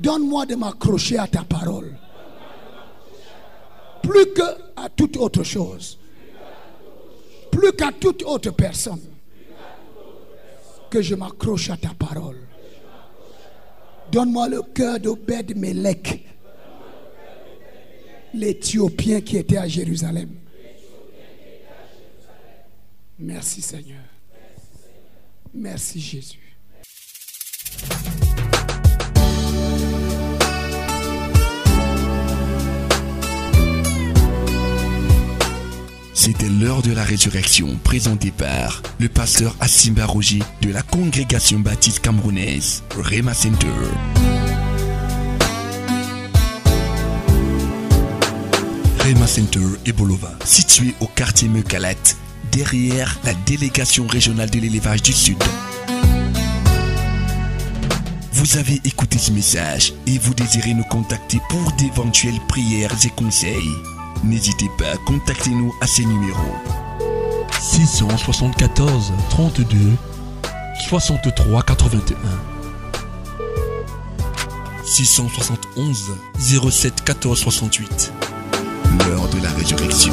Donne-moi 0.00 0.46
de 0.46 0.54
m'accrocher 0.56 1.18
à 1.18 1.26
ta 1.26 1.44
parole. 1.44 1.96
Plus 4.02 4.32
que 4.32 4.42
à 4.76 4.88
toute 4.88 5.16
autre 5.16 5.44
chose. 5.44 5.98
Plus 7.52 7.72
qu'à 7.72 7.92
toute 7.92 8.22
autre 8.22 8.50
personne. 8.50 9.02
Que 10.90 11.02
je 11.02 11.14
m'accroche 11.14 11.70
à 11.70 11.76
ta 11.76 11.90
parole. 11.90 12.38
Donne-moi 14.10 14.48
le 14.48 14.62
cœur 14.62 14.98
d'Obed 14.98 15.56
Melech 15.56 16.26
l'Éthiopien 18.34 19.20
qui 19.20 19.36
était 19.36 19.56
à 19.56 19.68
Jérusalem. 19.68 20.30
Merci 23.18 23.60
Seigneur. 23.60 24.02
Merci 25.52 26.00
Jésus. 26.00 26.56
C'était 36.30 36.48
l'heure 36.48 36.80
de 36.80 36.92
la 36.92 37.02
résurrection, 37.02 37.76
présenté 37.82 38.30
par 38.30 38.82
le 39.00 39.08
pasteur 39.08 39.56
Assimba 39.58 40.06
Roger 40.06 40.38
de 40.62 40.70
la 40.70 40.80
congrégation 40.80 41.58
baptiste 41.58 41.98
camerounaise, 41.98 42.84
Rema 42.96 43.34
Center. 43.34 43.66
Rema 49.00 49.26
Center 49.26 49.58
et 49.84 49.92
Bolova, 49.92 50.30
situé 50.44 50.94
au 51.00 51.06
quartier 51.06 51.48
Meucalat, 51.48 51.94
derrière 52.52 53.18
la 53.24 53.34
délégation 53.34 54.06
régionale 54.06 54.50
de 54.50 54.60
l'élevage 54.60 55.02
du 55.02 55.12
Sud. 55.12 55.42
Vous 58.30 58.56
avez 58.56 58.80
écouté 58.84 59.18
ce 59.18 59.32
message 59.32 59.94
et 60.06 60.16
vous 60.18 60.34
désirez 60.34 60.74
nous 60.74 60.84
contacter 60.84 61.40
pour 61.48 61.72
d'éventuelles 61.72 62.38
prières 62.46 62.94
et 63.04 63.10
conseils. 63.10 63.99
N'hésitez 64.24 64.68
pas 64.78 64.90
à 64.92 64.96
contacter 64.98 65.50
nous 65.50 65.74
à 65.80 65.86
ces 65.86 66.04
numéros. 66.04 66.54
674 67.60 69.12
32 69.30 69.76
63 70.88 71.62
81 71.62 72.16
671 74.84 76.14
07 76.38 77.04
14 77.04 77.38
68. 77.38 78.12
L'heure 78.98 79.28
de 79.28 79.42
la 79.42 79.50
résurrection. 79.50 80.12